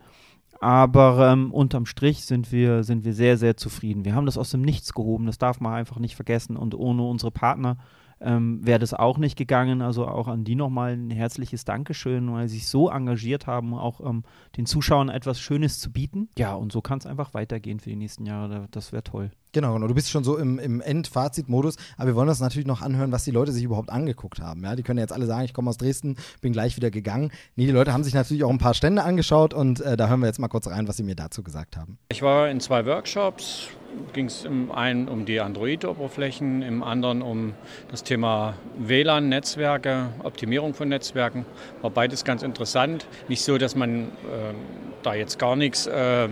Aber 0.60 1.32
ähm, 1.32 1.52
unterm 1.52 1.86
Strich 1.86 2.24
sind 2.24 2.52
wir, 2.52 2.84
sind 2.84 3.04
wir 3.04 3.14
sehr, 3.14 3.36
sehr 3.36 3.56
zufrieden. 3.56 4.04
Wir 4.04 4.14
haben 4.14 4.26
das 4.26 4.38
aus 4.38 4.50
dem 4.50 4.62
Nichts 4.62 4.92
gehoben, 4.92 5.26
das 5.26 5.38
darf 5.38 5.58
man 5.58 5.74
einfach 5.74 5.98
nicht 5.98 6.14
vergessen. 6.14 6.56
Und 6.56 6.74
ohne 6.76 7.02
unsere 7.02 7.32
Partner 7.32 7.78
ähm, 8.22 8.60
wäre 8.64 8.78
das 8.78 8.94
auch 8.94 9.18
nicht 9.18 9.36
gegangen. 9.36 9.82
Also 9.82 10.06
auch 10.06 10.28
an 10.28 10.44
die 10.44 10.54
nochmal 10.54 10.92
ein 10.92 11.10
herzliches 11.10 11.64
Dankeschön, 11.64 12.32
weil 12.32 12.48
sie 12.48 12.56
sich 12.56 12.68
so 12.68 12.88
engagiert 12.88 13.46
haben, 13.46 13.74
auch 13.74 14.00
ähm, 14.00 14.24
den 14.56 14.66
Zuschauern 14.66 15.08
etwas 15.08 15.40
Schönes 15.40 15.80
zu 15.80 15.92
bieten. 15.92 16.28
Ja, 16.38 16.54
und 16.54 16.72
so 16.72 16.80
kann 16.80 16.98
es 16.98 17.06
einfach 17.06 17.34
weitergehen 17.34 17.80
für 17.80 17.90
die 17.90 17.96
nächsten 17.96 18.26
Jahre. 18.26 18.68
Das 18.70 18.92
wäre 18.92 19.02
toll. 19.02 19.30
Genau, 19.52 19.74
genau. 19.74 19.86
Du 19.86 19.94
bist 19.94 20.10
schon 20.10 20.24
so 20.24 20.38
im, 20.38 20.58
im 20.58 20.80
Endfazit-Modus, 20.80 21.76
aber 21.98 22.08
wir 22.08 22.14
wollen 22.14 22.28
das 22.28 22.40
natürlich 22.40 22.66
noch 22.66 22.80
anhören, 22.80 23.12
was 23.12 23.24
die 23.24 23.30
Leute 23.30 23.52
sich 23.52 23.62
überhaupt 23.62 23.90
angeguckt 23.90 24.40
haben. 24.40 24.64
Ja, 24.64 24.74
die 24.76 24.82
können 24.82 24.98
jetzt 24.98 25.12
alle 25.12 25.26
sagen, 25.26 25.44
ich 25.44 25.52
komme 25.52 25.68
aus 25.68 25.76
Dresden, 25.76 26.16
bin 26.40 26.54
gleich 26.54 26.76
wieder 26.76 26.90
gegangen. 26.90 27.30
Nee, 27.54 27.66
die 27.66 27.72
Leute 27.72 27.92
haben 27.92 28.02
sich 28.02 28.14
natürlich 28.14 28.44
auch 28.44 28.50
ein 28.50 28.58
paar 28.58 28.72
Stände 28.72 29.02
angeschaut 29.02 29.52
und 29.52 29.80
äh, 29.80 29.98
da 29.98 30.08
hören 30.08 30.20
wir 30.20 30.26
jetzt 30.26 30.38
mal 30.38 30.48
kurz 30.48 30.68
rein, 30.68 30.88
was 30.88 30.96
sie 30.96 31.02
mir 31.02 31.16
dazu 31.16 31.42
gesagt 31.42 31.76
haben. 31.76 31.98
Ich 32.08 32.22
war 32.22 32.48
in 32.48 32.60
zwei 32.60 32.86
Workshops, 32.86 33.68
ging 34.12 34.26
es 34.26 34.44
im 34.44 34.70
einen 34.72 35.08
um 35.08 35.24
die 35.24 35.40
Android-Oberflächen, 35.40 36.62
im 36.62 36.82
anderen 36.82 37.22
um 37.22 37.54
das 37.90 38.02
Thema 38.02 38.54
WLAN-Netzwerke, 38.78 40.08
Optimierung 40.22 40.74
von 40.74 40.88
Netzwerken. 40.88 41.46
War 41.80 41.90
beides 41.90 42.24
ganz 42.24 42.42
interessant. 42.42 43.06
Nicht 43.28 43.42
so, 43.42 43.58
dass 43.58 43.74
man 43.74 44.04
äh, 44.04 44.54
da 45.02 45.14
jetzt 45.14 45.38
gar 45.38 45.56
nichts 45.56 45.86
äh, 45.86 46.28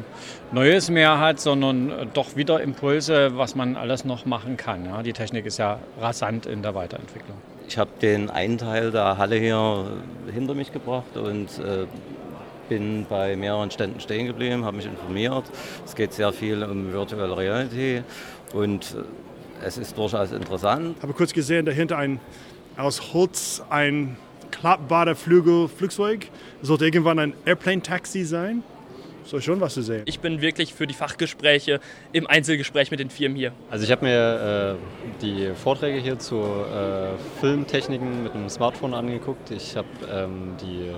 Neues 0.53 0.91
mehr 0.91 1.19
hat, 1.19 1.41
sondern 1.41 1.91
äh, 1.91 2.07
doch 2.13 2.37
wieder 2.37 2.61
Impulse, 2.61 3.37
was 3.37 3.55
man 3.55 3.77
alles 3.77 4.05
noch 4.05 4.27
machen 4.27 4.57
kann. 4.57 4.87
Ja, 4.87 5.03
die 5.03 5.13
Technik 5.13 5.47
ist 5.47 5.59
ja 5.59 5.79
rasant 6.01 6.47
in 6.47 6.63
der 6.63 6.75
Weiterentwicklung. 6.75 7.37
Ich 7.69 7.79
habe 7.79 7.91
den 8.03 8.31
einen 8.31 8.59
Teil 8.59 8.91
der 8.91 9.17
Halle 9.17 9.37
hier 9.37 9.93
hinter 10.33 10.55
mich 10.55 10.73
gebracht 10.73 11.17
und 11.17 11.47
äh, 11.61 11.87
bin 12.71 13.05
bei 13.07 13.37
mehreren 13.37 13.71
Ständen 13.71 14.01
stehen 14.01 14.27
geblieben, 14.27 14.65
habe 14.65 14.77
mich 14.79 14.87
informiert. 14.87 15.45
Es 15.85 15.95
geht 15.95 16.15
sehr 16.15 16.33
viel 16.33 16.63
um 16.63 16.93
Virtual 16.93 17.33
Reality 17.33 18.03
und 18.55 18.95
äh, 18.95 19.67
es 19.67 19.77
ist 19.77 19.99
durchaus 19.99 20.33
interessant. 20.33 20.95
Ich 20.97 21.03
habe 21.03 21.13
kurz 21.13 21.35
gesehen, 21.35 21.67
dahinter 21.67 21.99
ein 21.99 22.21
aus 22.79 23.13
Holz 23.13 23.63
ein 23.69 24.17
klappbarer 24.53 25.17
Flügel, 25.17 25.69
Flugzeug. 25.69 26.29
Das 26.61 26.69
sollte 26.69 26.85
irgendwann 26.85 27.19
ein 27.19 27.35
Airplane-Taxi 27.45 28.25
sein. 28.25 28.63
Soll 29.25 29.43
schon 29.43 29.61
was 29.61 29.75
zu 29.75 29.83
sehen. 29.83 30.03
Ich 30.07 30.21
bin 30.21 30.41
wirklich 30.41 30.73
für 30.73 30.87
die 30.87 30.95
Fachgespräche 30.95 31.81
im 32.13 32.27
Einzelgespräch 32.27 32.91
mit 32.91 33.01
den 33.01 33.11
Firmen 33.11 33.37
hier. 33.37 33.53
Also 33.71 33.85
ich 33.85 33.91
habe 33.91 34.05
mir 34.05 34.79
äh, 34.79 35.21
die 35.23 35.51
Vorträge 35.55 35.99
hier 35.99 36.19
zu 36.19 36.37
äh, 36.37 37.41
Filmtechniken 37.41 38.23
mit 38.23 38.33
dem 38.33 38.49
Smartphone 38.49 38.95
angeguckt. 38.95 39.51
Ich 39.51 39.77
habe 39.77 39.89
ähm, 40.11 40.55
die 40.63 40.93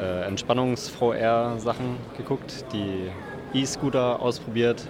äh, 0.00 0.26
Entspannungs-VR-Sachen 0.26 1.96
geguckt, 2.16 2.64
die 2.72 3.10
E-Scooter 3.54 4.20
ausprobiert 4.20 4.86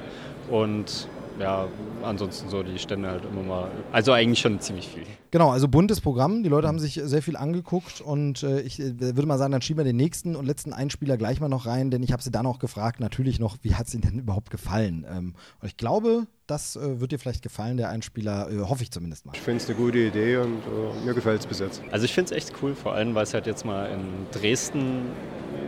und 0.50 1.08
ja, 1.40 1.66
ansonsten 2.02 2.48
so 2.48 2.62
die 2.62 2.78
Stände 2.78 3.08
halt 3.08 3.24
immer 3.24 3.42
mal. 3.42 3.70
Also 3.90 4.12
eigentlich 4.12 4.40
schon 4.40 4.60
ziemlich 4.60 4.88
viel. 4.88 5.06
Genau, 5.32 5.50
also 5.50 5.66
buntes 5.66 6.02
Programm. 6.02 6.42
Die 6.42 6.50
Leute 6.50 6.68
haben 6.68 6.78
sich 6.78 7.00
sehr 7.02 7.22
viel 7.22 7.38
angeguckt 7.38 8.02
und 8.02 8.42
äh, 8.42 8.60
ich 8.60 8.78
äh, 8.78 9.00
würde 9.00 9.24
mal 9.24 9.38
sagen, 9.38 9.50
dann 9.50 9.62
schieben 9.62 9.78
wir 9.78 9.84
den 9.84 9.96
nächsten 9.96 10.36
und 10.36 10.44
letzten 10.44 10.74
Einspieler 10.74 11.16
gleich 11.16 11.40
mal 11.40 11.48
noch 11.48 11.64
rein, 11.64 11.90
denn 11.90 12.02
ich 12.02 12.12
habe 12.12 12.22
sie 12.22 12.30
dann 12.30 12.44
auch 12.44 12.58
gefragt, 12.58 13.00
natürlich 13.00 13.40
noch, 13.40 13.56
wie 13.62 13.74
hat 13.74 13.88
es 13.88 13.94
ihnen 13.94 14.02
denn 14.02 14.18
überhaupt 14.18 14.50
gefallen? 14.50 15.06
Ähm, 15.10 15.34
und 15.62 15.66
ich 15.66 15.78
glaube, 15.78 16.26
das 16.46 16.76
äh, 16.76 17.00
wird 17.00 17.12
dir 17.12 17.18
vielleicht 17.18 17.42
gefallen, 17.42 17.78
der 17.78 17.88
Einspieler, 17.88 18.50
äh, 18.50 18.58
hoffe 18.58 18.82
ich 18.82 18.90
zumindest 18.90 19.24
mal. 19.24 19.32
Ich 19.34 19.40
finde 19.40 19.62
es 19.62 19.70
eine 19.70 19.78
gute 19.78 20.00
Idee 20.00 20.36
und 20.36 20.58
äh, 20.58 21.06
mir 21.06 21.14
gefällt 21.14 21.40
es 21.40 21.46
bis 21.46 21.60
jetzt. 21.60 21.80
Also 21.90 22.04
ich 22.04 22.12
finde 22.12 22.34
es 22.34 22.36
echt 22.36 22.52
cool, 22.60 22.74
vor 22.74 22.92
allem 22.92 23.14
weil 23.14 23.22
es 23.22 23.32
halt 23.32 23.46
jetzt 23.46 23.64
mal 23.64 23.86
in 23.86 24.26
Dresden 24.38 25.06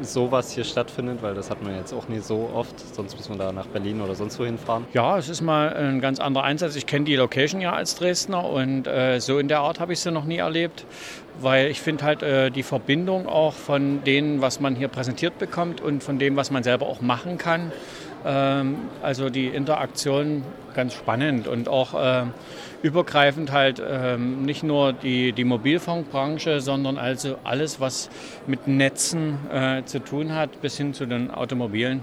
sowas 0.03 0.51
hier 0.51 0.65
stattfindet, 0.65 1.23
weil 1.23 1.35
das 1.35 1.51
hat 1.51 1.63
man 1.63 1.75
jetzt 1.75 1.93
auch 1.93 2.09
nie 2.09 2.19
so 2.19 2.51
oft, 2.53 2.79
sonst 2.95 3.17
muss 3.17 3.29
man 3.29 3.39
da 3.39 3.53
nach 3.53 3.67
Berlin 3.67 4.01
oder 4.01 4.15
sonst 4.15 4.39
wohin 4.39 4.59
fahren. 4.59 4.87
Ja, 4.93 5.19
es 5.19 5.29
ist 5.29 5.41
mal 5.41 5.73
ein 5.75 6.01
ganz 6.01 6.21
anderer 6.21 6.45
Einsatz. 6.45 6.77
Ich 6.77 6.87
kenne 6.87 7.05
die 7.05 7.17
Location 7.17 7.61
ja 7.61 7.73
als 7.73 7.97
Dresdner 7.97 8.45
und 8.49 8.87
äh, 8.87 9.21
so 9.21 9.39
in 9.39 9.49
der 9.49 9.54
Art 9.61 9.81
habe 9.81 9.93
ich 9.93 10.01
sie 10.01 10.11
noch 10.11 10.25
nie 10.25 10.39
erlebt, 10.39 10.87
weil 11.41 11.69
ich 11.69 11.81
finde 11.81 12.05
halt 12.05 12.23
äh, 12.23 12.51
die 12.51 12.63
Verbindung 12.63 13.27
auch 13.27 13.55
von 13.55 14.05
dem, 14.05 14.41
was 14.41 14.61
man 14.61 14.75
hier 14.75 14.89
präsentiert 14.89 15.39
bekommt 15.39 15.81
und 15.81 16.03
von 16.03 16.19
dem, 16.19 16.37
was 16.37 16.51
man 16.51 16.63
selber 16.63 16.87
auch 16.87 17.01
machen 17.01 17.39
kann. 17.39 17.73
Ähm, 18.25 18.77
also 19.03 19.31
die 19.31 19.49
Interaktion 19.49 20.43
ganz 20.75 20.95
spannend 20.95 21.47
und 21.47 21.69
auch 21.69 21.95
äh, 21.95 22.25
übergreifend 22.83 23.53
halt 23.53 23.83
ähm, 23.87 24.43
nicht 24.43 24.63
nur 24.63 24.93
die, 24.93 25.33
die 25.33 25.45
Mobilfunkbranche, 25.45 26.61
sondern 26.61 26.99
also 26.99 27.37
alles, 27.45 27.81
was 27.81 28.11
mit 28.47 28.67
Netzen 28.67 29.39
äh, 29.51 29.85
zu 29.85 30.01
tun 30.01 30.35
hat, 30.35 30.61
bis 30.61 30.77
hin 30.77 30.93
zu 30.95 31.07
den 31.07 31.31
Automobilen. 31.31 32.03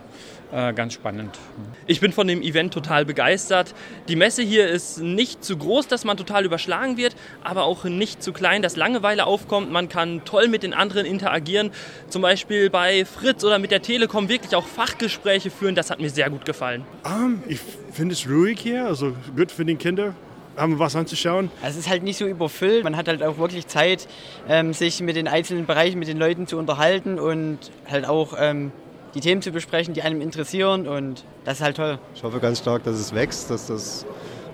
Äh, 0.51 0.73
ganz 0.73 0.93
spannend. 0.93 1.39
Ich 1.87 2.01
bin 2.01 2.11
von 2.11 2.27
dem 2.27 2.41
Event 2.41 2.73
total 2.73 3.05
begeistert. 3.05 3.73
Die 4.09 4.17
Messe 4.17 4.41
hier 4.41 4.67
ist 4.67 4.99
nicht 4.99 5.43
zu 5.43 5.57
groß, 5.57 5.87
dass 5.87 6.03
man 6.03 6.17
total 6.17 6.43
überschlagen 6.43 6.97
wird, 6.97 7.15
aber 7.43 7.63
auch 7.63 7.85
nicht 7.85 8.21
zu 8.21 8.33
klein, 8.33 8.61
dass 8.61 8.75
Langeweile 8.75 9.25
aufkommt. 9.25 9.71
Man 9.71 9.87
kann 9.87 10.25
toll 10.25 10.49
mit 10.49 10.63
den 10.63 10.73
anderen 10.73 11.05
interagieren, 11.05 11.71
zum 12.09 12.21
Beispiel 12.21 12.69
bei 12.69 13.05
Fritz 13.05 13.43
oder 13.45 13.59
mit 13.59 13.71
der 13.71 13.81
Telekom 13.81 14.27
wirklich 14.27 14.55
auch 14.55 14.65
Fachgespräche 14.65 15.51
führen. 15.51 15.75
Das 15.75 15.89
hat 15.89 16.01
mir 16.01 16.09
sehr 16.09 16.29
gut 16.29 16.43
gefallen. 16.43 16.83
Um, 17.05 17.41
ich 17.47 17.59
finde 17.93 18.13
es 18.13 18.27
ruhig 18.27 18.59
hier, 18.59 18.85
also 18.85 19.13
gut 19.35 19.51
für 19.51 19.63
die 19.63 19.75
Kinder 19.75 20.15
haben 20.57 20.79
was 20.79 20.97
anzuschauen. 20.97 21.49
Es 21.63 21.77
ist 21.77 21.89
halt 21.89 22.03
nicht 22.03 22.17
so 22.17 22.25
überfüllt. 22.25 22.83
Man 22.83 22.97
hat 22.97 23.07
halt 23.07 23.23
auch 23.23 23.37
wirklich 23.37 23.67
Zeit, 23.67 24.07
ähm, 24.49 24.73
sich 24.73 24.99
mit 24.99 25.15
den 25.15 25.29
einzelnen 25.29 25.65
Bereichen, 25.65 25.97
mit 25.97 26.09
den 26.09 26.17
Leuten 26.17 26.45
zu 26.45 26.57
unterhalten 26.57 27.19
und 27.19 27.57
halt 27.89 28.05
auch 28.05 28.33
ähm, 28.37 28.73
die 29.13 29.19
Themen 29.19 29.41
zu 29.41 29.51
besprechen, 29.51 29.93
die 29.93 30.01
einem 30.01 30.21
interessieren 30.21 30.87
und 30.87 31.25
das 31.45 31.55
ist 31.55 31.61
halt 31.63 31.77
toll. 31.77 31.99
Ich 32.15 32.23
hoffe 32.23 32.39
ganz 32.39 32.59
stark, 32.59 32.83
dass 32.83 32.95
es 32.95 33.13
wächst, 33.13 33.49
dass 33.49 33.67
das 33.67 34.05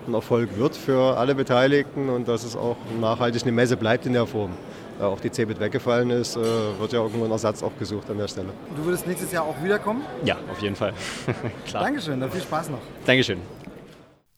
ein 0.06 0.14
Erfolg 0.14 0.56
wird 0.56 0.74
für 0.74 1.16
alle 1.16 1.34
Beteiligten 1.34 2.08
und 2.08 2.26
dass 2.28 2.44
es 2.44 2.56
auch 2.56 2.76
nachhaltig 3.00 3.42
eine 3.42 3.52
Messe 3.52 3.76
bleibt 3.76 4.06
in 4.06 4.14
der 4.14 4.26
Form. 4.26 4.50
Da 4.98 5.06
auch 5.06 5.20
die 5.20 5.30
CeBIT 5.30 5.60
weggefallen 5.60 6.10
ist, 6.10 6.36
äh, 6.36 6.40
wird 6.40 6.92
ja 6.92 7.00
irgendwo 7.00 7.24
ein 7.24 7.30
Ersatz 7.30 7.62
auch 7.62 7.70
gesucht 7.78 8.10
an 8.10 8.18
der 8.18 8.26
Stelle. 8.26 8.48
Du 8.76 8.84
würdest 8.84 9.06
nächstes 9.06 9.30
Jahr 9.30 9.44
auch 9.44 9.54
wiederkommen? 9.62 10.02
Ja, 10.24 10.36
auf 10.50 10.60
jeden 10.60 10.74
Fall. 10.74 10.92
Klar. 11.66 11.84
Dankeschön, 11.84 12.18
dann 12.18 12.30
viel 12.32 12.40
Spaß 12.40 12.70
noch. 12.70 12.80
Dankeschön. 13.06 13.38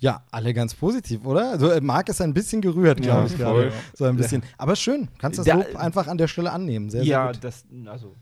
Ja, 0.01 0.23
alle 0.31 0.53
ganz 0.53 0.75
positiv, 0.75 1.25
oder? 1.25 1.51
Also 1.51 1.71
äh, 1.71 1.81
Marc 1.81 2.09
ist 2.11 2.21
ein 2.21 2.35
bisschen 2.35 2.61
gerührt, 2.61 3.01
glaube 3.01 3.21
Ja, 3.21 3.27
ich 3.27 3.33
voll. 3.33 3.63
gerade. 3.65 3.73
So 3.95 4.05
ein 4.07 4.17
bisschen. 4.17 4.43
Aber 4.59 4.77
schön, 4.77 5.09
kannst 5.19 5.39
das 5.39 5.47
Ja, 5.47 5.55
Lob 5.57 5.77
einfach 5.77 6.07
an 6.09 6.19
der 6.19 6.27
Stelle 6.29 6.51
annehmen. 6.53 6.91
Sehr, 6.91 7.05
ja, 7.05 7.25
sehr 7.25 7.33
gut. 7.35 7.45
das, 7.45 7.65
also, 7.87 8.15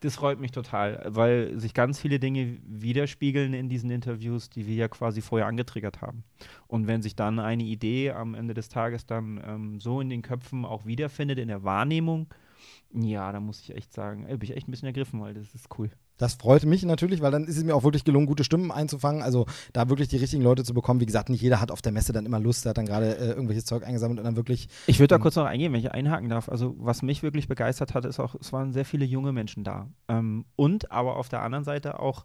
das 0.00 0.16
freut 0.16 0.40
mich 0.40 0.52
total, 0.52 1.02
weil 1.08 1.58
sich 1.58 1.74
ganz 1.74 2.00
viele 2.00 2.18
Dinge 2.18 2.58
widerspiegeln 2.66 3.54
in 3.54 3.68
diesen 3.68 3.90
Interviews, 3.90 4.50
die 4.50 4.66
wir 4.66 4.74
ja 4.74 4.88
quasi 4.88 5.20
vorher 5.20 5.46
angetriggert 5.46 6.02
haben. 6.02 6.24
Und 6.66 6.86
wenn 6.86 7.02
sich 7.02 7.16
dann 7.16 7.38
eine 7.38 7.62
Idee 7.62 8.10
am 8.12 8.34
Ende 8.34 8.54
des 8.54 8.68
Tages 8.68 9.06
dann 9.06 9.42
ähm, 9.46 9.80
so 9.80 10.00
in 10.00 10.08
den 10.08 10.22
Köpfen 10.22 10.64
auch 10.64 10.86
wiederfindet, 10.86 11.38
in 11.38 11.48
der 11.48 11.64
Wahrnehmung, 11.64 12.28
ja, 12.92 13.32
da 13.32 13.40
muss 13.40 13.60
ich 13.60 13.74
echt 13.74 13.92
sagen, 13.92 14.24
ey, 14.26 14.36
bin 14.36 14.50
ich 14.50 14.56
echt 14.56 14.68
ein 14.68 14.70
bisschen 14.70 14.86
ergriffen, 14.86 15.20
weil 15.20 15.34
das 15.34 15.54
ist 15.54 15.68
cool. 15.78 15.90
Das 16.18 16.34
freut 16.34 16.64
mich 16.64 16.84
natürlich, 16.84 17.20
weil 17.20 17.30
dann 17.30 17.44
ist 17.44 17.56
es 17.56 17.64
mir 17.64 17.74
auch 17.74 17.84
wirklich 17.84 18.04
gelungen, 18.04 18.26
gute 18.26 18.44
Stimmen 18.44 18.70
einzufangen. 18.70 19.22
Also 19.22 19.46
da 19.72 19.88
wirklich 19.88 20.08
die 20.08 20.16
richtigen 20.16 20.42
Leute 20.42 20.64
zu 20.64 20.74
bekommen. 20.74 21.00
Wie 21.00 21.06
gesagt, 21.06 21.28
nicht 21.28 21.42
jeder 21.42 21.60
hat 21.60 21.70
auf 21.70 21.82
der 21.82 21.92
Messe 21.92 22.12
dann 22.12 22.26
immer 22.26 22.40
Lust, 22.40 22.64
der 22.64 22.70
hat 22.70 22.78
dann 22.78 22.86
gerade 22.86 23.16
äh, 23.16 23.28
irgendwelches 23.28 23.64
Zeug 23.64 23.84
eingesammelt 23.84 24.18
und 24.18 24.24
dann 24.24 24.36
wirklich. 24.36 24.68
Ich 24.86 24.98
würde 24.98 25.08
da 25.08 25.16
ähm, 25.16 25.22
kurz 25.22 25.36
noch 25.36 25.44
eingehen, 25.44 25.72
wenn 25.72 25.80
ich 25.80 25.92
einhaken 25.92 26.28
darf. 26.28 26.48
Also, 26.48 26.74
was 26.78 27.02
mich 27.02 27.22
wirklich 27.22 27.48
begeistert 27.48 27.94
hat, 27.94 28.04
ist 28.04 28.20
auch, 28.20 28.34
es 28.34 28.52
waren 28.52 28.72
sehr 28.72 28.84
viele 28.84 29.04
junge 29.04 29.32
Menschen 29.32 29.64
da. 29.64 29.88
Ähm, 30.08 30.44
und 30.56 30.90
aber 30.90 31.16
auf 31.16 31.28
der 31.28 31.42
anderen 31.42 31.64
Seite 31.64 32.00
auch 32.00 32.24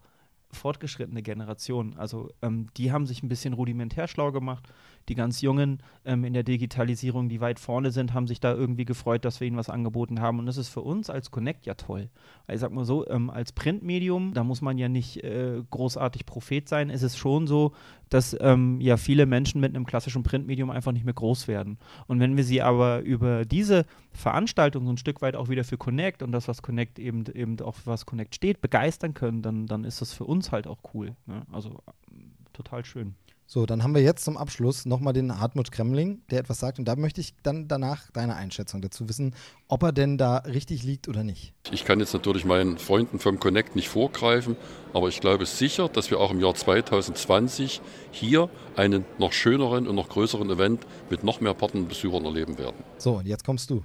fortgeschrittene 0.51 1.21
Generationen. 1.21 1.97
Also, 1.97 2.29
ähm, 2.41 2.67
die 2.77 2.91
haben 2.91 3.07
sich 3.07 3.23
ein 3.23 3.29
bisschen 3.29 3.53
rudimentär 3.53 4.07
schlau 4.07 4.31
gemacht. 4.31 4.67
Die 5.09 5.15
ganz 5.15 5.41
Jungen 5.41 5.81
ähm, 6.05 6.23
in 6.23 6.33
der 6.33 6.43
Digitalisierung, 6.43 7.29
die 7.29 7.41
weit 7.41 7.59
vorne 7.59 7.91
sind, 7.91 8.13
haben 8.13 8.27
sich 8.27 8.39
da 8.39 8.53
irgendwie 8.53 8.85
gefreut, 8.85 9.25
dass 9.25 9.39
wir 9.39 9.47
ihnen 9.47 9.57
was 9.57 9.69
angeboten 9.69 10.21
haben. 10.21 10.39
Und 10.39 10.45
das 10.45 10.57
ist 10.57 10.69
für 10.69 10.81
uns 10.81 11.09
als 11.09 11.31
Connect 11.31 11.65
ja 11.65 11.73
toll. 11.73 12.09
Ich 12.47 12.59
sag 12.59 12.71
mal 12.71 12.85
so, 12.85 13.07
ähm, 13.07 13.29
als 13.29 13.51
Printmedium, 13.51 14.33
da 14.33 14.43
muss 14.43 14.61
man 14.61 14.77
ja 14.77 14.89
nicht 14.89 15.23
äh, 15.23 15.61
großartig 15.69 16.25
Prophet 16.25 16.67
sein. 16.67 16.89
Es 16.89 17.03
ist 17.03 17.17
schon 17.17 17.47
so, 17.47 17.73
dass 18.09 18.35
ähm, 18.41 18.81
ja 18.81 18.97
viele 18.97 19.25
Menschen 19.25 19.61
mit 19.61 19.73
einem 19.73 19.85
klassischen 19.85 20.23
Printmedium 20.23 20.69
einfach 20.69 20.91
nicht 20.91 21.05
mehr 21.05 21.13
groß 21.13 21.47
werden. 21.47 21.77
Und 22.07 22.19
wenn 22.19 22.35
wir 22.35 22.43
sie 22.43 22.61
aber 22.61 22.99
über 23.01 23.45
diese 23.45 23.85
Veranstaltung 24.11 24.85
so 24.85 24.91
ein 24.91 24.97
Stück 24.97 25.21
weit 25.21 25.35
auch 25.35 25.49
wieder 25.49 25.63
für 25.63 25.77
Connect 25.77 26.21
und 26.21 26.31
das, 26.31 26.47
was 26.47 26.61
Connect 26.61 26.99
eben, 26.99 27.25
eben 27.33 27.59
auch 27.61 27.75
für 27.75 27.87
was 27.87 28.05
Connect 28.05 28.35
steht, 28.35 28.61
begeistern 28.61 29.13
können, 29.13 29.41
dann, 29.41 29.65
dann 29.65 29.85
ist 29.85 30.01
das 30.01 30.13
für 30.13 30.25
uns 30.25 30.51
halt 30.51 30.67
auch 30.67 30.79
cool. 30.93 31.15
Ne? 31.25 31.43
Also 31.51 31.81
ähm, 32.11 32.33
total 32.53 32.83
schön. 32.83 33.15
So, 33.53 33.65
dann 33.65 33.83
haben 33.83 33.93
wir 33.93 34.01
jetzt 34.01 34.23
zum 34.23 34.37
Abschluss 34.37 34.85
nochmal 34.85 35.11
den 35.11 35.41
Hartmut 35.41 35.73
Kremling, 35.73 36.21
der 36.29 36.39
etwas 36.39 36.61
sagt. 36.61 36.79
Und 36.79 36.85
da 36.85 36.95
möchte 36.95 37.19
ich 37.19 37.33
dann 37.43 37.67
danach 37.67 38.09
deine 38.11 38.37
Einschätzung 38.37 38.81
dazu 38.81 39.09
wissen, 39.09 39.35
ob 39.67 39.83
er 39.83 39.91
denn 39.91 40.17
da 40.17 40.37
richtig 40.37 40.83
liegt 40.83 41.09
oder 41.09 41.25
nicht. 41.25 41.51
Ich 41.69 41.83
kann 41.83 41.99
jetzt 41.99 42.13
natürlich 42.13 42.45
meinen 42.45 42.77
Freunden 42.77 43.19
vom 43.19 43.41
Connect 43.41 43.75
nicht 43.75 43.89
vorgreifen, 43.89 44.55
aber 44.93 45.09
ich 45.09 45.19
glaube 45.19 45.45
sicher, 45.45 45.89
dass 45.89 46.09
wir 46.11 46.21
auch 46.21 46.31
im 46.31 46.39
Jahr 46.39 46.55
2020 46.55 47.81
hier 48.11 48.49
einen 48.77 49.03
noch 49.17 49.33
schöneren 49.33 49.85
und 49.85 49.95
noch 49.95 50.07
größeren 50.07 50.49
Event 50.49 50.87
mit 51.09 51.25
noch 51.25 51.41
mehr 51.41 51.53
Partnerbesuchern 51.53 52.23
erleben 52.23 52.57
werden. 52.57 52.77
So, 52.99 53.17
und 53.17 53.27
jetzt 53.27 53.43
kommst 53.43 53.69
du. 53.69 53.83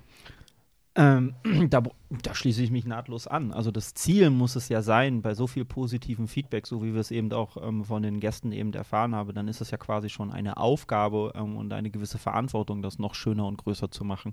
Ähm, 0.96 1.34
da, 1.70 1.82
da 2.22 2.34
schließe 2.34 2.62
ich 2.62 2.70
mich 2.70 2.86
nahtlos 2.86 3.26
an. 3.26 3.52
Also 3.52 3.70
das 3.70 3.94
Ziel 3.94 4.30
muss 4.30 4.56
es 4.56 4.68
ja 4.68 4.82
sein, 4.82 5.22
bei 5.22 5.34
so 5.34 5.46
viel 5.46 5.64
positivem 5.64 6.26
Feedback, 6.26 6.66
so 6.66 6.82
wie 6.82 6.94
wir 6.94 7.00
es 7.00 7.10
eben 7.10 7.32
auch 7.32 7.56
ähm, 7.62 7.84
von 7.84 8.02
den 8.02 8.18
Gästen 8.18 8.50
eben 8.50 8.72
erfahren 8.72 9.14
haben, 9.14 9.34
dann 9.34 9.48
ist 9.48 9.60
es 9.60 9.70
ja 9.70 9.78
quasi 9.78 10.08
schon 10.08 10.32
eine 10.32 10.56
Aufgabe 10.56 11.32
ähm, 11.36 11.56
und 11.56 11.72
eine 11.72 11.90
gewisse 11.90 12.18
Verantwortung, 12.18 12.82
das 12.82 12.98
noch 12.98 13.14
schöner 13.14 13.46
und 13.46 13.58
größer 13.58 13.90
zu 13.90 14.04
machen. 14.04 14.32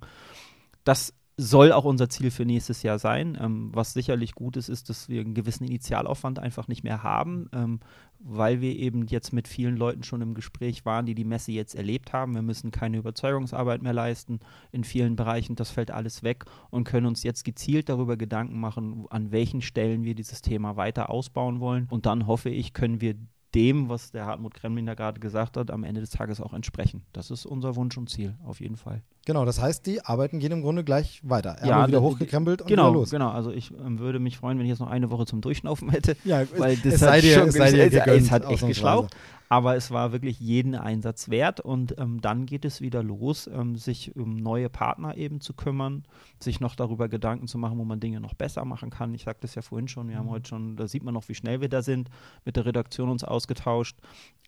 Das 0.86 1.14
soll 1.36 1.72
auch 1.72 1.86
unser 1.86 2.10
Ziel 2.10 2.30
für 2.30 2.46
nächstes 2.46 2.84
Jahr 2.84 3.00
sein. 3.00 3.38
Ähm, 3.42 3.70
was 3.74 3.94
sicherlich 3.94 4.36
gut 4.36 4.56
ist, 4.56 4.70
ist, 4.70 4.90
dass 4.90 5.10
wir 5.10 5.22
einen 5.22 5.34
gewissen 5.34 5.66
Initialaufwand 5.66 6.38
einfach 6.38 6.68
nicht 6.68 6.84
mehr 6.84 7.02
haben, 7.02 7.50
ähm, 7.54 7.80
weil 8.20 8.62
wir 8.62 8.76
eben 8.76 9.08
jetzt 9.08 9.34
mit 9.34 9.48
vielen 9.48 9.76
Leuten 9.76 10.04
schon 10.04 10.22
im 10.22 10.36
Gespräch 10.36 10.86
waren, 10.86 11.06
die 11.06 11.16
die 11.16 11.26
Messe 11.26 11.52
jetzt 11.52 11.74
erlebt 11.76 12.14
haben. 12.14 12.36
Wir 12.36 12.44
müssen 12.44 12.72
keine 12.72 12.98
Überzeugungsarbeit 12.98 13.82
mehr 13.82 13.94
leisten 13.94 14.40
in 14.72 14.84
vielen 14.84 15.16
Bereichen. 15.16 15.56
Das 15.56 15.72
fällt 15.72 15.92
alles 15.92 16.24
weg 16.24 16.46
und 16.70 16.84
können 16.84 17.08
uns 17.08 17.24
jetzt 17.24 17.44
gezielt 17.44 17.90
darüber 17.90 18.16
Gedanken 18.16 18.60
machen, 18.60 19.06
an 19.10 19.32
welchen 19.32 19.62
Stellen 19.62 20.04
wir 20.04 20.16
dieses 20.16 20.42
Thema 20.42 20.78
weiter 20.78 21.10
ausbauen 21.10 21.60
wollen. 21.60 21.88
Und 21.90 22.06
dann 22.06 22.28
hoffe 22.28 22.50
ich, 22.50 22.74
können 22.74 23.02
wir 23.02 23.16
dem, 23.56 23.90
was 23.90 24.12
der 24.12 24.26
Hartmut 24.26 24.54
Kremlin 24.54 24.86
da 24.86 24.94
gerade 24.96 25.20
gesagt 25.20 25.58
hat, 25.58 25.70
am 25.72 25.84
Ende 25.84 26.02
des 26.02 26.10
Tages 26.10 26.42
auch 26.42 26.54
entsprechen. 26.54 27.04
Das 27.14 27.30
ist 27.32 27.46
unser 27.46 27.76
Wunsch 27.76 27.98
und 27.98 28.10
Ziel, 28.10 28.36
auf 28.46 28.60
jeden 28.60 28.76
Fall. 28.78 29.02
Genau, 29.26 29.46
das 29.46 29.62
heißt, 29.62 29.86
die 29.86 30.04
Arbeiten 30.04 30.40
gehen 30.40 30.52
im 30.52 30.62
Grunde 30.62 30.84
gleich 30.84 31.22
weiter. 31.24 31.52
Er 31.62 31.68
Ja, 31.68 31.88
wieder 31.88 32.02
hochgekrempelt 32.02 32.62
und 32.62 32.68
genau, 32.68 32.90
wieder 32.90 32.94
los. 33.00 33.10
Genau, 33.12 33.30
also 33.30 33.52
ich 33.52 33.72
ähm, 33.72 34.00
würde 34.00 34.20
mich 34.20 34.38
freuen, 34.38 34.58
wenn 34.58 34.66
ich 34.66 34.72
jetzt 34.72 34.80
noch 34.80 34.90
eine 34.90 35.12
Woche 35.12 35.26
zum 35.26 35.40
Durchschnaufen 35.42 35.90
hätte. 35.92 36.18
Ja, 36.26 36.44
weil 36.58 36.76
das 36.78 36.96
es 36.96 37.02
hat 37.02 37.10
sei 37.10 37.22
dir- 37.22 37.34
schon 37.40 37.48
es 37.50 37.54
sei 37.56 37.72
dir 37.72 37.84
es, 37.86 37.94
es 37.94 38.04
gegönnt, 38.04 38.32
hat 38.32 38.50
echt 38.50 38.66
geschlaucht. 38.68 39.16
Aber 39.54 39.76
es 39.76 39.92
war 39.92 40.12
wirklich 40.12 40.40
jeden 40.40 40.74
Einsatz 40.74 41.30
wert 41.30 41.60
und 41.60 42.00
ähm, 42.00 42.20
dann 42.22 42.48
geht 42.48 42.66
es 42.66 42.82
wieder 42.82 43.04
los, 43.04 43.46
ähm, 43.46 43.76
sich 43.76 44.16
um 44.16 44.36
neue 44.36 44.68
Partner 44.68 45.16
eben 45.16 45.42
zu 45.42 45.54
kümmern, 45.54 46.06
sich 46.40 46.60
noch 46.60 46.74
darüber 46.74 47.08
Gedanken 47.08 47.46
zu 47.46 47.60
machen, 47.60 47.78
wo 47.78 47.86
man 47.86 48.00
Dinge 48.00 48.20
noch 48.20 48.34
besser 48.34 48.66
machen 48.66 48.90
kann. 48.90 49.14
Ich 49.14 49.26
sagte 49.26 49.46
es 49.46 49.54
ja 49.54 49.62
vorhin 49.62 49.88
schon, 49.88 50.10
wir 50.10 50.18
haben 50.18 50.32
heute 50.32 50.50
schon, 50.50 50.76
da 50.76 50.88
sieht 50.88 51.04
man 51.04 51.14
noch, 51.14 51.30
wie 51.30 51.36
schnell 51.36 51.62
wir 51.62 51.70
da 51.70 51.84
sind, 51.84 52.10
mit 52.46 52.56
der 52.56 52.66
Redaktion 52.66 53.10
uns 53.10 53.24
ausgetauscht. 53.24 54.00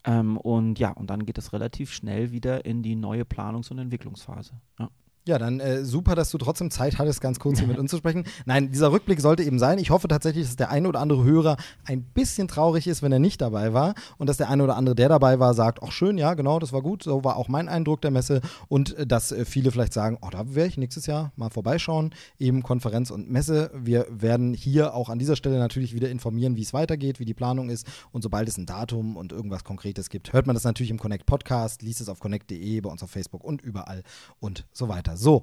Ähm, 0.02 0.38
und 0.38 0.80
ja, 0.80 0.90
und 0.90 1.08
dann 1.08 1.24
geht 1.24 1.38
es 1.38 1.52
relativ 1.52 1.92
schnell 1.92 2.32
wieder 2.32 2.64
in 2.64 2.82
die 2.82 2.96
neue 2.96 3.22
Planungs- 3.22 3.70
und 3.70 3.78
Entwicklungsphase. 3.78 4.54
Ja. 4.80 4.90
Ja, 5.28 5.38
dann 5.38 5.58
äh, 5.58 5.84
super, 5.84 6.14
dass 6.14 6.30
du 6.30 6.38
trotzdem 6.38 6.70
Zeit 6.70 6.98
hattest, 6.98 7.20
ganz 7.20 7.40
kurz 7.40 7.58
hier 7.58 7.66
mit 7.66 7.78
uns 7.78 7.90
zu 7.90 7.96
sprechen. 7.96 8.22
Nein, 8.44 8.70
dieser 8.70 8.92
Rückblick 8.92 9.20
sollte 9.20 9.42
eben 9.42 9.58
sein. 9.58 9.78
Ich 9.78 9.90
hoffe 9.90 10.06
tatsächlich, 10.06 10.46
dass 10.46 10.54
der 10.54 10.70
eine 10.70 10.88
oder 10.88 11.00
andere 11.00 11.24
Hörer 11.24 11.56
ein 11.84 12.04
bisschen 12.04 12.46
traurig 12.46 12.86
ist, 12.86 13.02
wenn 13.02 13.10
er 13.10 13.18
nicht 13.18 13.40
dabei 13.40 13.72
war. 13.72 13.94
Und 14.18 14.28
dass 14.28 14.36
der 14.36 14.50
eine 14.50 14.62
oder 14.62 14.76
andere, 14.76 14.94
der 14.94 15.08
dabei 15.08 15.40
war, 15.40 15.54
sagt, 15.54 15.82
ach 15.82 15.90
schön, 15.90 16.16
ja, 16.16 16.34
genau, 16.34 16.60
das 16.60 16.72
war 16.72 16.80
gut. 16.80 17.02
So 17.02 17.24
war 17.24 17.38
auch 17.38 17.48
mein 17.48 17.68
Eindruck 17.68 18.02
der 18.02 18.12
Messe. 18.12 18.40
Und 18.68 18.96
äh, 18.96 19.04
dass 19.04 19.32
äh, 19.32 19.44
viele 19.44 19.72
vielleicht 19.72 19.92
sagen, 19.92 20.16
oh, 20.22 20.28
da 20.30 20.54
werde 20.54 20.68
ich 20.68 20.76
nächstes 20.76 21.06
Jahr 21.06 21.32
mal 21.34 21.50
vorbeischauen. 21.50 22.14
Eben 22.38 22.62
Konferenz 22.62 23.10
und 23.10 23.28
Messe. 23.28 23.72
Wir 23.74 24.06
werden 24.08 24.54
hier 24.54 24.94
auch 24.94 25.08
an 25.08 25.18
dieser 25.18 25.34
Stelle 25.34 25.58
natürlich 25.58 25.92
wieder 25.92 26.08
informieren, 26.08 26.54
wie 26.54 26.62
es 26.62 26.72
weitergeht, 26.72 27.18
wie 27.18 27.24
die 27.24 27.34
Planung 27.34 27.68
ist. 27.68 27.84
Und 28.12 28.22
sobald 28.22 28.48
es 28.48 28.58
ein 28.58 28.66
Datum 28.66 29.16
und 29.16 29.32
irgendwas 29.32 29.64
Konkretes 29.64 30.08
gibt, 30.08 30.32
hört 30.32 30.46
man 30.46 30.54
das 30.54 30.62
natürlich 30.62 30.90
im 30.90 31.00
Connect 31.00 31.26
Podcast, 31.26 31.82
liest 31.82 32.00
es 32.00 32.08
auf 32.08 32.20
connect.de, 32.20 32.80
bei 32.80 32.90
uns 32.90 33.02
auf 33.02 33.10
Facebook 33.10 33.42
und 33.42 33.60
überall 33.60 34.04
und 34.38 34.66
so 34.72 34.88
weiter. 34.88 35.15
So, 35.16 35.42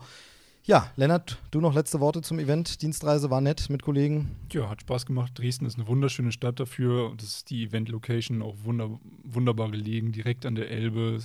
ja, 0.66 0.90
Lennart, 0.96 1.40
du 1.52 1.60
noch 1.60 1.74
letzte 1.74 2.00
Worte 2.00 2.22
zum 2.22 2.40
Event. 2.40 2.82
Dienstreise 2.82 3.30
war 3.30 3.42
nett 3.42 3.70
mit 3.70 3.84
Kollegen. 3.84 4.38
Ja, 4.52 4.70
hat 4.70 4.82
Spaß 4.82 5.06
gemacht. 5.06 5.34
Dresden 5.36 5.66
ist 5.66 5.76
eine 5.76 5.88
wunderschöne 5.88 6.32
Stadt 6.32 6.60
dafür. 6.60 7.10
Und 7.10 7.22
das 7.22 7.30
ist 7.36 7.50
die 7.50 7.66
Event-Location 7.66 8.42
auch 8.42 8.56
wunder, 8.64 8.98
wunderbar 9.24 9.72
gelegen, 9.72 10.14
direkt 10.14 10.46
an 10.46 10.56
der 10.56 10.72
Elbe. 10.72 11.20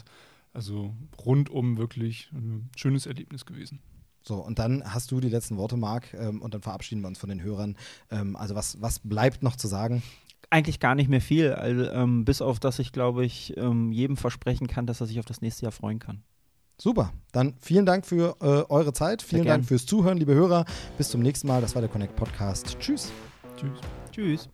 Also 0.53 0.92
rundum 1.24 1.78
wirklich 1.78 2.30
ein 2.32 2.68
schönes 2.76 3.07
Erlebnis 3.07 3.46
gewesen. 3.46 3.80
So, 4.22 4.34
und 4.34 4.59
dann 4.59 4.82
hast 4.84 5.12
du 5.12 5.20
die 5.20 5.28
letzten 5.28 5.57
Worte, 5.57 5.76
Marc, 5.76 6.12
ähm, 6.14 6.42
und 6.42 6.53
dann 6.53 6.62
verabschieden 6.62 7.03
wir 7.03 7.09
uns 7.09 7.18
von 7.18 7.28
den 7.28 7.42
Hörern. 7.42 7.76
Ähm, 8.11 8.34
also, 8.34 8.57
was, 8.57 8.82
was 8.82 8.99
bleibt 8.99 9.44
noch 9.44 9.55
zu 9.55 9.68
sagen? 9.68 10.03
Eigentlich 10.51 10.80
gar 10.80 10.96
nicht 10.96 11.09
mehr 11.09 11.20
viel, 11.20 11.53
also, 11.53 11.84
ähm, 11.84 12.24
bis 12.24 12.42
auf 12.42 12.59
dass 12.59 12.80
ich, 12.80 12.90
glaube 12.90 13.24
ich, 13.24 13.57
ähm, 13.57 13.92
jedem 13.92 14.16
versprechen 14.16 14.66
kann, 14.66 14.86
dass 14.86 15.01
er 15.01 15.07
sich 15.07 15.20
auf 15.20 15.26
das 15.26 15.40
nächste 15.42 15.62
Jahr 15.62 15.72
freuen 15.72 16.01
kann. 16.01 16.24
Super. 16.80 17.12
Dann 17.32 17.54
vielen 17.60 17.86
Dank 17.86 18.06
für 18.06 18.36
äh, 18.40 18.72
eure 18.72 18.92
Zeit. 18.92 19.22
Vielen. 19.22 19.44
Dank 19.44 19.64
fürs 19.64 19.84
Zuhören, 19.84 20.16
liebe 20.16 20.34
Hörer. 20.34 20.64
Bis 20.96 21.10
zum 21.10 21.20
nächsten 21.20 21.48
Mal. 21.48 21.60
Das 21.60 21.74
war 21.74 21.82
der 21.82 21.90
Connect 21.90 22.16
Podcast. 22.16 22.76
Tschüss. 22.78 23.10
Tschüss. 23.56 23.80
Tschüss. 24.12 24.48